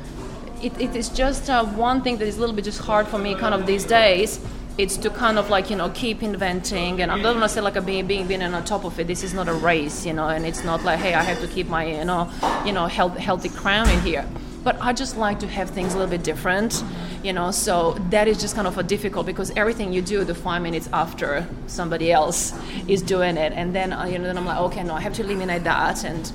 it, 0.65 0.81
it 0.81 0.97
is 0.97 1.11
just 1.11 1.51
uh, 1.51 1.65
one 1.65 2.03
thing 2.03 2.17
that 2.19 2.27
is 2.27 2.39
a 2.39 2.41
little 2.41 2.57
bit 2.57 2.65
just 2.65 2.81
hard 2.81 3.07
for 3.07 3.19
me 3.19 3.35
kind 3.35 3.55
of 3.55 3.67
these 3.67 3.85
days. 3.85 4.41
It's 4.79 4.97
to 4.99 5.11
kind 5.11 5.39
of 5.39 5.51
like 5.51 5.71
you 5.71 5.77
know 5.77 5.91
keep 5.91 6.21
inventing 6.21 7.01
and 7.01 7.13
i 7.13 7.15
don't 7.23 7.39
want 7.39 7.49
to 7.49 7.49
say 7.49 7.61
like 7.61 7.77
a 7.77 7.81
being 7.81 8.09
being 8.09 8.27
being 8.27 8.43
on 8.43 8.65
top 8.65 8.85
of 8.85 8.99
it. 8.99 9.07
This 9.07 9.23
is 9.23 9.33
not 9.33 9.47
a 9.49 9.53
race 9.53 10.05
you 10.05 10.13
know 10.13 10.27
and 10.29 10.45
it's 10.45 10.65
not 10.65 10.83
like 10.83 10.99
hey 10.99 11.15
i 11.15 11.23
have 11.23 11.41
to 11.43 11.47
keep 11.47 11.69
my 11.69 11.85
you 11.85 12.05
know 12.05 12.29
you 12.67 12.73
know 12.73 12.87
health, 12.87 13.17
healthy 13.17 13.51
crown 13.51 13.89
in 13.89 14.01
here. 14.01 14.27
But 14.65 14.77
i 14.81 14.93
just 14.93 15.17
like 15.17 15.39
to 15.41 15.47
have 15.47 15.71
things 15.71 15.95
a 15.95 15.99
little 15.99 16.11
bit 16.11 16.25
different 16.25 16.83
you 17.23 17.33
know 17.33 17.53
so 17.53 17.93
that 18.11 18.27
is 18.27 18.41
just 18.41 18.57
kind 18.57 18.67
of 18.67 18.77
a 18.77 18.83
difficult 18.83 19.27
because 19.27 19.53
everything 19.53 19.93
you 19.93 20.03
do 20.03 20.25
the 20.25 20.35
five 20.35 20.61
minutes 20.61 20.89
after 20.93 21.47
somebody 21.69 22.11
else 22.11 22.53
is 22.89 23.01
doing 23.01 23.37
it. 23.37 23.53
And 23.53 23.73
then 23.77 23.93
uh, 23.93 24.07
you 24.07 24.19
know 24.19 24.25
then 24.25 24.39
i'm 24.39 24.47
like 24.47 24.59
okay 24.59 24.83
no 24.83 24.95
i 24.95 25.01
have 25.01 25.15
to 25.15 25.23
eliminate 25.23 25.63
that 25.65 26.03
and 26.03 26.33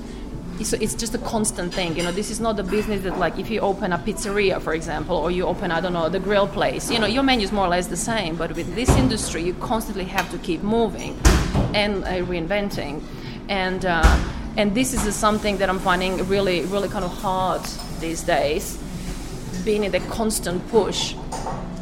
so 0.64 0.76
it's 0.80 0.94
just 0.94 1.14
a 1.14 1.18
constant 1.18 1.72
thing 1.72 1.96
you 1.96 2.02
know 2.02 2.12
this 2.12 2.30
is 2.30 2.40
not 2.40 2.58
a 2.58 2.62
business 2.62 3.02
that 3.02 3.18
like 3.18 3.38
if 3.38 3.50
you 3.50 3.60
open 3.60 3.92
a 3.92 3.98
pizzeria 3.98 4.60
for 4.60 4.74
example 4.74 5.16
or 5.16 5.30
you 5.30 5.46
open 5.46 5.70
i 5.70 5.80
don't 5.80 5.92
know 5.92 6.08
the 6.08 6.20
grill 6.20 6.46
place 6.46 6.90
you 6.90 6.98
know 6.98 7.06
your 7.06 7.22
menu 7.22 7.44
is 7.44 7.52
more 7.52 7.66
or 7.66 7.70
less 7.70 7.86
the 7.86 7.96
same 7.96 8.36
but 8.36 8.54
with 8.54 8.74
this 8.74 8.90
industry 8.96 9.42
you 9.42 9.54
constantly 9.54 10.04
have 10.04 10.30
to 10.30 10.38
keep 10.38 10.62
moving 10.62 11.18
and 11.74 12.04
uh, 12.04 12.08
reinventing. 12.26 13.02
And 13.48 13.84
uh, 13.84 14.02
and 14.56 14.74
this 14.74 14.92
is 14.92 15.14
something 15.14 15.58
that 15.58 15.70
i'm 15.70 15.78
finding 15.78 16.16
really 16.26 16.62
really 16.66 16.88
kind 16.88 17.04
of 17.04 17.12
hard 17.12 17.62
these 18.00 18.22
days 18.22 18.76
being 19.64 19.84
in 19.84 19.92
the 19.92 20.00
constant 20.00 20.66
push 20.68 21.14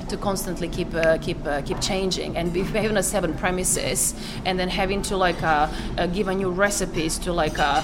to 0.09 0.17
constantly 0.17 0.69
keep 0.69 0.95
uh, 0.95 1.19
keep 1.19 1.45
uh, 1.47 1.62
keep 1.62 1.81
changing 1.81 2.37
and 2.37 2.53
be 2.53 2.62
having 2.62 2.97
a 2.97 3.03
seven 3.03 3.35
premises 3.35 4.14
and 4.45 4.59
then 4.59 4.69
having 4.69 5.03
to 5.03 5.17
like 5.17 5.43
uh, 5.43 5.69
uh 5.97 6.07
give 6.07 6.29
a 6.29 6.35
new 6.35 6.51
recipes 6.51 7.19
to 7.19 7.33
like 7.33 7.59
uh, 7.59 7.83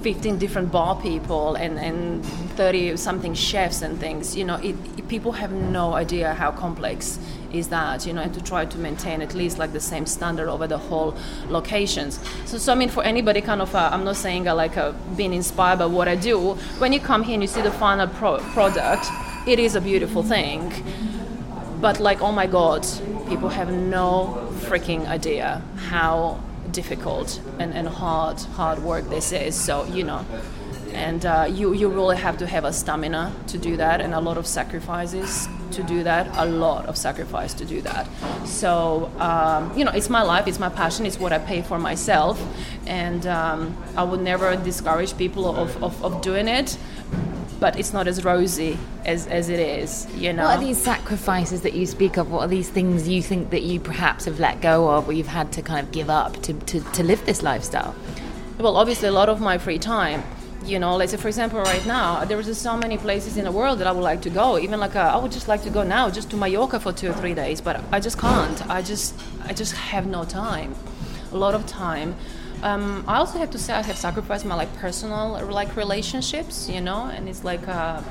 15 0.00 0.38
different 0.38 0.70
bar 0.70 1.00
people 1.00 1.54
and, 1.54 1.78
and 1.78 2.24
30 2.24 2.96
something 2.96 3.34
chefs 3.34 3.82
and 3.82 3.98
things 3.98 4.36
you 4.36 4.44
know 4.44 4.56
it, 4.56 4.76
it, 4.96 5.08
people 5.08 5.32
have 5.32 5.52
no 5.52 5.94
idea 5.94 6.34
how 6.34 6.50
complex 6.50 7.18
is 7.52 7.68
that 7.68 8.06
you 8.06 8.12
know 8.12 8.20
and 8.20 8.34
to 8.34 8.42
try 8.42 8.64
to 8.64 8.78
maintain 8.78 9.22
at 9.22 9.34
least 9.34 9.58
like 9.58 9.72
the 9.72 9.80
same 9.80 10.06
standard 10.06 10.48
over 10.48 10.66
the 10.66 10.78
whole 10.78 11.16
locations. 11.48 12.20
So, 12.44 12.58
so 12.58 12.72
i 12.72 12.74
mean 12.74 12.88
for 12.88 13.02
anybody 13.02 13.40
kind 13.40 13.62
of 13.62 13.74
uh, 13.74 13.90
i'm 13.92 14.04
not 14.04 14.16
saying 14.16 14.48
uh, 14.48 14.54
like 14.54 14.76
uh, 14.76 14.92
being 15.16 15.32
inspired 15.32 15.78
by 15.78 15.86
what 15.86 16.08
i 16.08 16.14
do 16.14 16.54
when 16.78 16.92
you 16.92 17.00
come 17.00 17.22
here 17.22 17.34
and 17.34 17.42
you 17.42 17.48
see 17.48 17.62
the 17.62 17.70
final 17.72 18.06
pro- 18.06 18.38
product 18.38 19.06
it 19.46 19.58
is 19.58 19.74
a 19.74 19.80
beautiful 19.80 20.22
thing. 20.22 20.72
But 21.80 22.00
like 22.00 22.20
oh 22.20 22.32
my 22.32 22.46
god 22.46 22.86
people 23.28 23.48
have 23.48 23.72
no 23.72 24.50
freaking 24.66 25.06
idea 25.06 25.62
how 25.76 26.40
difficult 26.72 27.40
and, 27.58 27.72
and 27.74 27.88
hard 27.88 28.40
hard 28.40 28.78
work 28.82 29.08
this 29.08 29.32
is. 29.32 29.54
So 29.54 29.84
you 29.84 30.04
know, 30.04 30.24
and 30.92 31.24
uh, 31.24 31.48
you 31.50 31.72
you 31.72 31.88
really 31.88 32.16
have 32.16 32.38
to 32.38 32.46
have 32.46 32.64
a 32.64 32.72
stamina 32.72 33.32
to 33.48 33.58
do 33.58 33.76
that 33.76 34.00
and 34.00 34.14
a 34.14 34.20
lot 34.20 34.38
of 34.38 34.46
sacrifices 34.46 35.48
to 35.72 35.82
do 35.82 36.02
that. 36.02 36.28
A 36.38 36.46
lot 36.46 36.86
of 36.86 36.96
sacrifice 36.96 37.54
to 37.54 37.64
do 37.64 37.80
that. 37.82 38.08
So 38.46 39.10
um, 39.18 39.76
you 39.76 39.84
know, 39.84 39.92
it's 39.92 40.10
my 40.10 40.22
life, 40.22 40.46
it's 40.46 40.58
my 40.58 40.70
passion, 40.70 41.06
it's 41.06 41.18
what 41.18 41.32
I 41.32 41.38
pay 41.38 41.62
for 41.62 41.78
myself, 41.78 42.40
and 42.86 43.26
um, 43.26 43.76
I 43.96 44.02
would 44.02 44.20
never 44.20 44.56
discourage 44.56 45.16
people 45.16 45.54
of, 45.54 45.82
of, 45.82 46.04
of 46.04 46.22
doing 46.22 46.48
it 46.48 46.78
but 47.60 47.78
it's 47.78 47.92
not 47.92 48.06
as 48.06 48.24
rosy 48.24 48.78
as, 49.04 49.26
as 49.26 49.48
it 49.48 49.58
is, 49.58 50.06
you 50.14 50.32
know. 50.32 50.44
What 50.44 50.58
are 50.58 50.64
these 50.64 50.82
sacrifices 50.82 51.62
that 51.62 51.74
you 51.74 51.86
speak 51.86 52.16
of? 52.16 52.30
What 52.30 52.40
are 52.40 52.48
these 52.48 52.68
things 52.68 53.08
you 53.08 53.22
think 53.22 53.50
that 53.50 53.62
you 53.62 53.80
perhaps 53.80 54.26
have 54.26 54.38
let 54.38 54.60
go 54.60 54.88
of 54.90 55.08
or 55.08 55.12
you've 55.12 55.26
had 55.26 55.52
to 55.52 55.62
kind 55.62 55.84
of 55.84 55.92
give 55.92 56.08
up 56.08 56.40
to, 56.42 56.52
to, 56.52 56.80
to 56.80 57.02
live 57.02 57.24
this 57.26 57.42
lifestyle? 57.42 57.94
Well, 58.58 58.76
obviously, 58.76 59.08
a 59.08 59.12
lot 59.12 59.28
of 59.28 59.40
my 59.40 59.58
free 59.58 59.78
time. 59.78 60.22
You 60.64 60.78
know, 60.78 60.96
let's 60.96 61.12
say, 61.12 61.18
for 61.18 61.28
example, 61.28 61.60
right 61.60 61.86
now, 61.86 62.24
there 62.24 62.38
is 62.38 62.58
so 62.58 62.76
many 62.76 62.98
places 62.98 63.36
in 63.36 63.44
the 63.44 63.52
world 63.52 63.78
that 63.78 63.86
I 63.86 63.92
would 63.92 64.02
like 64.02 64.22
to 64.22 64.30
go. 64.30 64.58
Even 64.58 64.80
like, 64.80 64.96
a, 64.96 65.00
I 65.00 65.16
would 65.16 65.30
just 65.32 65.46
like 65.46 65.62
to 65.62 65.70
go 65.70 65.84
now, 65.84 66.10
just 66.10 66.30
to 66.30 66.36
Mallorca 66.36 66.80
for 66.80 66.92
two 66.92 67.10
or 67.10 67.12
three 67.14 67.34
days, 67.34 67.60
but 67.60 67.80
I 67.92 68.00
just 68.00 68.18
can't. 68.18 68.68
I 68.68 68.82
just, 68.82 69.14
I 69.44 69.52
just 69.52 69.74
have 69.74 70.06
no 70.06 70.24
time. 70.24 70.74
A 71.30 71.36
lot 71.36 71.54
of 71.54 71.66
time 71.66 72.16
um, 72.62 73.04
I 73.06 73.18
also 73.18 73.38
have 73.38 73.50
to 73.52 73.58
say 73.58 73.72
I 73.72 73.82
have 73.82 73.96
sacrificed 73.96 74.44
my 74.44 74.54
like 74.54 74.74
personal 74.76 75.40
like 75.50 75.76
relationships, 75.76 76.68
you 76.68 76.80
know, 76.80 77.04
and 77.06 77.28
it's 77.28 77.44
like 77.44 77.66
uh, 77.68 78.02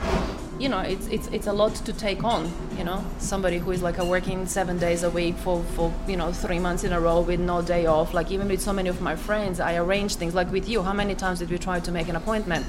you 0.58 0.70
know 0.70 0.80
it's 0.80 1.08
it's 1.08 1.28
it's 1.28 1.48
a 1.48 1.54
lot 1.54 1.76
to 1.76 1.94
take 1.94 2.24
on, 2.24 2.52
you 2.78 2.84
know, 2.84 3.04
somebody 3.20 3.58
who 3.58 3.72
is 3.72 3.82
like 3.82 3.98
a 3.98 4.06
working 4.06 4.46
seven 4.46 4.78
days 4.80 5.04
a 5.04 5.10
week 5.10 5.36
for 5.38 5.62
for 5.76 5.94
you 6.08 6.16
know 6.16 6.32
three 6.32 6.60
months 6.60 6.84
in 6.84 6.94
a 6.94 7.00
row 7.00 7.20
with 7.20 7.40
no 7.40 7.62
day 7.62 7.88
off. 7.88 8.14
Like 8.14 8.32
even 8.32 8.48
with 8.48 8.62
so 8.62 8.72
many 8.72 8.90
of 8.90 9.02
my 9.02 9.16
friends, 9.16 9.60
I 9.60 9.76
arrange 9.76 10.16
things. 10.16 10.34
Like 10.34 10.52
with 10.52 10.70
you, 10.70 10.82
how 10.82 10.94
many 10.94 11.16
times 11.16 11.40
did 11.40 11.50
we 11.50 11.58
try 11.58 11.80
to 11.82 11.92
make 11.92 12.08
an 12.08 12.16
appointment? 12.16 12.66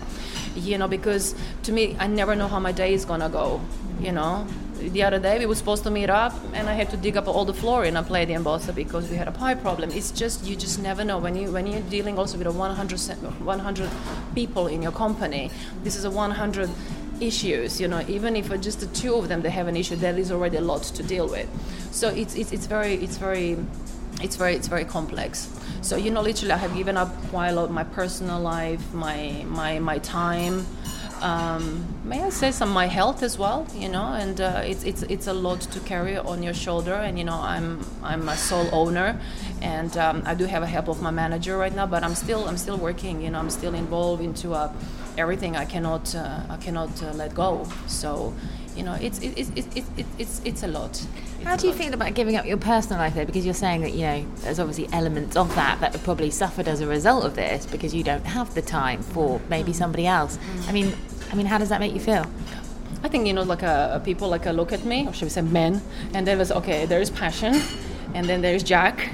You 0.56 0.78
know, 0.78 0.88
because 0.88 1.34
to 1.62 1.72
me, 1.72 1.96
I 2.00 2.08
never 2.08 2.34
know 2.34 2.48
how 2.48 2.58
my 2.58 2.72
day 2.72 2.92
is 2.92 3.04
gonna 3.04 3.28
go. 3.28 3.60
You 4.00 4.12
know, 4.12 4.46
the 4.78 5.02
other 5.02 5.18
day 5.18 5.38
we 5.38 5.46
were 5.46 5.54
supposed 5.54 5.82
to 5.84 5.90
meet 5.90 6.08
up 6.08 6.32
and 6.54 6.68
I 6.68 6.74
had 6.74 6.88
to 6.90 6.96
dig 6.96 7.16
up 7.16 7.26
all 7.26 7.44
the 7.44 7.54
floor 7.54 7.84
in 7.84 7.96
a 7.96 8.02
Playa 8.02 8.26
d'en 8.26 8.44
Bossa 8.44 8.74
because 8.74 9.08
we 9.08 9.16
had 9.16 9.28
a 9.28 9.32
pipe 9.32 9.60
problem. 9.60 9.90
It's 9.90 10.10
just 10.10 10.44
you 10.44 10.56
just 10.56 10.78
never 10.80 11.04
know 11.04 11.18
when 11.18 11.36
you 11.36 11.50
when 11.50 11.66
you're 11.66 11.82
dealing 11.82 12.18
also 12.18 12.38
with 12.38 12.46
a 12.46 12.52
100 12.52 13.00
100 13.44 13.90
people 14.34 14.68
in 14.68 14.82
your 14.82 14.92
company. 14.92 15.50
This 15.82 15.96
is 15.96 16.04
a 16.04 16.10
100 16.10 16.70
issues. 17.20 17.80
You 17.80 17.88
know, 17.88 18.04
even 18.08 18.36
if 18.36 18.48
just 18.60 18.80
the 18.80 18.86
two 18.86 19.14
of 19.14 19.28
them 19.28 19.42
they 19.42 19.50
have 19.50 19.66
an 19.66 19.76
issue, 19.76 19.96
there 19.96 20.16
is 20.16 20.30
already 20.30 20.58
a 20.58 20.60
lot 20.60 20.84
to 20.84 21.02
deal 21.02 21.28
with. 21.28 21.48
So 21.90 22.08
it's 22.08 22.36
it's, 22.36 22.52
it's 22.52 22.66
very 22.66 22.94
it's 22.94 23.16
very 23.16 23.56
it's 24.22 24.36
very 24.36 24.54
it's 24.54 24.68
very 24.68 24.84
complex. 24.84 25.50
So 25.80 25.96
you 25.96 26.10
know, 26.10 26.22
literally, 26.22 26.52
I 26.52 26.58
have 26.58 26.74
given 26.74 26.96
up 26.96 27.10
quite 27.30 27.48
a 27.48 27.52
lot 27.52 27.70
my 27.70 27.84
personal 27.84 28.40
life, 28.40 28.92
my 28.94 29.44
my 29.48 29.78
my 29.80 29.98
time 29.98 30.66
um, 31.20 31.84
may 32.04 32.22
I 32.22 32.30
say 32.30 32.50
some 32.50 32.70
my 32.70 32.86
health 32.86 33.22
as 33.22 33.38
well, 33.38 33.66
you 33.74 33.88
know, 33.88 34.12
and 34.14 34.40
uh, 34.40 34.62
it's 34.64 34.84
it's 34.84 35.02
it's 35.02 35.26
a 35.26 35.32
lot 35.32 35.60
to 35.60 35.80
carry 35.80 36.16
on 36.16 36.42
your 36.42 36.54
shoulder, 36.54 36.94
and 36.94 37.18
you 37.18 37.24
know 37.24 37.38
I'm 37.40 37.84
I'm 38.02 38.28
a 38.28 38.36
sole 38.36 38.68
owner, 38.72 39.20
and 39.60 39.96
um, 39.96 40.22
I 40.24 40.34
do 40.34 40.44
have 40.46 40.62
a 40.62 40.66
help 40.66 40.88
of 40.88 41.02
my 41.02 41.10
manager 41.10 41.56
right 41.56 41.74
now, 41.74 41.86
but 41.86 42.02
I'm 42.04 42.14
still 42.14 42.46
I'm 42.48 42.56
still 42.56 42.76
working, 42.76 43.22
you 43.22 43.30
know, 43.30 43.38
I'm 43.38 43.50
still 43.50 43.74
involved 43.74 44.22
into 44.22 44.54
uh, 44.54 44.72
everything. 45.16 45.56
I 45.56 45.64
cannot 45.64 46.14
uh, 46.14 46.40
I 46.48 46.56
cannot 46.56 47.02
uh, 47.02 47.12
let 47.12 47.34
go. 47.34 47.66
So 47.86 48.34
you 48.78 48.84
know, 48.84 48.94
it's 48.94 49.18
it, 49.18 49.36
it, 49.36 49.48
it, 49.58 49.76
it, 49.76 49.84
it, 49.96 50.06
it's 50.18 50.40
it's 50.44 50.62
a 50.62 50.68
lot. 50.68 51.04
How 51.42 51.56
do 51.56 51.66
you 51.66 51.72
lot. 51.72 51.82
feel 51.82 51.94
about 51.94 52.14
giving 52.14 52.36
up 52.36 52.46
your 52.46 52.56
personal 52.56 52.98
life 52.98 53.14
though? 53.14 53.24
Because 53.24 53.44
you're 53.44 53.52
saying 53.52 53.80
that 53.80 53.92
you 53.92 54.02
know 54.02 54.24
there's 54.36 54.60
obviously 54.60 54.88
elements 54.92 55.36
of 55.36 55.52
that 55.56 55.80
that 55.80 55.92
have 55.92 56.04
probably 56.04 56.30
suffered 56.30 56.68
as 56.68 56.80
a 56.80 56.86
result 56.86 57.24
of 57.24 57.34
this 57.34 57.66
because 57.66 57.92
you 57.92 58.04
don't 58.04 58.24
have 58.24 58.54
the 58.54 58.62
time 58.62 59.02
for 59.02 59.40
maybe 59.48 59.72
somebody 59.72 60.06
else. 60.06 60.38
I 60.68 60.72
mean, 60.72 60.94
I 61.32 61.34
mean, 61.34 61.46
how 61.46 61.58
does 61.58 61.70
that 61.70 61.80
make 61.80 61.92
you 61.92 61.98
feel? 61.98 62.24
I 63.02 63.08
think 63.08 63.26
you 63.26 63.32
know, 63.32 63.42
like 63.42 63.64
uh, 63.64 63.98
people 63.98 64.28
like 64.28 64.46
uh, 64.46 64.52
look 64.52 64.72
at 64.72 64.84
me, 64.84 65.08
or 65.08 65.12
should 65.12 65.26
we 65.26 65.30
say 65.30 65.42
men, 65.42 65.82
and 66.14 66.24
there 66.24 66.36
was 66.38 66.52
okay. 66.52 66.86
There's 66.86 67.10
passion, 67.10 67.60
and 68.14 68.28
then 68.28 68.42
there's 68.42 68.62
Jack, 68.62 69.10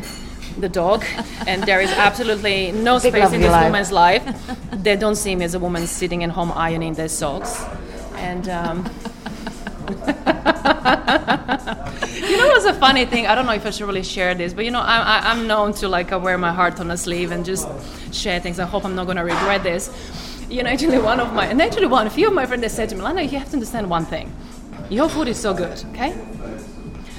the 0.59 0.69
dog, 0.69 1.07
and 1.47 1.63
there 1.63 1.81
is 1.81 1.91
absolutely 1.91 2.71
no 2.73 3.01
Big 3.01 3.15
space 3.15 3.33
in 3.33 3.41
this 3.41 3.51
life. 3.51 3.65
woman's 3.65 3.91
life. 3.91 4.25
they 4.73 4.97
don't 4.97 5.17
see 5.17 5.35
me 5.35 5.47
as 5.47 5.55
a 5.55 5.59
woman 5.59 5.87
sitting 5.87 6.23
at 6.23 6.31
home 6.31 6.53
ironing 6.53 6.93
their 6.93 7.09
socks, 7.09 7.65
and. 8.17 8.47
Um, 8.51 8.91
you 12.29 12.37
know 12.37 12.49
what's 12.49 12.65
a 12.65 12.75
funny 12.75 13.05
thing? 13.05 13.27
I 13.27 13.35
don't 13.35 13.47
know 13.47 13.53
if 13.53 13.67
I 13.67 13.71
should 13.71 13.87
really 13.87 14.03
share 14.03 14.35
this, 14.35 14.55
but 14.55 14.65
you 14.65 14.71
know, 14.71 14.81
I, 14.81 15.21
I'm 15.31 15.47
known 15.47 15.73
to 15.75 15.89
like 15.89 16.13
uh, 16.13 16.19
wear 16.19 16.39
my 16.39 16.53
heart 16.53 16.81
on 16.81 16.91
a 16.91 16.97
sleeve 16.97 17.31
and 17.31 17.45
just 17.45 17.69
share 18.13 18.41
things. 18.41 18.59
I 18.59 18.65
hope 18.65 18.85
I'm 18.85 18.95
not 18.95 19.05
going 19.05 19.17
to 19.17 19.25
regret 19.25 19.63
this. 19.63 19.91
You 20.49 20.63
know, 20.63 20.71
actually, 20.71 20.99
one 20.99 21.21
of 21.21 21.33
my, 21.33 21.47
and 21.47 21.61
actually, 21.61 21.87
one, 21.87 22.07
a 22.07 22.11
few 22.11 22.29
of 22.29 22.35
my 22.35 22.47
friends 22.47 22.63
they 22.63 22.69
said 22.69 22.89
to 22.91 22.97
me, 22.97 23.03
Lana, 23.03 23.23
you 23.23 23.39
have 23.39 23.49
to 23.49 23.55
understand 23.55 23.89
one 23.91 24.05
thing. 24.05 24.35
Your 24.91 25.09
food 25.09 25.29
is 25.29 25.39
so 25.39 25.55
good, 25.55 25.83
okay? 25.93 26.15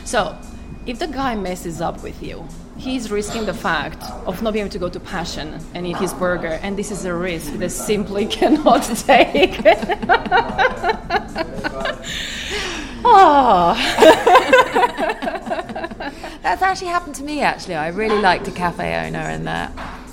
So, 0.04 0.38
if 0.86 1.00
the 1.00 1.08
guy 1.08 1.36
messes 1.36 1.82
up 1.82 2.04
with 2.04 2.22
you, 2.22 2.48
he's 2.78 3.12
risking 3.12 3.46
the 3.46 3.54
fact 3.54 4.02
of 4.26 4.42
not 4.42 4.54
being 4.54 4.66
able 4.66 4.72
to 4.72 4.80
go 4.80 4.90
to 4.90 5.00
Passion 5.00 5.60
and 5.74 5.88
eat 5.88 5.98
his 5.98 6.14
burger, 6.14 6.60
and 6.62 6.78
this 6.78 6.92
is 6.92 7.06
a 7.06 7.14
risk 7.14 7.54
they 7.54 7.70
simply 7.70 8.26
cannot 8.38 8.84
take. 8.84 9.60
oh. 13.06 13.76
That's 16.42 16.62
actually 16.62 16.88
happened 16.88 17.16
to 17.16 17.24
me. 17.24 17.42
Actually, 17.42 17.76
I 17.76 17.88
really 17.88 18.22
liked 18.22 18.48
a 18.48 18.52
cafe 18.52 19.08
owner, 19.08 19.20
and 19.20 19.50
uh, 19.50 19.70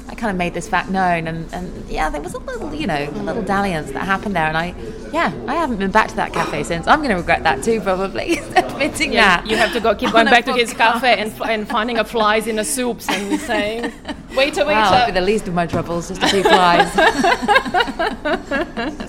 I 0.08 0.14
kind 0.14 0.30
of 0.30 0.36
made 0.36 0.54
this 0.54 0.68
fact 0.68 0.88
known. 0.88 1.28
And, 1.28 1.52
and 1.52 1.88
yeah, 1.90 2.08
there 2.08 2.22
was 2.22 2.34
a 2.34 2.38
little, 2.38 2.72
you 2.74 2.86
know, 2.86 3.10
a 3.14 3.22
little 3.22 3.42
dalliance 3.42 3.92
that 3.92 4.04
happened 4.04 4.34
there. 4.34 4.46
And 4.46 4.56
I, 4.56 4.74
yeah, 5.12 5.32
I 5.46 5.54
haven't 5.54 5.76
been 5.76 5.90
back 5.90 6.08
to 6.08 6.16
that 6.16 6.32
cafe 6.32 6.62
since. 6.62 6.86
I'm 6.86 7.00
going 7.00 7.10
to 7.10 7.16
regret 7.16 7.42
that 7.42 7.62
too, 7.62 7.80
probably 7.80 8.38
admitting 8.56 9.12
Yeah, 9.12 9.42
that. 9.42 9.46
you 9.46 9.56
have 9.56 9.72
to 9.74 9.80
go 9.80 9.94
keep 9.94 10.12
going 10.12 10.26
back 10.26 10.44
to 10.46 10.54
his 10.54 10.72
cafe 10.72 11.18
and, 11.18 11.32
and 11.42 11.68
finding 11.68 11.98
a 11.98 12.04
flies 12.04 12.46
in 12.46 12.56
the 12.56 12.64
soups 12.64 13.08
and 13.08 13.38
saying, 13.40 13.92
waiter, 14.34 14.64
waiter. 14.66 14.68
Wow, 14.80 15.10
the 15.10 15.20
least 15.20 15.48
of 15.48 15.54
my 15.54 15.66
troubles, 15.66 16.08
just 16.08 16.22
a 16.22 16.28
few 16.28 16.42
flies. 16.42 16.90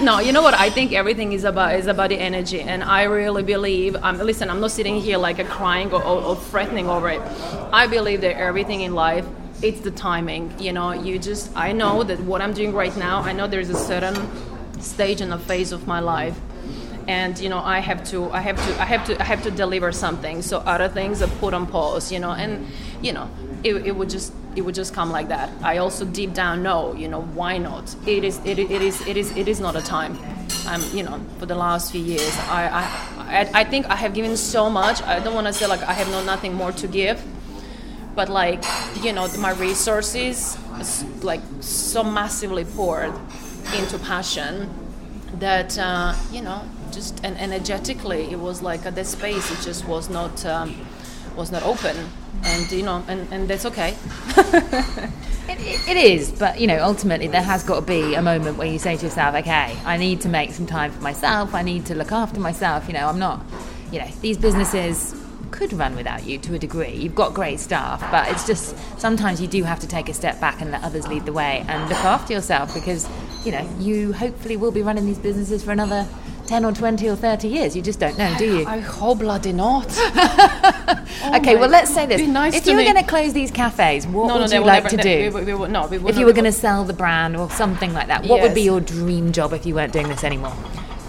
No, 0.00 0.18
you 0.18 0.32
know 0.32 0.42
what? 0.42 0.54
I 0.54 0.70
think 0.70 0.92
everything 0.92 1.32
is 1.32 1.44
about 1.44 1.76
is 1.76 1.86
about 1.86 2.08
the 2.08 2.18
energy, 2.18 2.60
and 2.60 2.82
I 2.82 3.04
really 3.04 3.42
believe. 3.44 3.94
Um, 3.96 4.18
listen, 4.18 4.50
I'm 4.50 4.60
not 4.60 4.72
sitting 4.72 5.00
here 5.00 5.18
like 5.18 5.38
a 5.38 5.44
crying 5.44 5.92
or, 5.92 6.02
or, 6.02 6.20
or 6.22 6.36
threatening 6.36 6.88
over 6.88 7.08
it. 7.08 7.20
I 7.72 7.86
believe 7.86 8.20
that 8.22 8.36
everything 8.36 8.80
in 8.80 8.94
life, 8.94 9.24
it's 9.62 9.80
the 9.82 9.92
timing. 9.92 10.52
You 10.58 10.72
know, 10.72 10.92
you 10.92 11.18
just. 11.18 11.56
I 11.56 11.72
know 11.72 12.02
that 12.02 12.18
what 12.20 12.42
I'm 12.42 12.52
doing 12.52 12.72
right 12.74 12.94
now. 12.96 13.20
I 13.20 13.32
know 13.32 13.46
there's 13.46 13.70
a 13.70 13.76
certain 13.76 14.14
stage 14.84 15.20
and 15.20 15.32
a 15.32 15.38
phase 15.38 15.72
of 15.72 15.86
my 15.86 16.00
life, 16.00 16.38
and 17.08 17.38
you 17.38 17.48
know, 17.48 17.58
I 17.58 17.80
have 17.80 18.04
to, 18.10 18.30
I 18.30 18.40
have 18.40 18.56
to, 18.56 18.82
I 18.82 18.84
have 18.84 19.06
to, 19.06 19.20
I 19.20 19.24
have 19.24 19.42
to 19.42 19.50
deliver 19.50 19.92
something. 19.92 20.42
So 20.42 20.58
other 20.58 20.88
things 20.88 21.22
are 21.22 21.28
put 21.40 21.54
on 21.54 21.66
pause. 21.66 22.12
You 22.12 22.20
know, 22.20 22.32
and 22.32 22.66
you 23.02 23.12
know, 23.12 23.28
it, 23.62 23.74
it 23.86 23.96
would 23.96 24.10
just 24.10 24.32
it 24.56 24.62
would 24.62 24.74
just 24.74 24.94
come 24.94 25.10
like 25.10 25.28
that. 25.28 25.50
I 25.62 25.78
also 25.78 26.04
deep 26.04 26.32
down 26.32 26.62
know, 26.62 26.94
you 26.94 27.08
know, 27.08 27.22
why 27.22 27.58
not? 27.58 27.94
It 28.06 28.24
is, 28.24 28.38
it, 28.44 28.58
it 28.58 28.70
is, 28.70 29.06
it 29.06 29.16
is, 29.16 29.36
it 29.36 29.48
is 29.48 29.60
not 29.60 29.76
a 29.76 29.82
time. 29.82 30.18
i'm 30.66 30.82
you 30.96 31.02
know, 31.02 31.20
for 31.38 31.46
the 31.46 31.54
last 31.54 31.92
few 31.92 32.00
years, 32.00 32.36
I, 32.48 32.68
I, 33.16 33.60
I, 33.60 33.64
think 33.64 33.86
I 33.86 33.96
have 33.96 34.14
given 34.14 34.36
so 34.36 34.70
much. 34.70 35.02
I 35.02 35.18
don't 35.20 35.34
want 35.34 35.46
to 35.46 35.52
say 35.52 35.66
like 35.66 35.82
I 35.82 35.92
have 35.92 36.08
no 36.08 36.22
nothing 36.24 36.54
more 36.54 36.72
to 36.72 36.86
give, 36.86 37.22
but 38.14 38.28
like, 38.28 38.64
you 39.02 39.12
know, 39.12 39.28
my 39.38 39.52
resources, 39.52 40.56
like, 41.22 41.40
so 41.60 42.04
massively 42.04 42.64
poured 42.64 43.12
into 43.72 43.98
passion 43.98 44.70
that 45.38 45.78
uh, 45.78 46.14
you 46.32 46.42
know, 46.42 46.62
just 46.92 47.20
and 47.24 47.36
energetically, 47.38 48.30
it 48.30 48.38
was 48.38 48.62
like 48.62 48.86
uh, 48.86 48.90
the 48.90 49.04
space. 49.04 49.50
It 49.50 49.64
just 49.64 49.86
was 49.86 50.08
not, 50.08 50.44
um, 50.46 50.74
was 51.36 51.50
not 51.50 51.62
open, 51.62 51.96
and 52.44 52.70
you 52.70 52.82
know, 52.82 53.04
and, 53.08 53.26
and 53.32 53.48
that's 53.48 53.66
okay. 53.66 53.96
It, 55.46 55.88
it 55.88 55.96
is, 55.98 56.32
but 56.32 56.58
you 56.58 56.66
know, 56.66 56.82
ultimately 56.82 57.28
there 57.28 57.42
has 57.42 57.62
got 57.62 57.80
to 57.80 57.82
be 57.82 58.14
a 58.14 58.22
moment 58.22 58.56
where 58.56 58.66
you 58.66 58.78
say 58.78 58.96
to 58.96 59.04
yourself, 59.04 59.34
"Okay, 59.34 59.76
I 59.84 59.98
need 59.98 60.22
to 60.22 60.28
make 60.30 60.52
some 60.52 60.66
time 60.66 60.90
for 60.90 61.02
myself. 61.02 61.54
I 61.54 61.60
need 61.60 61.84
to 61.86 61.94
look 61.94 62.12
after 62.12 62.40
myself." 62.40 62.88
You 62.88 62.94
know, 62.94 63.06
I'm 63.06 63.18
not, 63.18 63.42
you 63.92 63.98
know, 63.98 64.08
these 64.22 64.38
businesses 64.38 65.14
could 65.54 65.72
run 65.72 65.94
without 65.94 66.24
you 66.26 66.36
to 66.38 66.54
a 66.54 66.58
degree. 66.58 66.92
You've 66.92 67.14
got 67.14 67.32
great 67.32 67.60
staff, 67.60 68.00
but 68.10 68.28
it's 68.28 68.44
just 68.44 68.76
sometimes 68.98 69.40
you 69.40 69.46
do 69.46 69.62
have 69.62 69.78
to 69.80 69.86
take 69.86 70.08
a 70.08 70.14
step 70.14 70.40
back 70.40 70.60
and 70.60 70.72
let 70.72 70.82
others 70.82 71.06
lead 71.06 71.24
the 71.26 71.32
way 71.32 71.64
and 71.68 71.88
look 71.88 72.04
after 72.04 72.32
yourself 72.32 72.74
because, 72.74 73.08
you 73.44 73.52
know, 73.52 73.66
you 73.78 74.12
hopefully 74.12 74.56
will 74.56 74.72
be 74.72 74.82
running 74.82 75.06
these 75.06 75.18
businesses 75.18 75.62
for 75.62 75.70
another 75.70 76.08
10 76.48 76.64
or 76.64 76.72
20 76.72 77.08
or 77.08 77.14
30 77.14 77.48
years. 77.48 77.76
You 77.76 77.82
just 77.82 78.00
don't 78.00 78.18
know, 78.18 78.34
do 78.36 78.58
you? 78.58 78.66
I 78.66 78.80
hope 78.80 79.20
bloody 79.20 79.52
not. 79.52 79.86
Oh 81.26 81.38
okay, 81.38 81.56
well, 81.56 81.70
let's 81.70 81.92
say 81.94 82.04
this. 82.04 82.20
Be 82.20 82.26
nice 82.26 82.54
if 82.54 82.66
you 82.66 82.76
were 82.76 82.82
going 82.82 82.96
to 82.96 83.02
close 83.02 83.32
these 83.32 83.50
cafes, 83.50 84.06
what 84.06 84.26
no, 84.26 84.34
no, 84.34 84.40
would 84.40 84.50
they 84.50 84.56
you 84.58 84.64
like 84.64 84.84
never, 84.84 84.96
to 84.96 85.02
do? 85.02 85.30
We, 85.34 85.44
we, 85.44 85.54
will- 85.54 85.68
no, 85.68 85.86
we 85.86 85.96
if 86.10 86.18
you 86.18 86.26
were 86.26 86.34
going 86.34 86.44
to 86.44 86.52
sell 86.52 86.84
the 86.84 86.92
brand 86.92 87.34
or 87.34 87.48
something 87.50 87.94
like 87.94 88.08
that, 88.08 88.26
what 88.26 88.42
would 88.42 88.54
be 88.54 88.60
your 88.60 88.80
dream 88.80 89.32
job 89.32 89.54
if 89.54 89.64
you 89.64 89.74
weren't 89.74 89.92
doing 89.92 90.08
this 90.08 90.22
anymore? 90.22 90.52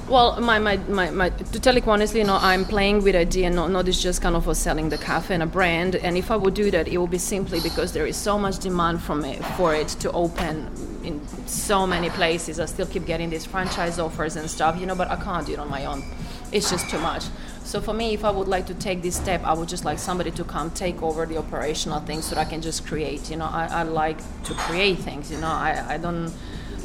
Well, 0.07 0.39
my, 0.39 0.59
my, 0.59 0.77
my, 0.77 1.09
my, 1.09 1.29
to 1.29 1.59
tell 1.59 1.75
you 1.75 1.81
honestly, 1.87 2.19
you 2.19 2.27
know, 2.27 2.37
I'm 2.39 2.63
playing 2.63 3.03
with 3.03 3.15
idea, 3.15 3.49
not, 3.49 3.71
not 3.71 3.87
it's 3.87 3.99
just 3.99 4.21
kind 4.21 4.35
of 4.35 4.43
for 4.43 4.53
selling 4.53 4.89
the 4.89 4.99
cafe 4.99 5.33
and 5.33 5.41
a 5.41 5.47
brand. 5.47 5.95
And 5.95 6.15
if 6.15 6.29
I 6.29 6.35
would 6.35 6.53
do 6.53 6.69
that, 6.69 6.87
it 6.87 6.99
would 6.99 7.09
be 7.09 7.17
simply 7.17 7.59
because 7.59 7.91
there 7.91 8.05
is 8.05 8.15
so 8.15 8.37
much 8.37 8.59
demand 8.59 9.01
from 9.01 9.25
it, 9.25 9.43
for 9.57 9.73
it 9.73 9.87
to 9.87 10.11
open 10.11 10.69
in 11.03 11.27
so 11.47 11.87
many 11.87 12.11
places. 12.11 12.59
I 12.59 12.65
still 12.65 12.85
keep 12.85 13.07
getting 13.07 13.31
these 13.31 13.45
franchise 13.45 13.97
offers 13.97 14.35
and 14.35 14.47
stuff, 14.47 14.79
you 14.79 14.85
know, 14.85 14.93
but 14.93 15.09
I 15.09 15.15
can't 15.15 15.47
do 15.47 15.53
it 15.53 15.59
on 15.59 15.71
my 15.71 15.85
own. 15.85 16.03
It's 16.51 16.69
just 16.69 16.87
too 16.87 16.99
much. 16.99 17.23
So 17.63 17.81
for 17.81 17.93
me, 17.93 18.13
if 18.13 18.23
I 18.23 18.29
would 18.29 18.47
like 18.47 18.67
to 18.67 18.75
take 18.75 19.01
this 19.01 19.15
step, 19.15 19.43
I 19.43 19.53
would 19.53 19.67
just 19.67 19.85
like 19.85 19.97
somebody 19.97 20.29
to 20.29 20.43
come 20.43 20.69
take 20.69 21.01
over 21.01 21.25
the 21.25 21.37
operational 21.37 21.99
things 22.01 22.25
so 22.25 22.35
that 22.35 22.45
I 22.45 22.47
can 22.47 22.61
just 22.61 22.85
create. 22.85 23.31
You 23.31 23.37
know, 23.37 23.49
I, 23.51 23.65
I 23.65 23.83
like 23.83 24.19
to 24.43 24.53
create 24.53 24.99
things. 24.99 25.31
You 25.31 25.39
know, 25.39 25.47
I, 25.47 25.95
I 25.95 25.97
don't 25.97 26.31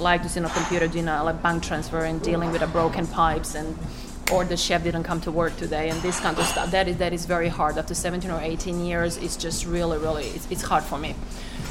like 0.01 0.23
on 0.37 0.45
a 0.45 0.49
computer 0.51 0.89
doing 0.89 1.09
a 1.09 1.23
like 1.23 1.43
bank 1.43 1.63
transfer 1.63 2.05
and 2.05 2.23
dealing 2.23 2.51
with 2.51 2.61
the 2.61 2.67
broken 2.67 3.07
pipes 3.07 3.55
and 3.55 3.77
or 4.33 4.45
the 4.45 4.57
chef 4.57 4.85
didn't 4.85 5.03
come 5.03 5.21
to 5.21 5.31
work 5.31 5.57
today 5.57 5.89
and 5.91 6.01
this 6.03 6.21
kind 6.21 6.39
of 6.39 6.47
stuff 6.47 6.71
that 6.71 6.87
is 6.89 6.97
that 6.99 7.13
is 7.13 7.27
very 7.27 7.49
hard 7.49 7.77
after 7.77 7.95
17 7.95 8.31
or 8.31 8.41
18 8.41 8.85
years 8.85 9.17
it's 9.17 9.37
just 9.37 9.67
really 9.67 9.99
really 9.99 10.27
it's, 10.29 10.51
it's 10.51 10.63
hard 10.63 10.85
for 10.85 10.99
me 10.99 11.15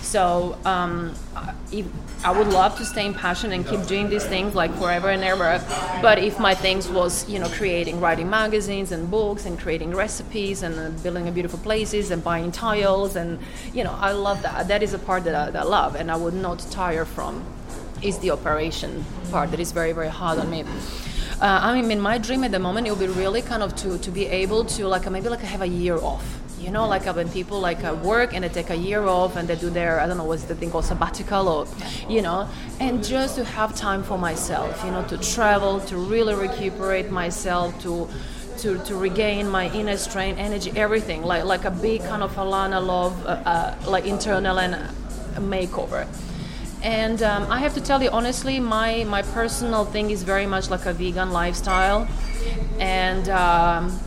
so 0.02 0.58
um, 0.66 1.14
I- 1.36 1.54
if, 1.72 1.86
I 2.24 2.32
would 2.32 2.48
love 2.48 2.76
to 2.80 2.86
stay 2.86 3.06
in 3.06 3.14
passion 3.14 3.52
and 3.52 3.66
keep 3.66 3.86
doing 3.86 4.10
these 4.10 4.26
things 4.26 4.56
like 4.56 4.74
forever 4.76 5.10
and 5.10 5.24
ever. 5.24 5.64
But 6.02 6.18
if 6.20 6.40
my 6.40 6.56
things 6.56 6.90
was, 6.90 7.30
you 7.30 7.38
know, 7.40 7.48
creating, 7.50 8.02
writing 8.02 8.30
magazines 8.30 8.92
and 8.92 9.10
books 9.10 9.46
and 9.46 9.58
creating 9.60 9.96
recipes 9.96 10.64
and 10.64 10.80
uh, 10.80 10.90
building 11.04 11.32
beautiful 11.32 11.60
places 11.60 12.12
and 12.12 12.24
buying 12.24 12.52
tiles 12.52 13.16
and, 13.16 13.40
you 13.74 13.84
know, 13.84 13.96
I 14.00 14.12
love 14.12 14.42
that. 14.42 14.68
That 14.68 14.82
is 14.84 14.94
a 14.94 15.00
part 15.00 15.24
that 15.26 15.36
I, 15.36 15.52
that 15.52 15.62
I 15.62 15.66
love 15.66 15.96
and 15.96 16.10
I 16.12 16.16
would 16.16 16.34
not 16.34 16.60
tire 16.72 17.06
from. 17.06 17.46
Is 18.02 18.20
the 18.20 18.32
operation 18.32 19.06
part 19.32 19.52
that 19.52 19.60
is 19.60 19.72
very 19.72 19.92
very 19.92 20.10
hard 20.10 20.40
on 20.40 20.50
me. 20.50 20.64
Uh, 21.42 21.60
I 21.62 21.82
mean, 21.82 21.90
in 21.92 22.02
my 22.02 22.18
dream 22.18 22.44
at 22.44 22.52
the 22.52 22.60
moment 22.60 22.88
it 22.88 22.92
would 22.92 23.00
be 23.00 23.08
really 23.08 23.42
kind 23.42 23.64
of 23.64 23.76
to 23.78 23.98
to 23.98 24.12
be 24.12 24.26
able 24.28 24.66
to 24.66 24.88
like 24.88 25.10
maybe 25.10 25.30
like 25.30 25.42
have 25.42 25.62
a 25.62 25.68
year 25.68 25.98
off. 25.98 26.26
You 26.60 26.72
know 26.72 26.88
like 26.88 27.08
uh, 27.08 27.14
when 27.14 27.30
people 27.30 27.60
like 27.60 27.84
uh, 27.84 27.94
work 28.04 28.34
and 28.34 28.44
they 28.44 28.50
take 28.50 28.70
a 28.70 28.76
year 28.76 29.04
off 29.04 29.38
and 29.38 29.48
they 29.48 29.56
do 29.56 29.70
their 29.70 30.02
i 30.02 30.06
don't 30.06 30.18
know 30.18 30.26
what's 30.26 30.44
the 30.44 30.56
thing 30.56 30.70
called 30.70 30.84
sabbatical 30.84 31.48
or 31.48 31.66
you 32.10 32.22
know 32.22 32.50
and 32.82 33.02
just 33.02 33.36
to 33.36 33.46
have 33.46 33.74
time 33.78 34.04
for 34.04 34.18
myself 34.18 34.84
you 34.84 34.92
know 34.92 35.02
to 35.08 35.18
travel 35.18 35.80
to 35.80 35.96
really 35.96 36.36
recuperate 36.36 37.10
myself 37.10 37.68
to 37.82 38.10
to, 38.60 38.78
to 38.80 38.96
regain 38.96 39.50
my 39.50 39.72
inner 39.74 39.98
strength 39.98 40.38
energy 40.38 40.72
everything. 40.76 41.24
Like 41.24 41.46
like 41.46 41.66
a 41.66 41.72
big 41.72 42.02
kind 42.04 42.22
of 42.22 42.38
a 42.38 42.44
Lana 42.44 42.82
Love 42.82 43.26
uh, 43.26 43.30
uh, 43.46 43.76
like 43.88 44.06
internal 44.06 44.60
and 44.60 44.76
makeover 45.38 46.06
and 46.82 47.22
um, 47.22 47.52
I 47.52 47.60
have 47.60 47.74
to 47.74 47.82
tell 47.82 48.02
you 48.02 48.10
honestly, 48.10 48.60
my, 48.60 49.04
my 49.04 49.22
personal 49.22 49.86
thing 49.86 50.12
is 50.12 50.24
very 50.24 50.46
much 50.46 50.70
like 50.70 50.86
a 50.86 50.94
vegan 50.94 51.32
lifestyle. 51.32 52.08
And 52.80 53.28
um, 53.30 54.00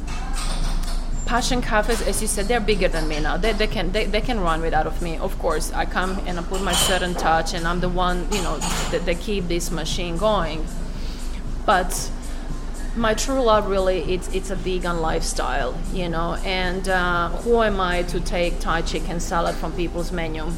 Passion 1.26 1.62
cafes, 1.62 2.02
as 2.02 2.20
you 2.20 2.28
said, 2.28 2.46
they're 2.46 2.60
bigger 2.60 2.88
than 2.88 3.08
me 3.08 3.18
now. 3.20 3.38
They, 3.38 3.52
they 3.54 3.66
can 3.66 3.90
they, 3.92 4.04
they 4.04 4.20
can 4.20 4.40
run 4.40 4.60
without 4.60 4.86
of 4.86 5.00
me. 5.00 5.16
Of 5.16 5.38
course, 5.38 5.72
I 5.72 5.86
come 5.86 6.20
and 6.26 6.38
I 6.38 6.42
put 6.42 6.62
my 6.62 6.74
certain 6.74 7.14
touch, 7.14 7.54
and 7.54 7.66
I'm 7.66 7.80
the 7.80 7.88
one 7.88 8.26
you 8.32 8.42
know 8.42 8.58
that, 8.90 9.06
that 9.06 9.20
keep 9.20 9.48
this 9.48 9.70
machine 9.70 10.18
going. 10.18 10.66
But 11.64 12.10
my 12.96 13.14
true 13.14 13.40
love 13.40 13.66
really 13.68 14.00
it's 14.12 14.28
it's 14.34 14.50
a 14.50 14.56
vegan 14.56 15.00
lifestyle, 15.00 15.74
you 15.94 16.10
know. 16.10 16.34
And 16.44 16.86
uh, 16.88 17.30
who 17.30 17.62
am 17.62 17.80
I 17.80 18.02
to 18.02 18.20
take 18.20 18.60
Thai 18.60 18.82
chicken 18.82 19.18
salad 19.18 19.54
from 19.54 19.72
people's 19.72 20.12
menu? 20.12 20.52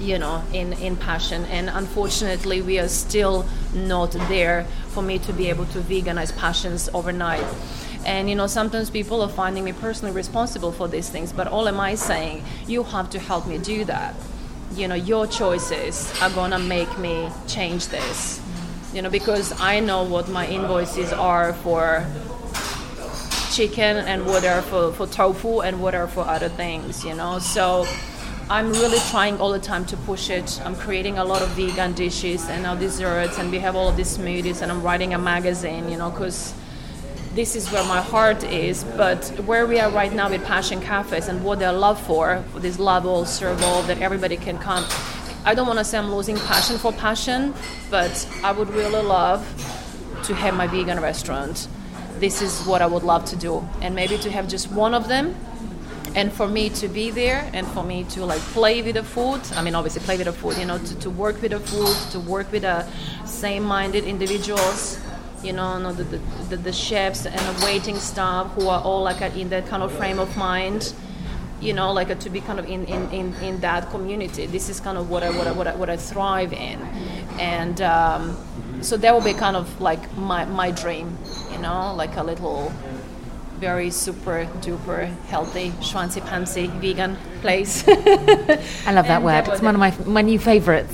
You 0.00 0.18
know 0.18 0.42
in 0.52 0.72
in 0.74 0.96
passion. 0.96 1.44
And 1.46 1.68
unfortunately 1.68 2.62
we 2.62 2.78
are 2.78 2.88
still 2.88 3.46
not 3.74 4.12
there 4.28 4.66
for 4.88 5.02
me 5.02 5.18
to 5.20 5.32
be 5.32 5.48
able 5.48 5.66
to 5.66 5.80
veganize 5.80 6.36
passions 6.36 6.88
overnight. 6.94 7.44
And 8.04 8.28
you 8.28 8.34
know 8.34 8.46
sometimes 8.46 8.90
people 8.90 9.22
are 9.22 9.28
finding 9.28 9.64
me 9.64 9.72
personally 9.72 10.14
responsible 10.14 10.72
for 10.72 10.88
these 10.88 11.08
things 11.08 11.32
but 11.32 11.46
all 11.46 11.68
am 11.68 11.78
i 11.78 11.94
saying 11.94 12.44
you 12.66 12.82
have 12.82 13.10
to 13.10 13.18
help 13.18 13.46
me 13.46 13.58
do 13.58 13.84
that. 13.84 14.14
You 14.74 14.88
know 14.88 14.94
your 14.94 15.26
choices 15.26 16.12
are 16.20 16.30
gonna 16.30 16.58
make 16.58 16.98
me 16.98 17.28
change 17.46 17.88
this. 17.88 18.40
You 18.92 19.02
know 19.02 19.10
because 19.10 19.58
i 19.60 19.80
know 19.80 20.02
what 20.02 20.28
my 20.28 20.46
invoices 20.46 21.12
are 21.12 21.54
for 21.54 22.06
chicken 23.52 23.98
and 23.98 24.24
what 24.24 24.44
are 24.46 24.62
for, 24.62 24.92
for 24.92 25.06
tofu 25.06 25.60
and 25.60 25.82
what 25.82 25.94
are 25.94 26.08
for 26.08 26.22
other 26.22 26.48
things 26.48 27.04
you 27.04 27.14
know? 27.14 27.38
So 27.38 27.86
i'm 28.52 28.70
really 28.72 28.98
trying 29.10 29.40
all 29.40 29.50
the 29.50 29.58
time 29.58 29.84
to 29.86 29.96
push 30.08 30.28
it 30.28 30.60
i'm 30.64 30.76
creating 30.76 31.16
a 31.16 31.24
lot 31.24 31.40
of 31.40 31.48
vegan 31.50 31.92
dishes 31.94 32.48
and 32.50 32.62
now 32.62 32.74
desserts 32.74 33.38
and 33.38 33.50
we 33.50 33.58
have 33.58 33.74
all 33.74 33.88
of 33.88 33.96
these 33.96 34.18
smoothies 34.18 34.60
and 34.60 34.70
i'm 34.70 34.82
writing 34.82 35.14
a 35.14 35.18
magazine 35.18 35.88
you 35.88 35.96
know 35.96 36.10
because 36.10 36.52
this 37.34 37.56
is 37.56 37.72
where 37.72 37.84
my 37.84 38.02
heart 38.02 38.44
is. 38.44 38.84
But 38.84 39.26
where 39.46 39.66
we 39.66 39.80
are 39.80 39.90
right 39.90 40.12
now 40.12 40.28
with 40.28 40.44
Passion 40.44 40.80
Cafes 40.80 41.28
and 41.28 41.42
what 41.42 41.58
they're 41.58 41.72
love 41.72 41.98
for, 41.98 42.44
this 42.56 42.78
love 42.78 43.06
all 43.06 43.24
serve 43.24 43.62
all 43.62 43.82
that 43.84 44.02
everybody 44.02 44.36
can 44.36 44.58
come. 44.58 44.84
I 45.44 45.54
don't 45.54 45.66
want 45.66 45.78
to 45.78 45.84
say 45.84 45.96
I'm 45.98 46.14
losing 46.14 46.36
passion 46.36 46.76
for 46.78 46.92
passion, 46.92 47.54
but 47.90 48.28
I 48.44 48.52
would 48.52 48.68
really 48.68 49.02
love 49.02 49.40
to 50.24 50.34
have 50.34 50.54
my 50.54 50.66
vegan 50.66 51.00
restaurant. 51.00 51.68
This 52.18 52.42
is 52.42 52.64
what 52.66 52.82
I 52.82 52.86
would 52.86 53.02
love 53.02 53.24
to 53.26 53.36
do, 53.36 53.66
and 53.80 53.94
maybe 53.94 54.18
to 54.18 54.30
have 54.30 54.46
just 54.46 54.70
one 54.70 54.94
of 54.94 55.08
them 55.08 55.34
and 56.14 56.32
for 56.32 56.46
me 56.46 56.68
to 56.68 56.88
be 56.88 57.10
there 57.10 57.48
and 57.52 57.66
for 57.68 57.82
me 57.82 58.04
to 58.04 58.24
like 58.24 58.40
play 58.52 58.82
with 58.82 58.94
the 58.94 59.02
food 59.02 59.40
i 59.54 59.62
mean 59.62 59.74
obviously 59.74 60.02
play 60.02 60.16
with 60.16 60.26
the 60.26 60.32
food 60.32 60.56
you 60.58 60.66
know 60.66 60.78
to, 60.78 60.94
to 60.98 61.10
work 61.10 61.40
with 61.42 61.52
the 61.52 61.60
food 61.60 61.96
to 62.10 62.20
work 62.20 62.50
with 62.52 62.62
the 62.62 62.86
same-minded 63.24 64.04
individuals 64.04 64.98
you 65.42 65.52
know, 65.52 65.92
the, 65.92 66.04
the, 66.04 66.56
the, 66.56 66.72
chefs 66.72 67.26
and 67.26 67.38
the 67.40 67.66
waiting 67.66 67.96
staff 67.96 68.46
who 68.52 68.68
are 68.68 68.80
all 68.80 69.02
like 69.02 69.20
in 69.36 69.48
that 69.48 69.66
kind 69.66 69.82
of 69.82 69.92
frame 69.92 70.20
of 70.20 70.36
mind 70.36 70.94
you 71.60 71.72
know 71.72 71.92
like 71.92 72.16
to 72.18 72.30
be 72.30 72.40
kind 72.40 72.58
of 72.58 72.66
in, 72.66 72.84
in, 72.86 73.08
in, 73.10 73.34
in 73.42 73.60
that 73.60 73.88
community. 73.90 74.46
This 74.46 74.68
is 74.68 74.80
kind 74.80 74.98
of 74.98 75.10
what 75.10 75.22
I, 75.22 75.30
what 75.30 75.46
I, 75.46 75.52
what 75.52 75.66
I, 75.66 75.74
what 75.76 75.90
I 75.90 75.96
thrive 75.96 76.52
in. 76.52 76.80
And 77.38 77.80
um, 77.80 78.36
so 78.82 78.96
that 78.96 79.14
will 79.14 79.22
be 79.22 79.32
kind 79.32 79.56
of 79.56 79.80
like 79.80 80.16
my, 80.16 80.44
my 80.44 80.70
dream 80.70 81.16
you 81.52 81.58
know 81.58 81.94
like 81.94 82.16
a 82.16 82.22
little 82.22 82.72
very 83.62 83.90
super 83.90 84.38
duper 84.60 85.06
healthy 85.26 85.70
schwancy 85.86 86.20
pansy 86.26 86.66
vegan 86.82 87.16
place 87.42 87.84
i 88.88 88.92
love 88.92 89.06
that 89.06 89.22
word 89.22 89.48
uh, 89.48 89.52
it's 89.52 89.62
one 89.62 89.76
of 89.76 89.78
my, 89.78 89.94
my 90.04 90.20
new 90.20 90.36
favorites 90.36 90.92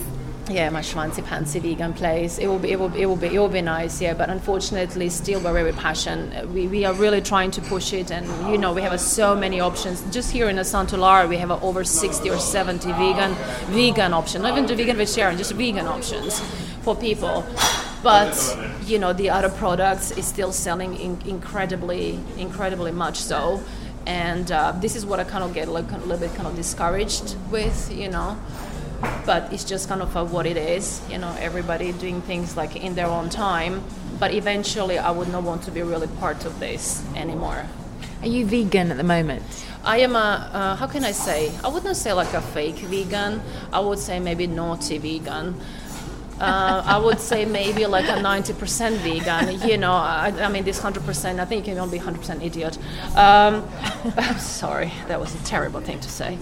yeah, 0.51 0.71
my 0.71 0.81
schwancy 0.81 1.23
pantsy 1.23 1.61
vegan 1.61 1.93
place. 1.93 2.39
It 2.39 2.47
will 2.47 2.59
be, 2.59 2.71
it 2.73 2.79
will, 2.79 2.95
it 2.95 3.05
will 3.05 3.17
be, 3.17 3.27
it 3.27 3.39
will 3.39 3.49
be 3.49 3.61
nice. 3.61 4.01
Yeah, 4.01 4.15
but 4.15 4.31
unfortunately, 4.31 5.11
still 5.11 5.41
very, 5.41 5.63
very 5.63 5.75
passion. 5.75 6.33
We, 6.55 6.67
we 6.67 6.87
are 6.87 6.95
really 6.95 7.21
trying 7.21 7.51
to 7.53 7.61
push 7.61 7.93
it, 7.93 8.11
and 8.11 8.27
you 8.51 8.57
know, 8.57 8.73
we 8.73 8.81
have 8.81 8.99
so 8.99 9.37
many 9.37 9.61
options. 9.61 10.03
Just 10.11 10.31
here 10.31 10.49
in 10.49 10.57
the 10.57 10.63
Santular, 10.63 11.29
we 11.29 11.37
have 11.37 11.51
over 11.63 11.85
sixty 11.85 12.31
or 12.31 12.39
seventy 12.39 12.93
vegan, 12.93 13.35
vegan 13.67 14.15
options. 14.15 14.43
Not 14.43 14.53
even 14.53 14.65
the 14.65 14.75
vegan 14.75 14.97
vegetarian, 14.97 15.37
just 15.37 15.53
vegan 15.53 15.87
options 15.87 16.41
for 16.81 16.97
people. 16.97 17.45
But 18.03 18.33
you 18.89 18.99
know, 18.99 19.13
the 19.13 19.31
other 19.31 19.51
products 19.51 20.11
is 20.13 20.27
still 20.27 20.53
selling 20.53 20.97
in, 20.97 21.21
incredibly, 21.27 22.19
incredibly 22.37 22.93
much 22.93 23.17
so. 23.17 23.63
And 24.07 24.51
uh, 24.51 24.73
this 24.73 24.97
is 24.97 25.05
what 25.05 25.21
I 25.21 25.25
kind 25.25 25.45
of 25.45 25.53
get 25.53 25.69
like, 25.69 25.91
a 25.93 25.99
little 25.99 26.19
bit 26.19 26.35
kind 26.35 26.49
of 26.49 26.57
discouraged 26.57 27.37
with, 27.51 27.93
you 27.93 28.09
know 28.09 28.39
but 29.25 29.53
it's 29.53 29.65
just 29.65 29.89
kind 29.89 30.03
of 30.03 30.33
what 30.33 30.47
it 30.47 30.57
is. 30.57 31.01
You 31.11 31.19
know, 31.19 31.35
everybody 31.39 31.93
doing 31.93 32.21
things 32.23 32.57
like 32.57 32.77
in 32.77 32.95
their 32.95 33.07
own 33.07 33.31
time. 33.31 33.83
But 34.19 34.35
eventually, 34.35 34.99
I 34.99 35.11
would 35.11 35.29
not 35.29 35.45
want 35.45 35.63
to 35.65 35.71
be 35.71 35.83
really 35.83 36.09
part 36.19 36.45
of 36.45 36.59
this 36.59 37.05
anymore. 37.15 37.67
Are 38.23 38.27
you 38.27 38.47
vegan 38.47 38.91
at 38.91 38.97
the 38.97 39.05
moment? 39.05 39.45
I 39.85 39.99
am 39.99 40.17
a, 40.17 40.51
uh, 40.53 40.77
how 40.77 40.89
can 40.89 41.05
I 41.05 41.13
say? 41.13 41.53
I 41.63 41.69
wouldn't 41.69 41.97
say 41.97 42.13
like 42.13 42.35
a 42.35 42.41
fake 42.41 42.77
vegan. 42.77 43.41
I 43.73 43.79
would 43.79 44.01
say 44.01 44.19
maybe 44.19 44.49
naughty 44.49 44.99
vegan. 44.99 45.55
Uh, 46.41 46.83
I 46.85 46.99
would 46.99 47.21
say 47.21 47.45
maybe 47.45 47.87
like 47.87 48.05
a 48.05 48.21
90% 48.21 48.97
vegan. 48.99 49.69
You 49.69 49.77
know, 49.77 49.93
I, 49.93 50.33
I 50.41 50.49
mean, 50.49 50.65
this 50.65 50.81
100%, 50.81 51.41
I 51.41 51.45
think 51.45 51.67
you 51.67 51.75
can 51.75 51.83
only 51.83 51.99
be 51.99 52.05
100% 52.05 52.43
idiot. 52.45 52.79
Um, 53.17 53.69
sorry, 54.39 54.93
that 55.09 55.19
was 55.19 55.35
a 55.35 55.45
terrible 55.45 55.81
thing 55.81 56.01
to 56.01 56.09
say. 56.09 56.39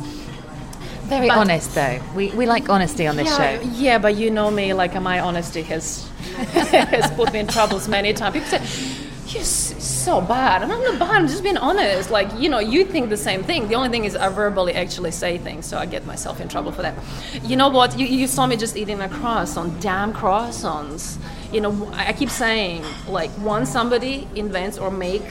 Very 1.06 1.28
but, 1.28 1.38
honest, 1.38 1.74
though. 1.74 2.00
We, 2.14 2.30
we 2.32 2.46
like 2.46 2.68
honesty 2.68 3.06
on 3.06 3.16
this 3.16 3.28
yeah, 3.28 3.58
show. 3.58 3.68
Yeah, 3.74 3.98
but 3.98 4.16
you 4.16 4.30
know 4.30 4.50
me, 4.50 4.74
like 4.74 5.00
my 5.00 5.20
honesty 5.20 5.62
has 5.62 6.08
has 6.52 7.10
put 7.12 7.32
me 7.32 7.38
in 7.38 7.46
troubles 7.46 7.86
many 7.88 8.12
times. 8.12 8.34
People 8.34 8.48
say, 8.48 9.05
you're 9.36 9.44
so 9.44 10.20
bad. 10.20 10.62
I'm 10.62 10.68
not 10.68 10.98
bad, 10.98 11.10
I'm 11.10 11.28
just 11.28 11.42
being 11.42 11.56
honest. 11.56 12.10
Like, 12.10 12.28
you 12.38 12.48
know, 12.48 12.58
you 12.58 12.84
think 12.84 13.10
the 13.10 13.16
same 13.16 13.42
thing. 13.42 13.68
The 13.68 13.74
only 13.74 13.88
thing 13.88 14.04
is 14.04 14.16
I 14.16 14.28
verbally 14.28 14.74
actually 14.74 15.10
say 15.10 15.38
things, 15.38 15.66
so 15.66 15.78
I 15.78 15.86
get 15.86 16.06
myself 16.06 16.40
in 16.40 16.48
trouble 16.48 16.72
for 16.72 16.82
that. 16.82 16.94
You 17.42 17.56
know 17.56 17.68
what? 17.68 17.98
You, 17.98 18.06
you 18.06 18.26
saw 18.26 18.46
me 18.46 18.56
just 18.56 18.76
eating 18.76 19.00
a 19.00 19.08
croissant, 19.08 19.80
damn 19.80 20.12
croissants. 20.12 21.18
You 21.52 21.60
know, 21.60 21.90
I 21.92 22.12
keep 22.12 22.30
saying, 22.30 22.84
like, 23.08 23.30
once 23.38 23.70
somebody 23.70 24.26
invents 24.34 24.78
or 24.78 24.90
make, 24.90 25.22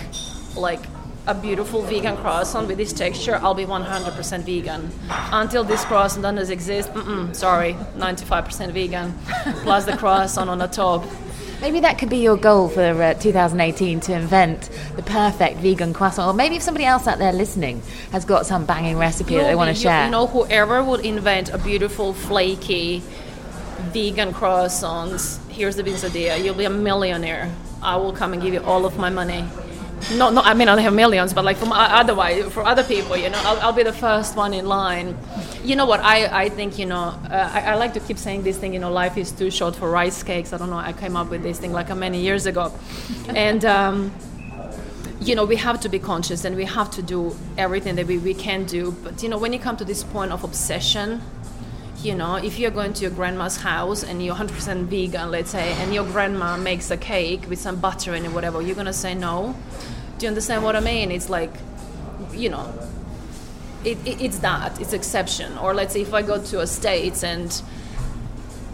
like, 0.56 0.82
a 1.28 1.34
beautiful 1.34 1.82
vegan 1.82 2.16
croissant 2.18 2.68
with 2.68 2.78
this 2.78 2.94
texture, 2.94 3.36
I'll 3.42 3.56
be 3.56 3.66
100% 3.66 4.44
vegan. 4.44 4.92
Until 5.10 5.64
this 5.64 5.84
croissant 5.86 6.22
doesn't 6.22 6.54
exist, 6.54 6.92
sorry, 7.34 7.74
95% 7.74 8.72
vegan, 8.72 9.14
plus 9.64 9.86
the 9.86 9.98
croissant 9.98 10.50
on 10.50 10.60
the 10.60 10.68
top. 10.68 11.04
Maybe 11.62 11.80
that 11.80 11.98
could 11.98 12.10
be 12.10 12.18
your 12.18 12.38
goal 12.38 12.70
for 12.70 12.82
uh, 12.82 13.14
2018 13.16 14.00
to 14.02 14.14
invent 14.14 14.70
the 14.96 15.04
perfect 15.04 15.58
vegan 15.60 15.94
croissant. 15.94 16.28
Or 16.28 16.34
maybe 16.34 16.56
if 16.58 16.62
somebody 16.62 16.86
else 16.86 17.08
out 17.08 17.18
there 17.18 17.34
listening 17.34 17.82
has 18.12 18.26
got 18.26 18.46
some 18.46 18.66
banging 18.66 18.98
recipe 18.98 19.34
You'll 19.34 19.44
that 19.44 19.50
they 19.50 19.56
want 19.56 19.76
to 19.76 19.82
share. 19.82 20.06
You 20.06 20.12
know, 20.12 20.28
whoever 20.28 20.84
would 20.84 21.06
invent 21.06 21.50
a 21.50 21.58
beautiful, 21.58 22.14
flaky 22.14 23.02
vegan 23.92 24.34
croissants, 24.34 25.40
here's 25.50 25.76
the 25.76 25.84
business 25.84 26.12
idea. 26.12 26.38
You'll 26.38 26.56
be 26.56 26.66
a 26.66 26.70
millionaire. 26.70 27.54
I 27.82 27.96
will 27.98 28.14
come 28.14 28.34
and 28.34 28.42
give 28.42 28.54
you 28.54 28.62
all 28.64 28.86
of 28.86 28.98
my 28.98 29.10
money 29.10 29.46
not, 30.14 30.34
not 30.34 30.46
I 30.46 30.54
mean 30.54 30.68
I 30.68 30.76
don't 30.76 30.84
have 30.84 30.94
millions, 30.94 31.34
but 31.34 31.44
like 31.44 31.58
for 31.58 31.68
otherwise 31.72 32.52
for 32.54 32.64
other 32.64 32.84
people, 32.84 33.18
you 33.18 33.30
know, 33.30 33.42
I'll, 33.44 33.60
I'll, 33.60 33.74
be 33.74 33.84
the 33.84 33.94
first 33.94 34.36
one 34.36 34.54
in 34.54 34.66
line. 34.68 35.18
You 35.64 35.76
know 35.76 35.86
what? 35.86 36.00
I, 36.00 36.44
I 36.44 36.50
think 36.50 36.78
you 36.78 36.86
know 36.86 37.20
uh, 37.30 37.52
I, 37.54 37.62
I, 37.62 37.76
like 37.76 37.94
to 37.96 38.00
keep 38.00 38.18
saying 38.18 38.44
this 38.44 38.58
thing. 38.58 38.74
You 38.74 38.80
know, 38.80 38.92
life 38.92 39.18
is 39.18 39.32
too 39.32 39.50
short 39.50 39.76
for 39.76 39.90
rice 39.90 40.22
cakes. 40.22 40.54
I 40.54 40.58
don't 40.58 40.70
know. 40.70 40.78
I 40.78 40.94
came 40.94 41.16
up 41.16 41.30
with 41.30 41.44
this 41.44 41.60
thing 41.60 41.74
like 41.74 41.96
many 41.96 42.22
years 42.22 42.46
ago, 42.46 42.74
and. 43.30 43.66
Um, 43.66 44.12
you 45.22 45.34
know, 45.34 45.46
we 45.46 45.56
have 45.56 45.80
to 45.80 45.90
be 45.90 45.98
conscious 45.98 46.44
and 46.46 46.56
we 46.56 46.66
have 46.66 46.92
to 46.92 47.02
do 47.02 47.36
everything 47.58 47.96
that 47.96 48.06
we, 48.06 48.18
we 48.18 48.34
can 48.34 48.66
do. 48.66 48.92
But, 48.92 49.24
you 49.24 49.30
know, 49.30 49.40
when 49.40 49.54
you 49.54 49.60
come 49.60 49.76
to 49.78 49.86
this 49.86 50.04
point 50.04 50.32
of 50.32 50.44
obsession, 50.44 51.22
you 52.06 52.14
know, 52.14 52.36
if 52.36 52.60
you're 52.60 52.72
going 52.72 52.94
to 52.94 53.02
your 53.02 53.12
grandma's 53.12 53.58
house 53.58 54.04
and 54.04 54.24
you're 54.24 54.36
100% 54.36 54.86
vegan, 54.86 55.32
let's 55.32 55.50
say, 55.50 55.74
and 55.74 55.94
your 55.94 56.04
grandma 56.06 56.58
makes 56.58 56.92
a 56.92 56.98
cake 56.98 57.50
with 57.50 57.60
some 57.60 57.78
butter 57.78 58.14
in 58.14 58.26
it, 58.26 58.32
whatever, 58.32 58.62
you're 58.62 58.76
gonna 58.76 58.94
say 58.94 59.16
no. 59.16 59.56
Do 60.18 60.26
you 60.26 60.30
understand 60.30 60.64
what 60.64 60.76
I 60.76 60.80
mean? 60.80 61.12
It's 61.12 61.30
like, 61.30 61.52
you 62.32 62.50
know, 62.50 62.74
it, 63.84 63.98
it, 64.06 64.22
it's 64.22 64.40
that 64.40 64.80
it's 64.80 64.94
exception. 64.94 65.58
Or 65.58 65.74
let's 65.74 65.94
say 65.94 66.02
if 66.02 66.14
I 66.14 66.22
go 66.22 66.42
to 66.42 66.62
a 66.62 66.68
states 66.68 67.24
and 67.24 67.62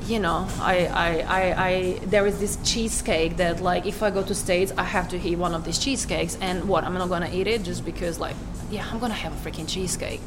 you 0.07 0.19
know, 0.19 0.47
I, 0.59 0.87
I, 0.87 1.19
I, 1.19 1.67
I, 1.67 1.99
there 2.05 2.25
is 2.25 2.39
this 2.39 2.57
cheesecake 2.63 3.37
that 3.37 3.61
like 3.61 3.85
if 3.85 4.01
I 4.01 4.09
go 4.09 4.23
to 4.23 4.33
States, 4.35 4.73
I 4.77 4.83
have 4.83 5.07
to 5.09 5.17
eat 5.17 5.37
one 5.37 5.53
of 5.53 5.63
these 5.63 5.77
cheesecakes, 5.77 6.37
and 6.41 6.67
what 6.67 6.83
I'm 6.83 6.93
not 6.95 7.09
gonna 7.09 7.29
eat 7.31 7.47
it 7.47 7.63
just 7.63 7.85
because 7.85 8.19
like, 8.19 8.35
yeah, 8.69 8.85
I'm 8.91 8.99
gonna 8.99 9.13
have 9.13 9.33
a 9.33 9.49
freaking 9.49 9.69
cheesecake, 9.69 10.21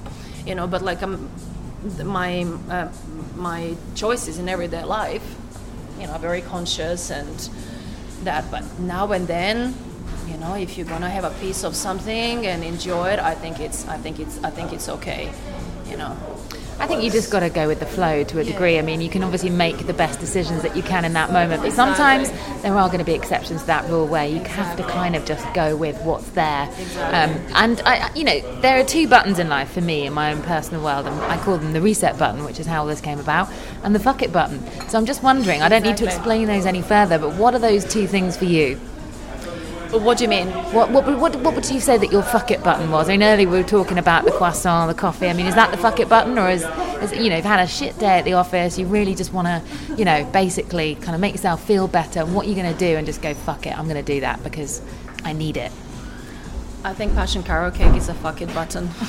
you 0.46 0.54
know. 0.54 0.66
But 0.66 0.82
like 0.82 1.02
I'm, 1.02 1.28
my 2.02 2.44
uh, 2.70 2.88
my 3.36 3.76
choices 3.94 4.38
in 4.38 4.48
everyday 4.48 4.84
life, 4.84 5.36
you 6.00 6.06
know, 6.06 6.16
very 6.18 6.40
conscious 6.40 7.10
and 7.10 7.50
that. 8.22 8.50
But 8.50 8.78
now 8.78 9.10
and 9.12 9.26
then, 9.26 9.74
you 10.28 10.36
know, 10.38 10.54
if 10.54 10.76
you're 10.76 10.86
gonna 10.86 11.10
have 11.10 11.24
a 11.24 11.30
piece 11.40 11.64
of 11.64 11.74
something 11.74 12.46
and 12.46 12.64
enjoy 12.64 13.10
it, 13.10 13.18
I 13.18 13.34
think 13.34 13.60
it's 13.60 13.86
I 13.88 13.96
think 13.96 14.20
it's 14.20 14.42
I 14.42 14.50
think 14.50 14.72
it's 14.72 14.88
okay, 14.88 15.32
you 15.86 15.96
know. 15.96 16.16
I 16.78 16.86
think 16.88 17.04
you 17.04 17.10
just 17.10 17.30
got 17.30 17.40
to 17.40 17.50
go 17.50 17.68
with 17.68 17.78
the 17.78 17.86
flow 17.86 18.24
to 18.24 18.40
a 18.40 18.44
degree. 18.44 18.78
I 18.78 18.82
mean, 18.82 19.00
you 19.00 19.08
can 19.08 19.22
obviously 19.22 19.50
make 19.50 19.86
the 19.86 19.92
best 19.92 20.18
decisions 20.18 20.62
that 20.62 20.76
you 20.76 20.82
can 20.82 21.04
in 21.04 21.12
that 21.12 21.32
moment, 21.32 21.62
but 21.62 21.72
sometimes 21.72 22.30
there 22.62 22.74
are 22.74 22.88
going 22.88 22.98
to 22.98 23.04
be 23.04 23.14
exceptions 23.14 23.60
to 23.60 23.66
that 23.68 23.88
rule 23.88 24.06
where 24.06 24.26
you 24.26 24.40
have 24.40 24.76
to 24.76 24.82
kind 24.82 25.14
of 25.14 25.24
just 25.24 25.50
go 25.54 25.76
with 25.76 25.96
what's 26.02 26.28
there. 26.30 26.68
Um, 26.98 27.30
and 27.54 27.80
I, 27.86 28.12
you 28.14 28.24
know, 28.24 28.60
there 28.60 28.80
are 28.80 28.84
two 28.84 29.06
buttons 29.06 29.38
in 29.38 29.48
life 29.48 29.70
for 29.70 29.82
me 29.82 30.04
in 30.06 30.12
my 30.12 30.32
own 30.32 30.42
personal 30.42 30.82
world, 30.82 31.06
and 31.06 31.14
I 31.22 31.38
call 31.42 31.58
them 31.58 31.72
the 31.72 31.80
reset 31.80 32.18
button, 32.18 32.44
which 32.44 32.58
is 32.58 32.66
how 32.66 32.80
all 32.80 32.86
this 32.86 33.00
came 33.00 33.20
about, 33.20 33.48
and 33.84 33.94
the 33.94 34.00
fuck 34.00 34.22
it 34.22 34.32
button. 34.32 34.60
So 34.88 34.98
I'm 34.98 35.06
just 35.06 35.22
wondering, 35.22 35.62
I 35.62 35.68
don't 35.68 35.84
need 35.84 35.96
to 35.98 36.04
explain 36.06 36.48
those 36.48 36.66
any 36.66 36.82
further, 36.82 37.20
but 37.20 37.34
what 37.34 37.54
are 37.54 37.60
those 37.60 37.84
two 37.84 38.08
things 38.08 38.36
for 38.36 38.46
you? 38.46 38.80
What 40.00 40.18
do 40.18 40.24
you 40.24 40.30
mean? 40.30 40.48
What, 40.72 40.90
what, 40.90 41.06
what, 41.18 41.36
what 41.36 41.54
would 41.54 41.70
you 41.70 41.80
say 41.80 41.96
that 41.96 42.10
your 42.10 42.22
fuck 42.22 42.50
it 42.50 42.64
button 42.64 42.90
was? 42.90 43.08
I 43.08 43.12
mean, 43.12 43.22
earlier 43.22 43.48
we 43.48 43.58
were 43.58 43.62
talking 43.62 43.96
about 43.96 44.24
the 44.24 44.32
croissant, 44.32 44.88
the 44.88 44.94
coffee. 45.00 45.28
I 45.28 45.32
mean, 45.32 45.46
is 45.46 45.54
that 45.54 45.70
the 45.70 45.76
fuck 45.76 46.00
it 46.00 46.08
button, 46.08 46.36
or 46.36 46.50
is, 46.50 46.64
is 47.00 47.12
you 47.12 47.30
know, 47.30 47.36
you've 47.36 47.44
had 47.44 47.60
a 47.60 47.66
shit 47.66 47.96
day 47.98 48.18
at 48.18 48.24
the 48.24 48.32
office, 48.32 48.76
you 48.78 48.86
really 48.86 49.14
just 49.14 49.32
want 49.32 49.46
to, 49.46 49.62
you 49.96 50.04
know, 50.04 50.24
basically 50.32 50.96
kind 50.96 51.14
of 51.14 51.20
make 51.20 51.32
yourself 51.32 51.64
feel 51.64 51.86
better. 51.86 52.20
And 52.20 52.34
what 52.34 52.46
are 52.46 52.48
you 52.48 52.56
going 52.56 52.72
to 52.72 52.78
do? 52.78 52.96
And 52.96 53.06
just 53.06 53.22
go 53.22 53.34
fuck 53.34 53.66
it, 53.66 53.78
I'm 53.78 53.84
going 53.84 54.04
to 54.04 54.12
do 54.14 54.20
that 54.20 54.42
because 54.42 54.82
I 55.24 55.32
need 55.32 55.56
it. 55.56 55.70
I 56.82 56.92
think 56.92 57.14
passion 57.14 57.42
carrot 57.42 57.76
cake 57.76 57.94
is 57.94 58.08
a 58.08 58.14
fuck 58.14 58.42
it 58.42 58.52
button. 58.52 58.90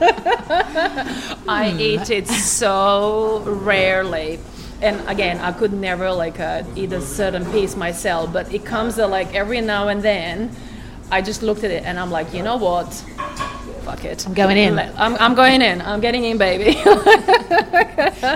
I 1.48 1.74
eat 1.78 2.10
it 2.10 2.28
so 2.28 3.40
rarely. 3.40 4.38
And 4.82 5.06
again, 5.08 5.38
I 5.38 5.52
could 5.52 5.72
never 5.72 6.10
like 6.10 6.40
uh, 6.40 6.62
eat 6.74 6.92
a 6.92 7.00
certain 7.00 7.44
piece 7.52 7.76
myself, 7.76 8.32
but 8.32 8.52
it 8.52 8.64
comes 8.64 8.98
uh, 8.98 9.06
like 9.06 9.34
every 9.34 9.60
now 9.60 9.88
and 9.88 10.02
then. 10.02 10.54
I 11.12 11.20
just 11.22 11.42
looked 11.42 11.64
at 11.64 11.70
it 11.72 11.84
and 11.84 11.98
I'm 11.98 12.10
like, 12.10 12.32
you 12.32 12.42
know 12.42 12.56
what? 12.56 13.04
Fuck 13.84 14.04
it. 14.04 14.26
I'm 14.26 14.34
going 14.34 14.56
in. 14.56 14.78
I'm, 14.96 15.16
I'm 15.16 15.34
going 15.34 15.62
in. 15.62 15.80
I'm 15.82 16.00
getting 16.00 16.24
in, 16.24 16.38
baby. 16.38 16.80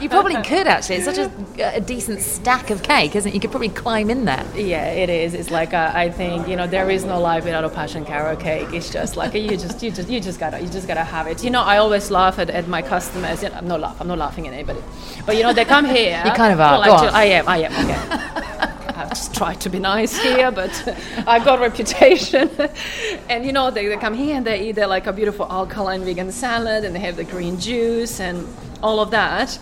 You 0.00 0.08
probably 0.08 0.34
could 0.42 0.66
actually. 0.66 0.96
It's 0.96 1.04
such 1.04 1.18
a, 1.18 1.76
a 1.76 1.80
decent 1.80 2.20
stack 2.20 2.70
of 2.70 2.82
cake, 2.82 3.14
isn't 3.14 3.30
it? 3.30 3.34
You 3.34 3.40
could 3.40 3.50
probably 3.50 3.68
climb 3.68 4.10
in 4.10 4.24
there. 4.24 4.44
Yeah, 4.54 4.86
it 4.86 5.10
is. 5.10 5.34
It's 5.34 5.50
like 5.50 5.74
uh, 5.74 5.92
I 5.94 6.10
think 6.10 6.48
you 6.48 6.56
know 6.56 6.66
there 6.66 6.90
is 6.90 7.04
no 7.04 7.20
life 7.20 7.44
without 7.44 7.64
a 7.64 7.68
passion 7.68 8.04
carrot 8.04 8.40
cake. 8.40 8.72
It's 8.72 8.90
just 8.90 9.16
like 9.16 9.34
you 9.34 9.56
just 9.56 9.82
you 9.82 9.90
just 9.90 10.08
you 10.08 10.20
just 10.20 10.40
gotta 10.40 10.60
you 10.60 10.68
just 10.68 10.88
gotta 10.88 11.04
have 11.04 11.26
it. 11.26 11.44
You 11.44 11.50
know, 11.50 11.62
I 11.62 11.78
always 11.78 12.10
laugh 12.10 12.38
at, 12.38 12.50
at 12.50 12.66
my 12.68 12.82
customers. 12.82 13.42
You 13.42 13.50
know, 13.50 13.56
I'm 13.56 13.68
not 13.68 13.80
laugh. 13.80 14.00
I'm 14.00 14.08
not 14.08 14.18
laughing 14.18 14.46
at 14.48 14.54
anybody. 14.54 14.82
But 15.26 15.36
you 15.36 15.42
know, 15.42 15.52
they 15.52 15.64
come 15.64 15.84
here. 15.84 16.22
You 16.24 16.32
kind 16.32 16.52
of 16.52 16.60
are. 16.60 16.78
Well, 16.78 16.84
Go 16.84 16.92
actually, 16.94 17.08
on. 17.08 17.14
I 17.14 17.24
am. 17.24 17.48
I 17.48 17.58
am. 17.58 17.72
Okay. 17.84 18.60
I've 18.96 19.08
just 19.08 19.34
tried 19.34 19.60
to 19.62 19.68
be 19.68 19.78
nice 19.78 20.16
here, 20.20 20.50
but 20.50 20.70
I've 21.26 21.44
got 21.44 21.60
reputation. 21.60 22.50
and 23.28 23.44
you 23.44 23.52
know, 23.52 23.70
they, 23.70 23.86
they 23.86 23.96
come 23.96 24.14
here 24.14 24.36
and 24.36 24.46
they 24.46 24.68
eat 24.68 24.72
their 24.72 24.86
like 24.86 25.06
a 25.06 25.12
beautiful 25.12 25.46
alkaline 25.50 26.04
vegan 26.04 26.32
salad, 26.32 26.84
and 26.84 26.94
they 26.94 27.00
have 27.00 27.16
the 27.16 27.24
green 27.24 27.58
juice 27.58 28.20
and 28.20 28.46
all 28.82 29.00
of 29.00 29.10
that. 29.10 29.58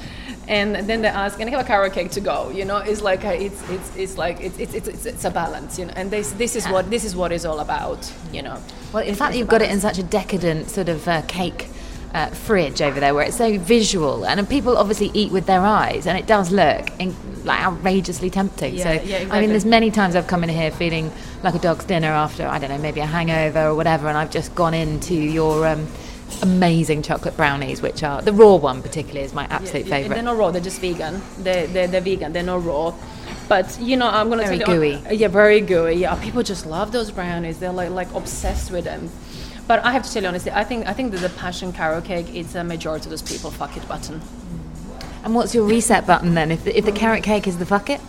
And 0.49 0.75
then 0.75 1.03
they 1.03 1.09
ask, 1.09 1.39
"Can 1.39 1.49
I 1.49 1.51
have 1.53 1.61
a 1.61 1.65
carrot 1.65 1.93
cake 1.93 2.11
to 2.13 2.21
go?" 2.21 2.51
You 2.51 2.65
know, 2.65 2.79
it's 2.79 3.01
like 3.01 3.25
a, 3.25 3.41
it's 3.41 3.71
it's 3.71 3.97
it's 3.97 4.19
like 4.19 4.41
it's 4.41 4.59
it's, 4.59 4.75
it's 4.75 5.07
it's 5.07 5.25
a 5.25 5.31
balance, 5.31 5.79
you 5.79 5.87
know. 5.87 5.93
And 5.97 6.11
this 6.11 6.33
this 6.33 6.57
is 6.57 6.67
what 6.67 6.91
this 6.91 7.05
is 7.05 7.15
what 7.15 7.33
it's 7.33 7.45
all 7.45 7.61
about, 7.61 8.13
you 8.33 8.43
know. 8.43 8.59
Well, 8.93 9.05
in 9.05 9.15
fact, 9.15 9.37
you've 9.37 9.49
got 9.49 9.63
it 9.63 9.71
in 9.71 9.81
such 9.81 9.99
a 9.99 10.03
decadent 10.03 10.69
sort 10.69 10.89
of 10.89 11.07
uh, 11.09 11.23
cake 11.23 11.69
uh, 12.15 12.27
fridge 12.29 12.83
over 12.83 13.01
there, 13.01 13.15
where 13.15 13.25
it's 13.25 13.37
so 13.37 13.59
visual, 13.59 14.27
and 14.27 14.49
people 14.49 14.77
obviously 14.77 15.11
eat 15.15 15.33
with 15.33 15.47
their 15.47 15.61
eyes, 15.61 16.07
and 16.07 16.19
it 16.19 16.27
does 16.27 16.51
look 16.53 16.91
in, 16.99 17.15
like 17.45 17.61
outrageously 17.61 18.31
tempting. 18.31 18.75
Yeah, 18.75 18.83
so, 18.83 19.03
yeah, 19.05 19.29
I 19.31 19.41
mean, 19.41 19.51
there's 19.51 19.65
many 19.65 19.91
times 19.91 20.15
I've 20.15 20.27
come 20.27 20.45
in 20.45 20.51
here 20.51 20.71
feeling 20.71 21.11
like 21.43 21.55
a 21.55 21.59
dog's 21.59 21.85
dinner 21.85 22.09
after 22.09 22.47
I 22.47 22.59
don't 22.59 22.71
know, 22.71 22.79
maybe 22.79 23.01
a 23.01 23.07
hangover 23.07 23.69
or 23.69 23.75
whatever, 23.75 24.09
and 24.09 24.17
I've 24.19 24.31
just 24.31 24.55
gone 24.55 24.75
into 24.75 25.15
your. 25.15 25.67
Um, 25.67 25.87
Amazing 26.41 27.03
chocolate 27.03 27.37
brownies, 27.37 27.83
which 27.83 28.03
are 28.03 28.23
the 28.23 28.33
raw 28.33 28.55
one 28.55 28.81
particularly 28.81 29.21
is 29.21 29.35
my 29.35 29.45
absolute 29.51 29.85
Yeah, 29.85 29.97
favourite. 29.97 30.15
They're 30.15 30.25
not 30.25 30.39
raw. 30.39 30.51
They're 30.51 30.63
just 30.63 30.81
vegan. 30.81 31.21
They're, 31.39 31.67
they're, 31.67 31.87
they're 31.87 32.01
vegan. 32.01 32.33
They're 32.33 32.43
not 32.43 32.65
raw. 32.65 32.95
But 33.51 33.79
you 33.79 33.99
know, 33.99 34.09
I'm 34.09 34.31
gonna 34.31 34.45
Very 34.45 34.59
tell 34.59 34.83
you, 34.83 34.97
gooey. 34.97 35.15
Yeah, 35.17 35.29
very 35.29 35.61
gooey. 35.61 35.97
Yeah, 35.97 36.15
people 36.23 36.43
just 36.43 36.65
love 36.65 36.91
those 36.91 37.11
brownies. 37.11 37.59
They're 37.59 37.71
like 37.71 37.91
like 37.91 38.13
obsessed 38.15 38.71
with 38.71 38.85
them. 38.85 39.11
But 39.67 39.85
I 39.85 39.93
have 39.93 40.03
to 40.03 40.13
tell 40.13 40.23
you 40.23 40.29
honestly, 40.29 40.53
I 40.53 40.65
think 40.65 40.87
I 40.89 40.93
think 40.93 41.13
that 41.13 41.21
the 41.21 41.29
passion 41.31 41.73
carrot 41.73 42.05
cake 42.05 42.35
is 42.35 42.55
a 42.55 42.65
majority 42.65 43.07
of 43.07 43.11
those 43.11 43.23
people 43.23 43.51
fuck 43.51 43.77
it 43.77 43.87
button. 43.89 44.21
And 45.25 45.35
what's 45.35 45.55
your 45.55 45.65
reset 45.65 46.07
button 46.07 46.35
then? 46.35 46.51
If 46.51 46.65
the, 46.65 46.77
if 46.77 46.85
the 46.85 46.93
carrot 46.93 47.23
cake 47.23 47.47
is 47.47 47.59
the 47.59 47.67
fuck 47.67 47.89
it, 47.91 48.01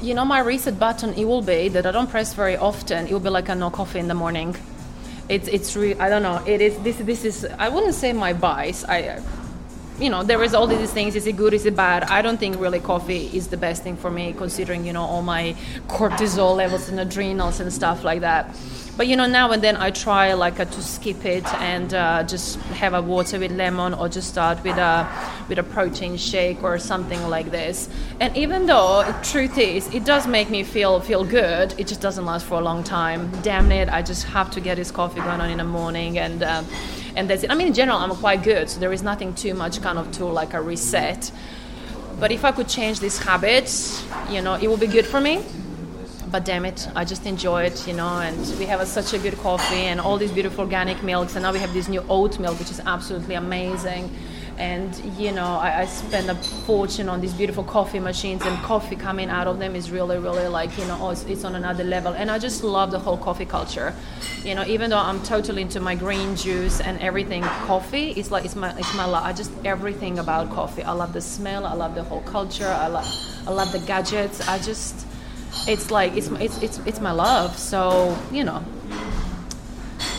You 0.00 0.14
know, 0.14 0.24
my 0.24 0.38
reset 0.40 0.78
button 0.78 1.12
it 1.14 1.24
will 1.24 1.42
be 1.42 1.68
that 1.68 1.84
I 1.84 1.90
don't 1.90 2.08
press 2.08 2.32
very 2.34 2.56
often. 2.56 3.06
It 3.08 3.12
will 3.12 3.20
be 3.20 3.30
like 3.30 3.48
a 3.48 3.54
no 3.54 3.70
coffee 3.70 3.98
in 3.98 4.08
the 4.08 4.14
morning. 4.14 4.56
It's 5.28 5.48
it's 5.48 5.76
re- 5.76 5.98
I 5.98 6.08
don't 6.08 6.22
know. 6.22 6.40
It 6.46 6.60
is 6.60 6.78
this 6.84 6.96
this 6.98 7.24
is 7.24 7.46
I 7.58 7.68
wouldn't 7.68 7.94
say 7.94 8.12
my 8.12 8.32
vice. 8.32 8.84
I 8.84 9.20
you 10.00 10.10
know 10.10 10.22
there 10.22 10.42
is 10.42 10.54
all 10.54 10.66
these 10.66 10.92
things. 10.92 11.16
Is 11.16 11.26
it 11.26 11.36
good? 11.36 11.54
Is 11.54 11.66
it 11.66 11.76
bad? 11.76 12.04
I 12.04 12.22
don't 12.22 12.38
think 12.38 12.60
really 12.60 12.80
coffee 12.80 13.26
is 13.32 13.48
the 13.48 13.56
best 13.56 13.82
thing 13.82 13.96
for 13.96 14.10
me, 14.10 14.32
considering 14.32 14.86
you 14.86 14.92
know 14.92 15.02
all 15.02 15.22
my 15.22 15.56
cortisol 15.88 16.56
levels 16.56 16.88
and 16.88 17.00
adrenals 17.00 17.60
and 17.60 17.72
stuff 17.72 18.04
like 18.04 18.20
that. 18.20 18.54
But 18.96 19.06
you 19.06 19.16
know 19.16 19.26
now 19.26 19.52
and 19.52 19.62
then 19.62 19.76
I 19.76 19.90
try 19.90 20.32
like 20.32 20.58
uh, 20.58 20.64
to 20.64 20.82
skip 20.82 21.24
it 21.24 21.46
and 21.54 21.94
uh, 21.94 22.24
just 22.24 22.56
have 22.82 22.94
a 22.94 23.02
water 23.02 23.38
with 23.38 23.52
lemon 23.52 23.94
or 23.94 24.08
just 24.08 24.28
start 24.28 24.62
with 24.64 24.76
a 24.76 25.08
with 25.48 25.58
a 25.58 25.62
protein 25.62 26.16
shake 26.16 26.62
or 26.64 26.78
something 26.78 27.22
like 27.28 27.50
this. 27.50 27.88
And 28.20 28.36
even 28.36 28.66
though 28.66 29.04
truth 29.22 29.56
is 29.56 29.92
it 29.94 30.04
does 30.04 30.26
make 30.26 30.50
me 30.50 30.64
feel 30.64 31.00
feel 31.00 31.24
good, 31.24 31.74
it 31.78 31.86
just 31.86 32.00
doesn't 32.00 32.24
last 32.24 32.46
for 32.46 32.58
a 32.58 32.60
long 32.60 32.82
time. 32.82 33.30
Damn 33.42 33.70
it! 33.72 33.88
I 33.88 34.02
just 34.02 34.24
have 34.24 34.50
to 34.52 34.60
get 34.60 34.76
this 34.76 34.90
coffee 34.90 35.20
going 35.20 35.40
on 35.40 35.50
in 35.50 35.58
the 35.58 35.64
morning 35.64 36.18
and. 36.18 36.42
Um, 36.42 36.66
and 37.16 37.28
that's 37.28 37.42
it. 37.42 37.50
I 37.50 37.54
mean, 37.54 37.68
in 37.68 37.74
general, 37.74 37.98
I'm 37.98 38.10
quite 38.10 38.42
good, 38.42 38.68
so 38.70 38.80
there 38.80 38.92
is 38.92 39.02
nothing 39.02 39.34
too 39.34 39.54
much 39.54 39.80
kind 39.82 39.98
of 39.98 40.10
to 40.12 40.24
like 40.26 40.54
a 40.54 40.60
reset. 40.60 41.30
But 42.20 42.32
if 42.32 42.44
I 42.44 42.52
could 42.52 42.68
change 42.68 43.00
these 43.00 43.18
habits, 43.18 44.04
you 44.30 44.42
know, 44.42 44.54
it 44.54 44.68
would 44.68 44.80
be 44.80 44.86
good 44.86 45.06
for 45.06 45.20
me. 45.20 45.44
But 46.30 46.44
damn 46.44 46.66
it, 46.66 46.88
I 46.94 47.04
just 47.04 47.24
enjoy 47.26 47.64
it, 47.64 47.86
you 47.86 47.94
know. 47.94 48.20
And 48.20 48.36
we 48.58 48.66
have 48.66 48.80
a, 48.80 48.86
such 48.86 49.14
a 49.14 49.18
good 49.18 49.38
coffee 49.38 49.86
and 49.86 50.00
all 50.00 50.18
these 50.18 50.32
beautiful 50.32 50.64
organic 50.64 51.02
milks, 51.02 51.36
and 51.36 51.42
now 51.42 51.52
we 51.52 51.58
have 51.58 51.72
this 51.72 51.88
new 51.88 52.04
oat 52.08 52.38
milk, 52.38 52.58
which 52.58 52.70
is 52.70 52.80
absolutely 52.80 53.34
amazing. 53.34 54.10
And 54.58 54.94
you 55.16 55.30
know, 55.30 55.46
I, 55.46 55.82
I 55.82 55.86
spend 55.86 56.28
a 56.28 56.34
fortune 56.34 57.08
on 57.08 57.20
these 57.20 57.32
beautiful 57.32 57.62
coffee 57.62 58.00
machines, 58.00 58.42
and 58.44 58.56
coffee 58.64 58.96
coming 58.96 59.30
out 59.30 59.46
of 59.46 59.60
them 59.60 59.76
is 59.76 59.90
really, 59.90 60.18
really 60.18 60.48
like 60.48 60.76
you 60.76 60.84
know, 60.86 60.98
oh, 61.00 61.10
it's, 61.10 61.24
it's 61.24 61.44
on 61.44 61.54
another 61.54 61.84
level. 61.84 62.12
And 62.12 62.30
I 62.30 62.38
just 62.38 62.64
love 62.64 62.90
the 62.90 62.98
whole 62.98 63.16
coffee 63.16 63.44
culture. 63.44 63.94
You 64.42 64.56
know, 64.56 64.64
even 64.66 64.90
though 64.90 64.98
I'm 64.98 65.22
totally 65.22 65.62
into 65.62 65.78
my 65.78 65.94
green 65.94 66.34
juice 66.34 66.80
and 66.80 67.00
everything, 67.00 67.42
coffee 67.42 68.10
is 68.10 68.30
like 68.30 68.44
it's 68.44 68.56
my 68.56 68.76
it's 68.76 68.94
my 68.96 69.04
love. 69.04 69.24
I 69.24 69.32
just 69.32 69.52
everything 69.64 70.18
about 70.18 70.50
coffee. 70.50 70.82
I 70.82 70.92
love 70.92 71.12
the 71.12 71.20
smell. 71.20 71.64
I 71.64 71.74
love 71.74 71.94
the 71.94 72.02
whole 72.02 72.22
culture. 72.22 72.68
I 72.68 72.88
love 72.88 73.06
I 73.46 73.52
love 73.52 73.70
the 73.70 73.80
gadgets. 73.80 74.46
I 74.48 74.58
just 74.58 75.06
it's 75.66 75.90
like 75.90 76.16
it's 76.16 76.28
it's 76.28 76.62
it's, 76.62 76.78
it's 76.86 77.00
my 77.00 77.12
love. 77.12 77.56
So 77.56 78.18
you 78.32 78.42
know, 78.42 78.64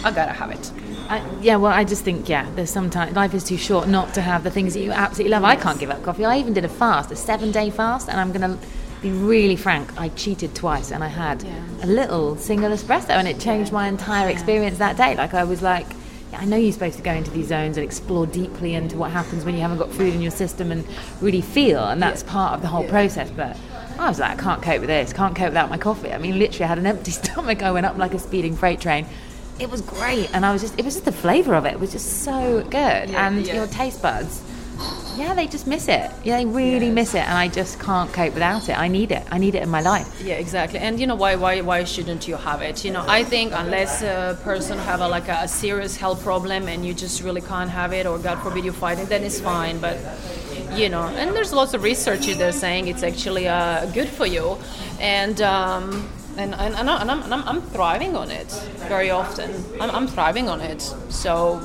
I 0.03 0.11
gotta 0.11 0.31
have 0.33 0.51
it. 0.51 0.71
I, 1.09 1.23
yeah, 1.41 1.55
well, 1.55 1.71
I 1.71 1.83
just 1.83 2.03
think, 2.03 2.29
yeah, 2.29 2.47
there's 2.55 2.69
sometimes 2.69 3.15
life 3.15 3.33
is 3.33 3.43
too 3.43 3.57
short 3.57 3.87
not 3.87 4.13
to 4.13 4.21
have 4.21 4.43
the 4.43 4.51
things 4.51 4.75
that 4.75 4.81
you 4.81 4.91
absolutely 4.91 5.31
love. 5.31 5.43
I 5.43 5.55
can't 5.55 5.79
give 5.79 5.89
up 5.89 6.03
coffee. 6.03 6.23
I 6.23 6.37
even 6.37 6.53
did 6.53 6.65
a 6.65 6.69
fast, 6.69 7.11
a 7.11 7.15
seven 7.15 7.51
day 7.51 7.69
fast, 7.71 8.09
and 8.09 8.19
I'm 8.19 8.31
going 8.31 8.41
to 8.57 8.65
be 9.01 9.09
really 9.11 9.55
frank. 9.55 9.99
I 9.99 10.09
cheated 10.09 10.53
twice, 10.53 10.91
and 10.91 11.03
I 11.03 11.07
had 11.07 11.41
Yeah. 11.41 11.63
a 11.83 11.87
little 11.87 12.35
single 12.37 12.69
espresso, 12.71 13.09
and 13.09 13.27
it 13.27 13.39
changed 13.39 13.71
my 13.71 13.87
entire 13.87 14.29
experience 14.29 14.77
that 14.77 14.97
day. 14.97 15.15
Like, 15.15 15.33
I 15.33 15.43
was 15.45 15.61
like, 15.63 15.87
I 16.37 16.45
know 16.45 16.57
you're 16.57 16.71
supposed 16.73 16.97
to 16.97 17.03
go 17.03 17.11
into 17.11 17.31
these 17.31 17.47
zones 17.47 17.75
and 17.75 17.83
explore 17.83 18.27
deeply 18.27 18.75
into 18.75 18.95
what 18.97 19.09
happens 19.09 19.43
when 19.43 19.55
you 19.55 19.61
haven't 19.61 19.79
got 19.79 19.91
food 19.91 20.13
in 20.13 20.21
your 20.21 20.31
system 20.31 20.71
and 20.71 20.85
really 21.21 21.41
feel, 21.41 21.83
and 21.85 21.99
that's 22.01 22.21
part 22.21 22.53
of 22.53 22.61
the 22.61 22.67
whole 22.67 22.87
process. 22.87 23.31
But 23.31 23.57
I 23.97 24.07
was 24.09 24.19
like, 24.19 24.31
I 24.39 24.41
can't 24.41 24.61
cope 24.61 24.81
with 24.81 24.89
this, 24.89 25.11
can't 25.11 25.35
cope 25.35 25.47
without 25.49 25.71
my 25.71 25.77
coffee. 25.79 26.13
I 26.13 26.19
mean, 26.19 26.37
literally, 26.37 26.65
I 26.65 26.67
had 26.67 26.77
an 26.77 26.85
empty 26.85 27.09
stomach. 27.19 27.63
I 27.63 27.71
went 27.71 27.87
up 27.87 27.97
like 27.97 28.13
a 28.13 28.19
speeding 28.19 28.55
freight 28.55 28.79
train. 28.79 29.07
It 29.59 29.69
was 29.69 29.81
great, 29.81 30.29
and 30.33 30.45
I 30.45 30.53
was 30.53 30.61
just—it 30.61 30.85
was 30.85 30.93
just 30.95 31.05
the 31.05 31.11
flavour 31.11 31.53
of 31.55 31.65
it. 31.65 31.73
It 31.73 31.79
was 31.79 31.91
just 31.91 32.23
so 32.23 32.61
good, 32.63 33.09
Yeah, 33.09 33.27
and 33.27 33.45
yeah. 33.45 33.55
your 33.55 33.67
taste 33.67 34.01
buds, 34.01 34.41
yeah, 35.17 35.33
they 35.33 35.47
just 35.47 35.67
miss 35.67 35.89
it. 35.89 36.09
Yeah, 36.23 36.37
they 36.37 36.45
really 36.45 36.85
Yes. 36.85 36.95
miss 36.95 37.13
it, 37.15 37.27
and 37.27 37.37
I 37.37 37.49
just 37.49 37.77
can't 37.79 38.11
cope 38.13 38.33
without 38.33 38.69
it. 38.69 38.79
I 38.79 38.87
need 38.87 39.11
it. 39.11 39.23
I 39.29 39.37
need 39.37 39.53
it 39.55 39.61
in 39.63 39.69
my 39.69 39.81
life. 39.81 40.07
Yeah, 40.23 40.35
exactly. 40.35 40.79
And 40.79 40.97
you 40.97 41.07
know 41.07 41.15
why 41.15 41.35
why 41.35 41.59
why 41.59 41.83
shouldn't 41.83 42.25
you 42.29 42.37
have 42.37 42.61
it? 42.61 42.85
You 42.85 42.91
know, 42.91 43.03
I 43.05 43.25
think 43.25 43.51
unless 43.53 44.01
a 44.01 44.37
person 44.43 44.77
have 44.79 45.01
a, 45.01 45.07
like 45.09 45.27
a, 45.27 45.39
a 45.43 45.47
serious 45.49 45.97
health 45.97 46.23
problem 46.23 46.69
and 46.69 46.85
you 46.85 46.93
just 46.93 47.21
really 47.21 47.41
can't 47.41 47.69
have 47.69 47.91
it, 47.91 48.05
or 48.05 48.17
God 48.17 48.37
forbid 48.41 48.63
you 48.63 48.71
fight 48.71 48.97
it, 48.99 49.09
then 49.09 49.23
it's 49.23 49.41
fine. 49.41 49.79
But 49.79 49.97
you 50.79 50.87
know, 50.87 51.03
and 51.03 51.35
there's 51.35 51.51
lots 51.51 51.73
of 51.73 51.83
research 51.83 52.27
there 52.37 52.53
saying 52.53 52.87
it's 52.87 53.03
actually 53.03 53.47
uh, 53.49 53.85
good 53.87 54.07
for 54.07 54.25
you, 54.25 54.57
and. 55.01 55.41
Um, 55.41 56.07
and, 56.39 56.55
and, 56.55 56.75
and, 56.75 56.89
I'm, 56.89 57.01
and 57.01 57.11
I'm, 57.11 57.23
and 57.23 57.33
I'm, 57.33 57.47
I'm 57.47 57.61
thriving 57.61 58.15
on 58.15 58.31
it 58.31 58.49
very 58.87 59.11
often. 59.11 59.51
I'm, 59.81 59.91
I'm 59.91 60.07
thriving 60.07 60.47
on 60.47 60.61
it. 60.61 60.81
So, 61.09 61.61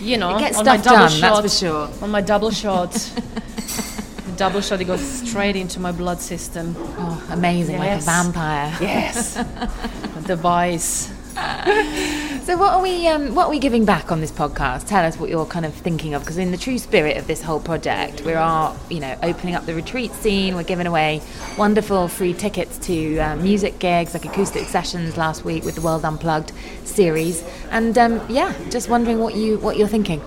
you 0.00 0.16
know, 0.16 0.30
on 0.30 0.42
my 0.42 0.76
double 0.76 0.82
done, 0.82 1.10
shot, 1.10 1.50
sure. 1.50 1.88
On 2.02 2.10
my 2.10 2.20
double 2.20 2.50
shot, 2.50 2.92
the 4.26 4.32
double 4.36 4.60
shot, 4.60 4.80
it 4.80 4.86
goes 4.86 5.00
straight 5.00 5.54
into 5.54 5.78
my 5.78 5.92
blood 5.92 6.20
system. 6.20 6.74
Oh, 6.78 7.28
amazing, 7.30 7.78
like 7.78 8.00
a 8.00 8.02
vampire. 8.02 8.76
Yes. 8.80 9.34
the 10.14 10.22
Device. 10.26 11.12
So, 12.46 12.56
what 12.56 12.74
are 12.74 12.80
we? 12.80 13.08
Um, 13.08 13.34
what 13.34 13.46
are 13.46 13.50
we 13.50 13.58
giving 13.58 13.84
back 13.84 14.12
on 14.12 14.20
this 14.20 14.30
podcast? 14.30 14.86
Tell 14.86 15.04
us 15.04 15.18
what 15.18 15.28
you're 15.28 15.46
kind 15.46 15.66
of 15.66 15.74
thinking 15.74 16.14
of, 16.14 16.22
because 16.22 16.38
in 16.38 16.52
the 16.52 16.56
true 16.56 16.78
spirit 16.78 17.16
of 17.16 17.26
this 17.26 17.42
whole 17.42 17.58
project, 17.58 18.20
we 18.20 18.34
are, 18.34 18.72
you 18.88 19.00
know, 19.00 19.18
opening 19.24 19.56
up 19.56 19.66
the 19.66 19.74
retreat 19.74 20.12
scene. 20.12 20.54
We're 20.54 20.62
giving 20.62 20.86
away 20.86 21.22
wonderful 21.58 22.06
free 22.06 22.34
tickets 22.34 22.78
to 22.86 23.18
uh, 23.18 23.34
music 23.34 23.80
gigs, 23.80 24.14
like 24.14 24.26
acoustic 24.26 24.68
sessions 24.68 25.16
last 25.16 25.44
week 25.44 25.64
with 25.64 25.74
the 25.74 25.80
World 25.80 26.04
Unplugged 26.04 26.52
series, 26.84 27.42
and 27.72 27.98
um, 27.98 28.24
yeah, 28.28 28.54
just 28.70 28.88
wondering 28.88 29.18
what 29.18 29.34
you 29.34 29.58
what 29.58 29.76
you're 29.76 29.88
thinking. 29.88 30.22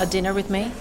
A 0.00 0.06
dinner 0.06 0.32
with 0.32 0.48
me? 0.48 0.72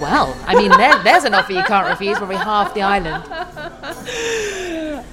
Well, 0.00 0.34
I 0.46 0.54
mean, 0.54 0.70
there, 0.70 1.02
there's 1.02 1.24
an 1.24 1.34
offer 1.34 1.52
you 1.52 1.64
can't 1.64 1.86
refuse. 1.86 2.16
Probably 2.16 2.36
half 2.36 2.72
the 2.72 2.80
island. 2.80 3.24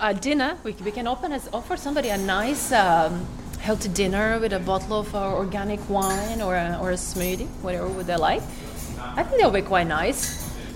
a 0.00 0.14
dinner. 0.14 0.56
We, 0.64 0.72
we 0.72 0.90
can 0.90 1.06
open 1.06 1.32
as 1.32 1.50
offer 1.52 1.76
somebody 1.76 2.08
a 2.08 2.16
nice 2.16 2.72
um, 2.72 3.26
healthy 3.66 3.88
dinner 3.88 4.38
with 4.38 4.52
a 4.52 4.60
bottle 4.60 5.00
of 5.00 5.12
uh, 5.12 5.34
organic 5.42 5.80
wine 5.90 6.40
or 6.40 6.54
a, 6.54 6.78
or 6.80 6.92
a 6.92 7.00
smoothie, 7.10 7.48
whatever 7.62 7.88
would 7.88 8.06
they 8.06 8.14
like. 8.14 8.42
I 9.18 9.24
think 9.24 9.42
would 9.42 9.52
be 9.52 9.62
quite 9.62 9.88
nice. 9.88 10.20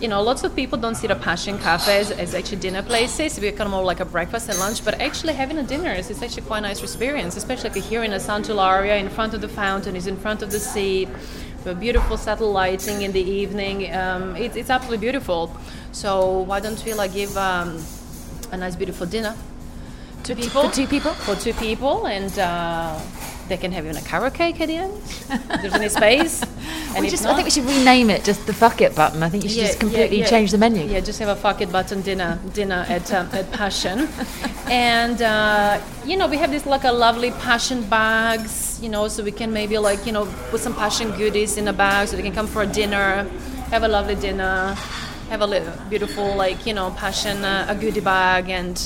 You 0.00 0.08
know, 0.08 0.20
lots 0.22 0.42
of 0.42 0.56
people 0.56 0.76
don't 0.76 0.96
see 0.96 1.06
the 1.06 1.14
passion 1.14 1.56
cafes 1.58 2.10
as 2.10 2.34
actually 2.34 2.56
dinner 2.66 2.82
places. 2.82 3.38
We 3.38 3.50
kind 3.52 3.68
of 3.68 3.70
more 3.70 3.84
like 3.84 4.00
a 4.00 4.04
breakfast 4.04 4.48
and 4.48 4.58
lunch, 4.58 4.84
but 4.84 5.00
actually 5.00 5.34
having 5.34 5.58
a 5.58 5.62
dinner 5.62 5.92
is 5.92 6.10
it's 6.10 6.20
actually 6.20 6.46
quite 6.50 6.58
a 6.58 6.62
nice 6.62 6.82
experience, 6.82 7.36
especially 7.36 7.70
like 7.70 7.84
here 7.84 8.02
in 8.02 8.10
the 8.10 8.16
Sant'Eularia, 8.18 8.98
in 8.98 9.08
front 9.08 9.34
of 9.34 9.40
the 9.40 9.48
fountain, 9.48 9.94
is 9.94 10.08
in 10.08 10.16
front 10.16 10.42
of 10.42 10.50
the 10.50 10.58
sea, 10.58 11.06
with 11.64 11.78
beautiful 11.78 12.16
subtle 12.16 12.50
lighting 12.50 13.02
in 13.02 13.12
the 13.12 13.22
evening. 13.22 13.94
Um, 13.94 14.34
it, 14.34 14.56
it's 14.56 14.70
absolutely 14.70 14.98
beautiful. 15.06 15.54
So 15.92 16.40
why 16.40 16.58
don't 16.58 16.82
we 16.84 16.92
like 16.94 17.12
give 17.12 17.36
um, 17.36 17.68
a 18.50 18.56
nice 18.56 18.74
beautiful 18.74 19.06
dinner 19.06 19.36
to 20.24 20.34
people 20.34 20.62
For 20.68 20.70
two 20.74 20.86
people? 20.86 21.12
for 21.14 21.34
two 21.36 21.52
people, 21.54 22.06
and 22.06 22.36
uh, 22.38 22.98
they 23.48 23.56
can 23.56 23.72
have 23.72 23.84
even 23.84 23.96
a 23.96 24.02
carrot 24.02 24.34
cake 24.34 24.60
at 24.60 24.68
the 24.68 24.76
end. 24.76 24.92
if 25.30 25.60
there's 25.62 25.74
any 25.74 25.88
space. 25.88 26.42
And 26.94 27.00
We 27.04 27.10
just, 27.10 27.22
not, 27.24 27.32
I 27.32 27.36
think 27.36 27.46
we 27.46 27.50
should 27.50 27.64
rename 27.64 28.10
it 28.10 28.24
just 28.24 28.46
the 28.46 28.52
fuck 28.52 28.80
it 28.80 28.94
button. 28.94 29.22
I 29.22 29.28
think 29.28 29.44
you 29.44 29.50
should 29.50 29.58
Yeah, 29.58 29.66
just 29.68 29.80
completely 29.80 30.18
yeah, 30.18 30.24
yeah. 30.24 30.30
change 30.30 30.50
the 30.50 30.58
menu. 30.58 30.84
Yeah, 30.84 31.00
just 31.00 31.18
have 31.20 31.28
a 31.28 31.36
fuck 31.36 31.60
it 31.60 31.70
button 31.72 32.02
dinner 32.02 32.38
dinner 32.52 32.84
at 32.88 33.12
um, 33.12 33.28
at 33.32 33.50
Passion, 33.60 34.08
and 34.68 35.20
uh, 35.22 35.80
you 36.04 36.16
know 36.16 36.26
we 36.28 36.36
have 36.36 36.50
this 36.50 36.66
like 36.66 36.84
a 36.84 36.92
lovely 36.92 37.30
Passion 37.32 37.82
bags, 37.88 38.78
you 38.82 38.88
know, 38.88 39.08
so 39.08 39.22
we 39.22 39.32
can 39.32 39.52
maybe 39.52 39.78
like 39.78 40.04
you 40.06 40.12
know 40.12 40.26
put 40.50 40.60
some 40.60 40.74
Passion 40.74 41.10
goodies 41.16 41.56
in 41.56 41.68
a 41.68 41.72
bag 41.72 42.08
so 42.08 42.16
they 42.16 42.22
can 42.22 42.32
come 42.34 42.46
for 42.46 42.62
a 42.62 42.66
dinner, 42.66 43.26
have 43.70 43.82
a 43.84 43.88
lovely 43.88 44.14
dinner, 44.16 44.74
have 45.30 45.40
a 45.42 45.46
li- 45.46 45.62
beautiful 45.88 46.34
like 46.36 46.66
you 46.66 46.74
know 46.74 46.90
Passion 46.96 47.44
uh, 47.44 47.66
a 47.68 47.74
goodie 47.74 48.00
bag, 48.00 48.48
and 48.50 48.76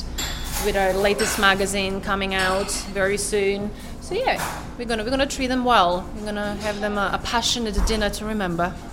with 0.65 0.77
our 0.77 0.93
latest 0.93 1.39
magazine 1.39 2.01
coming 2.01 2.35
out 2.35 2.71
very 2.93 3.19
soon. 3.19 3.71
So 4.01 4.15
yeah, 4.15 4.39
we're 4.79 4.85
gonna 4.87 5.05
we're 5.05 5.11
gonna 5.11 5.27
treat 5.27 5.49
them 5.49 5.65
well. 5.65 6.09
We're 6.17 6.27
gonna 6.27 6.57
have 6.57 6.81
them 6.81 6.99
a, 6.99 7.11
a 7.15 7.19
passionate 7.19 7.79
dinner 7.87 8.11
to 8.11 8.25
remember. 8.25 8.75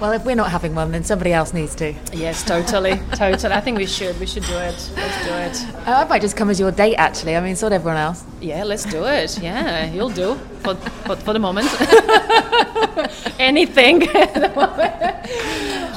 Well, 0.00 0.10
if 0.10 0.24
we're 0.24 0.34
not 0.34 0.50
having 0.50 0.74
one, 0.74 0.90
then 0.90 1.04
somebody 1.04 1.32
else 1.32 1.54
needs 1.54 1.74
to. 1.76 1.94
Yes, 2.12 2.42
totally, 2.42 3.00
totally. 3.12 3.54
I 3.54 3.60
think 3.60 3.78
we 3.78 3.86
should. 3.86 4.18
We 4.18 4.26
should 4.26 4.42
do 4.42 4.56
it. 4.56 4.90
Let's 4.96 5.24
do 5.24 5.32
it. 5.32 5.74
Oh, 5.86 5.92
I 5.92 6.04
might 6.04 6.20
just 6.20 6.36
come 6.36 6.50
as 6.50 6.58
your 6.58 6.72
date, 6.72 6.96
actually. 6.96 7.36
I 7.36 7.40
mean, 7.40 7.54
sort 7.54 7.72
everyone 7.72 7.98
else. 7.98 8.24
Yeah, 8.40 8.64
let's 8.64 8.84
do 8.84 9.04
it. 9.04 9.38
Yeah, 9.40 9.84
you'll 9.92 10.10
do 10.10 10.34
for 10.64 10.74
for, 10.74 11.14
for 11.14 11.32
the 11.32 11.38
moment. 11.38 11.68
Anything. 13.38 14.08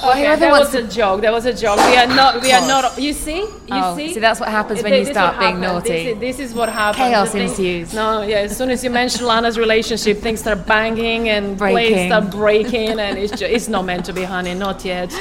Oh, 0.07 0.11
okay, 0.11 0.21
whoever 0.25 0.39
that 0.39 0.51
was 0.51 0.73
a 0.75 0.87
joke. 0.87 1.21
That 1.21 1.33
was 1.33 1.45
a 1.45 1.53
joke. 1.53 1.77
We 1.77 1.97
are 1.97 2.07
not. 2.07 2.41
We 2.41 2.51
are 2.51 2.65
not. 2.67 2.97
You 2.97 3.13
see. 3.13 3.39
You 3.39 3.49
Oh, 3.71 3.95
see. 3.97 4.13
see, 4.13 4.19
that's 4.19 4.39
what 4.39 4.49
happens 4.49 4.81
when 4.81 4.91
This 4.91 5.07
you 5.07 5.13
start 5.13 5.39
being 5.39 5.59
naughty. 5.59 5.89
This 5.89 6.07
is, 6.07 6.19
this 6.19 6.39
is 6.39 6.53
what 6.53 6.69
happens. 6.69 6.97
Chaos 6.97 7.31
The 7.33 7.41
ensues. 7.41 7.93
No, 7.93 8.21
yeah. 8.21 8.37
As 8.37 8.57
soon 8.57 8.69
as 8.69 8.83
you 8.83 8.89
mention 8.89 9.25
Lana's 9.25 9.57
relationship, 9.57 10.19
things 10.19 10.39
start 10.39 10.65
banging 10.65 11.29
and 11.29 11.57
plates 11.57 12.05
start 12.05 12.31
breaking, 12.31 12.99
and 12.99 13.17
it's 13.17 13.31
just, 13.31 13.43
it's 13.43 13.67
not 13.67 13.85
meant 13.85 14.05
to 14.05 14.13
be, 14.13 14.23
honey. 14.23 14.53
Not 14.53 14.85
yet. 14.85 15.11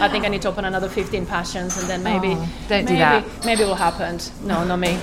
I 0.00 0.08
think 0.08 0.24
I 0.24 0.28
need 0.28 0.42
to 0.42 0.48
open 0.48 0.64
another 0.64 0.88
15 0.88 1.26
passions, 1.26 1.78
and 1.78 1.88
then 1.88 2.00
oh, 2.00 2.04
maybe. 2.20 2.34
Oh, 2.38 2.48
don't 2.68 2.84
do 2.84 2.92
maybe, 2.92 2.98
that. 2.98 3.44
Maybe 3.46 3.62
it 3.62 3.66
will 3.66 3.74
happen. 3.74 4.18
No, 4.42 4.64
not 4.64 4.78
me. 4.78 4.98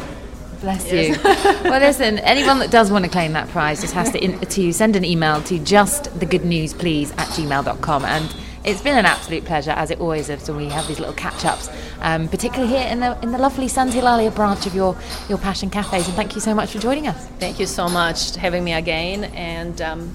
Bless 0.61 0.91
you. 0.91 1.15
well, 1.23 1.79
listen, 1.79 2.19
anyone 2.19 2.59
that 2.59 2.69
does 2.69 2.91
want 2.91 3.03
to 3.03 3.09
claim 3.09 3.33
that 3.33 3.49
prize 3.49 3.81
just 3.81 3.95
has 3.95 4.11
to, 4.11 4.23
in, 4.23 4.39
to 4.39 4.71
send 4.71 4.95
an 4.95 5.03
email 5.03 5.41
to 5.43 5.57
justthegoodnewsplease 5.57 7.11
at 7.17 7.27
gmail.com. 7.29 8.05
And 8.05 8.35
it's 8.63 8.81
been 8.81 8.97
an 8.97 9.05
absolute 9.05 9.45
pleasure, 9.45 9.71
as 9.71 9.91
it 9.91 9.99
always 9.99 10.29
is, 10.29 10.47
when 10.47 10.57
we 10.57 10.69
have 10.69 10.87
these 10.87 10.99
little 10.99 11.15
catch-ups, 11.15 11.69
um, 12.01 12.27
particularly 12.27 12.71
here 12.71 12.87
in 12.87 12.99
the 12.99 13.19
in 13.21 13.31
the 13.31 13.37
lovely 13.37 13.67
Sant'Eulalia 13.67 14.33
branch 14.35 14.65
of 14.65 14.75
your, 14.75 14.95
your 15.29 15.37
Passion 15.37 15.69
Cafes. 15.69 16.07
And 16.07 16.15
thank 16.15 16.35
you 16.35 16.41
so 16.41 16.53
much 16.53 16.71
for 16.71 16.79
joining 16.79 17.07
us. 17.07 17.27
Thank 17.39 17.59
you 17.59 17.65
so 17.65 17.89
much 17.89 18.33
for 18.33 18.39
having 18.39 18.63
me 18.63 18.73
again, 18.73 19.25
and 19.35 19.81
um, 19.81 20.13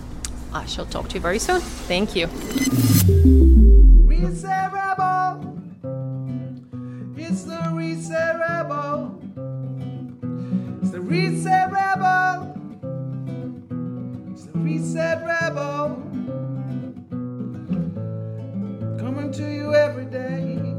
I 0.53 0.67
shall 0.67 0.87
talk 0.87 1.09
to 1.09 1.15
you 1.15 1.21
very 1.21 1.39
soon. 1.39 1.61
Thank 1.61 2.15
you. 2.15 2.27
Reset 4.07 4.73
It's 7.17 7.45
the 7.45 7.71
Reset 7.73 8.39
Rebel. 8.39 9.19
It's 10.81 10.91
the 10.93 11.01
Reset 11.01 11.73
Rebel. 11.73 12.55
It's 14.33 14.47
the 14.47 14.59
Reset 14.59 15.27
Coming 19.17 19.33
to 19.33 19.51
you 19.51 19.75
every 19.75 20.05
day. 20.05 20.77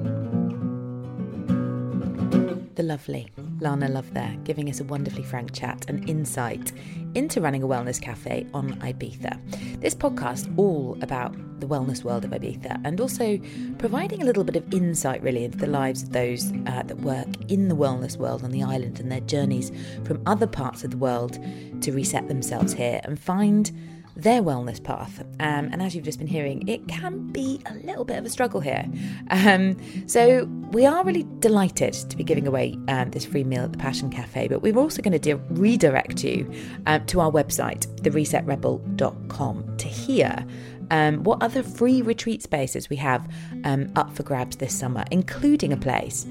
the 2.75 2.83
lovely 2.83 3.27
Lana 3.59 3.89
Love 3.89 4.13
there, 4.13 4.38
giving 4.43 4.69
us 4.69 4.79
a 4.79 4.83
wonderfully 4.83 5.23
frank 5.23 5.51
chat 5.51 5.85
and 5.88 6.07
insight 6.07 6.71
into 7.15 7.41
running 7.41 7.63
a 7.63 7.67
wellness 7.67 7.99
cafe 7.99 8.45
on 8.53 8.73
Ibiza. 8.81 9.81
This 9.81 9.95
podcast 9.95 10.55
all 10.59 10.95
about 11.01 11.35
the 11.59 11.65
wellness 11.65 12.03
world 12.03 12.23
of 12.23 12.29
Ibiza 12.29 12.79
and 12.85 13.01
also 13.01 13.39
providing 13.79 14.21
a 14.21 14.25
little 14.25 14.43
bit 14.43 14.55
of 14.55 14.71
insight 14.71 15.23
really 15.23 15.43
into 15.43 15.57
the 15.57 15.65
lives 15.65 16.03
of 16.03 16.11
those 16.11 16.51
uh, 16.67 16.83
that 16.83 16.99
work 16.99 17.27
in 17.47 17.67
the 17.67 17.75
wellness 17.75 18.17
world 18.17 18.43
on 18.43 18.51
the 18.51 18.61
island 18.61 18.99
and 18.99 19.11
their 19.11 19.21
journeys 19.21 19.71
from 20.05 20.21
other 20.27 20.45
parts 20.45 20.83
of 20.83 20.91
the 20.91 20.97
world 20.97 21.39
to 21.81 21.91
reset 21.91 22.27
themselves 22.27 22.73
here 22.73 23.01
and 23.05 23.19
find 23.19 23.71
their 24.18 24.41
wellness 24.41 24.84
path. 24.84 25.22
Um, 25.39 25.70
and 25.72 25.82
as 25.82 25.95
you've 25.95 26.03
just 26.03 26.18
been 26.18 26.28
hearing, 26.28 26.68
it 26.68 26.88
can 26.88 27.28
be 27.32 27.61
a 27.68 27.76
little 27.76 28.03
bit 28.03 28.18
of 28.18 28.26
a 28.26 28.30
struggle 28.30 28.59
here. 28.59 28.86
Um, 29.30 29.78
so 30.07 30.45
we 30.72 30.86
are 30.86 31.03
really 31.03 31.26
delighted 31.39 31.93
to 31.93 32.18
be 32.18 32.24
giving 32.24 32.47
away 32.47 32.78
um, 32.88 33.11
this 33.11 33.26
free 33.26 33.43
meal 33.43 33.63
at 33.63 33.72
the 33.72 33.78
Passion 33.78 34.09
Cafe, 34.09 34.47
but 34.47 34.61
we're 34.61 34.78
also 34.78 35.01
going 35.01 35.13
to 35.13 35.20
de- 35.20 35.36
redirect 35.51 36.24
you 36.24 36.51
um, 36.88 37.05
to 37.05 37.22
our 37.22 37.32
website, 37.32 37.86
theresetrebel.com, 38.01 39.78
to 39.78 39.88
hear. 39.88 40.45
Um, 40.89 41.24
what 41.24 41.43
other 41.43 41.63
free 41.63 42.01
retreat 42.01 42.41
spaces 42.41 42.89
we 42.89 42.95
have 42.95 43.30
um, 43.65 43.91
up 43.95 44.15
for 44.15 44.24
grabs 44.24 44.55
this 44.55 44.78
summer, 44.78 45.03
including 45.11 45.74
a 45.74 45.78
place 45.78 46.26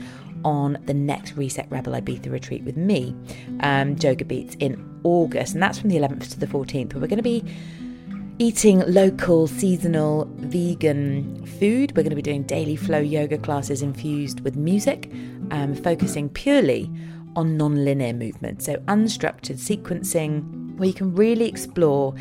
on 0.45 0.79
the 0.87 0.95
next 0.95 1.37
Reset 1.37 1.67
Rebel 1.71 1.93
Ibiza 1.93 2.31
retreat 2.31 2.65
with 2.65 2.77
me, 2.77 3.15
um, 3.61 3.97
Joga 3.97 4.27
Beats, 4.27 4.57
in 4.59 5.01
August. 5.05 5.55
And 5.55 5.63
that's 5.63 5.79
from 5.79 5.91
the 5.91 5.97
11th 5.97 6.31
to 6.33 6.41
the 6.41 6.47
14th, 6.47 6.95
where 6.95 7.01
we're 7.01 7.09
going 7.09 7.17
to 7.17 7.23
be 7.23 7.45
eating 8.39 8.81
local, 8.87 9.47
seasonal, 9.47 10.29
vegan 10.37 11.45
food. 11.59 11.97
We're 11.97 12.03
going 12.03 12.11
to 12.11 12.17
be 12.17 12.23
doing 12.23 12.43
daily 12.43 12.77
flow 12.77 12.99
yoga 12.99 13.39
classes 13.39 13.83
infused 13.83 14.41
with 14.41 14.57
music, 14.57 15.11
um, 15.51 15.75
focusing 15.75 16.29
purely 16.29 16.91
on 17.35 17.57
non 17.57 17.85
linear 17.85 18.13
movement. 18.13 18.63
So, 18.63 18.77
unstructured 18.89 19.59
sequencing, 19.59 20.77
where 20.77 20.89
you 20.89 20.95
can 20.95 21.15
really 21.15 21.47
explore 21.47 22.15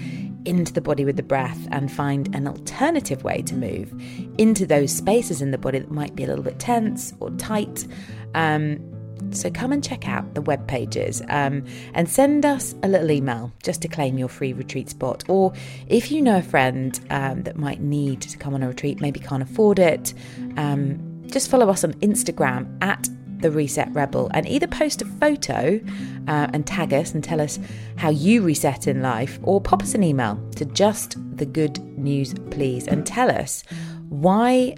into 0.46 0.74
the 0.74 0.82
body 0.82 1.06
with 1.06 1.18
the 1.18 1.24
breath 1.24 1.68
and 1.72 1.92
find 1.92 2.34
an 2.36 2.48
alternative 2.48 3.24
way 3.24 3.42
to 3.44 3.56
move 3.56 3.94
into 4.38 4.66
those 4.66 4.92
spaces 4.92 5.42
in 5.42 5.52
the 5.52 5.58
body 5.58 5.80
that 5.80 5.92
might 5.92 6.16
be 6.16 6.24
a 6.24 6.28
little 6.28 6.44
bit 6.44 6.60
tense 6.60 7.14
or 7.20 7.30
tight. 7.32 7.86
Um, 8.34 8.80
so 9.32 9.50
come 9.50 9.72
and 9.72 9.84
check 9.84 10.08
out 10.08 10.34
the 10.34 10.42
web 10.42 10.68
pages 10.68 11.22
um, 11.30 11.66
and 11.94 12.08
send 12.10 12.46
us 12.46 12.76
a 12.84 12.88
little 12.88 13.12
email 13.12 13.52
just 13.64 13.82
to 13.82 13.88
claim 13.88 14.18
your 14.18 14.28
free 14.28 14.54
retreat 14.54 14.90
spot. 14.90 15.24
Or 15.28 15.54
if 15.88 16.12
you 16.12 16.22
know 16.22 16.38
a 16.38 16.44
friend 16.44 17.00
um, 17.10 17.44
that 17.44 17.58
might 17.58 17.82
need 17.82 18.22
to 18.22 18.38
come 18.38 18.54
on 18.54 18.64
a 18.64 18.68
retreat, 18.68 19.02
maybe 19.02 19.20
can't 19.20 19.44
afford 19.44 19.80
it, 19.80 20.14
um, 20.58 21.24
just 21.28 21.50
follow 21.50 21.70
us 21.70 21.84
on 21.84 21.94
Instagram 21.96 22.78
at 22.82 23.10
the 23.46 23.52
Reset 23.52 23.94
Rebel 23.94 24.32
and 24.34 24.48
either 24.48 24.66
post 24.66 25.04
a 25.04 25.06
photo 25.06 25.80
uh, 26.28 26.48
and 26.52 26.66
tag 26.66 26.96
us 26.96 27.14
and 27.14 27.24
tell 27.24 27.40
us 27.40 27.60
how 27.96 28.10
you 28.10 28.42
reset 28.42 28.88
in 28.88 29.04
life, 29.04 29.38
or 29.44 29.62
pop 29.62 29.84
us 29.84 29.94
an 29.94 30.02
email 30.02 30.42
to 30.56 30.66
just 30.66 31.16
the 31.38 31.46
good 31.46 31.78
news, 31.96 32.34
please, 32.50 32.88
and 32.88 33.06
tell 33.06 33.30
us 33.30 33.64
why 34.10 34.76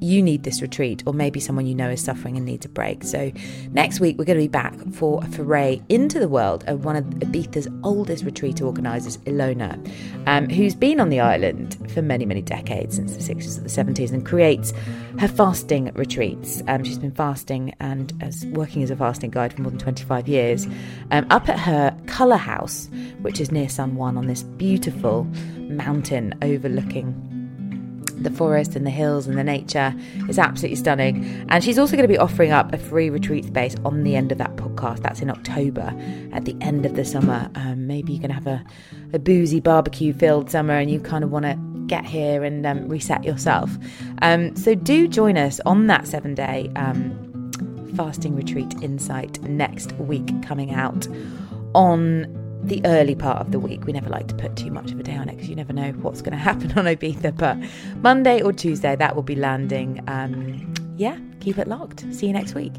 you 0.00 0.22
need 0.22 0.42
this 0.42 0.62
retreat, 0.62 1.02
or 1.06 1.12
maybe 1.12 1.40
someone 1.40 1.66
you 1.66 1.74
know 1.74 1.90
is 1.90 2.02
suffering 2.02 2.36
and 2.36 2.44
needs 2.44 2.66
a 2.66 2.68
break. 2.68 3.04
So, 3.04 3.32
next 3.72 4.00
week, 4.00 4.18
we're 4.18 4.24
going 4.24 4.38
to 4.38 4.44
be 4.44 4.48
back 4.48 4.74
for 4.92 5.22
a 5.22 5.26
foray 5.28 5.80
into 5.88 6.18
the 6.18 6.28
world 6.28 6.64
of 6.66 6.84
one 6.84 6.96
of 6.96 7.04
Ibiza's 7.04 7.68
oldest 7.82 8.24
retreat 8.24 8.60
organisers, 8.60 9.16
Ilona, 9.18 9.76
um, 10.26 10.48
who's 10.48 10.74
been 10.74 11.00
on 11.00 11.08
the 11.08 11.20
island 11.20 11.76
for 11.92 12.02
many, 12.02 12.26
many 12.26 12.42
decades, 12.42 12.96
since 12.96 13.16
the 13.16 13.34
60s 13.34 13.58
or 13.58 13.62
the 13.62 13.68
70s, 13.68 14.12
and 14.12 14.24
creates 14.24 14.72
her 15.18 15.28
fasting 15.28 15.90
retreats. 15.94 16.62
Um, 16.68 16.84
she's 16.84 16.98
been 16.98 17.12
fasting 17.12 17.74
and 17.80 18.12
as 18.20 18.44
working 18.46 18.82
as 18.82 18.90
a 18.90 18.96
fasting 18.96 19.30
guide 19.30 19.52
for 19.52 19.62
more 19.62 19.70
than 19.70 19.78
25 19.78 20.28
years, 20.28 20.66
um, 21.10 21.26
up 21.30 21.48
at 21.48 21.58
her 21.58 21.96
colour 22.06 22.36
house, 22.36 22.90
which 23.22 23.40
is 23.40 23.50
near 23.50 23.68
San 23.68 23.96
Juan 23.96 24.16
on 24.16 24.26
this 24.26 24.42
beautiful 24.42 25.24
mountain 25.68 26.34
overlooking 26.42 27.25
the 28.16 28.30
forest 28.30 28.76
and 28.76 28.86
the 28.86 28.90
hills 28.90 29.26
and 29.26 29.36
the 29.36 29.44
nature 29.44 29.94
is 30.28 30.38
absolutely 30.38 30.76
stunning. 30.76 31.46
And 31.48 31.62
she's 31.62 31.78
also 31.78 31.96
going 31.96 32.08
to 32.08 32.12
be 32.12 32.18
offering 32.18 32.52
up 32.52 32.72
a 32.72 32.78
free 32.78 33.10
retreat 33.10 33.44
space 33.46 33.76
on 33.84 34.04
the 34.04 34.16
end 34.16 34.32
of 34.32 34.38
that 34.38 34.56
podcast. 34.56 35.00
That's 35.00 35.20
in 35.20 35.30
October 35.30 35.94
at 36.32 36.44
the 36.44 36.56
end 36.60 36.86
of 36.86 36.96
the 36.96 37.04
summer. 37.04 37.50
Um, 37.54 37.86
maybe 37.86 38.12
you're 38.12 38.20
going 38.22 38.28
to 38.28 38.34
have 38.34 38.46
a, 38.46 38.64
a 39.12 39.18
boozy 39.18 39.60
barbecue 39.60 40.12
filled 40.12 40.50
summer 40.50 40.74
and 40.74 40.90
you 40.90 41.00
kind 41.00 41.24
of 41.24 41.30
want 41.30 41.44
to 41.44 41.58
get 41.86 42.04
here 42.04 42.42
and 42.42 42.66
um, 42.66 42.88
reset 42.88 43.24
yourself. 43.24 43.70
Um, 44.22 44.56
so 44.56 44.74
do 44.74 45.06
join 45.06 45.36
us 45.36 45.60
on 45.66 45.86
that 45.86 46.06
seven 46.06 46.34
day. 46.34 46.70
Um, 46.76 47.22
fasting 47.96 48.36
retreat 48.36 48.74
insight 48.82 49.40
next 49.42 49.92
week 49.92 50.42
coming 50.42 50.74
out 50.74 51.08
on 51.74 52.45
the 52.62 52.80
early 52.84 53.14
part 53.14 53.38
of 53.38 53.52
the 53.52 53.58
week. 53.58 53.86
We 53.86 53.92
never 53.92 54.08
like 54.08 54.28
to 54.28 54.34
put 54.34 54.56
too 54.56 54.70
much 54.70 54.92
of 54.92 55.00
a 55.00 55.02
day 55.02 55.16
on 55.16 55.28
it 55.28 55.32
because 55.36 55.48
you 55.48 55.56
never 55.56 55.72
know 55.72 55.90
what's 55.92 56.22
going 56.22 56.32
to 56.36 56.38
happen 56.38 56.72
on 56.72 56.84
Ibiza. 56.84 57.36
But 57.36 57.58
Monday 58.02 58.42
or 58.42 58.52
Tuesday, 58.52 58.96
that 58.96 59.14
will 59.14 59.22
be 59.22 59.36
landing. 59.36 60.02
Um, 60.08 60.74
yeah, 60.96 61.18
keep 61.40 61.58
it 61.58 61.68
locked. 61.68 62.04
See 62.12 62.26
you 62.26 62.32
next 62.32 62.54
week. 62.54 62.72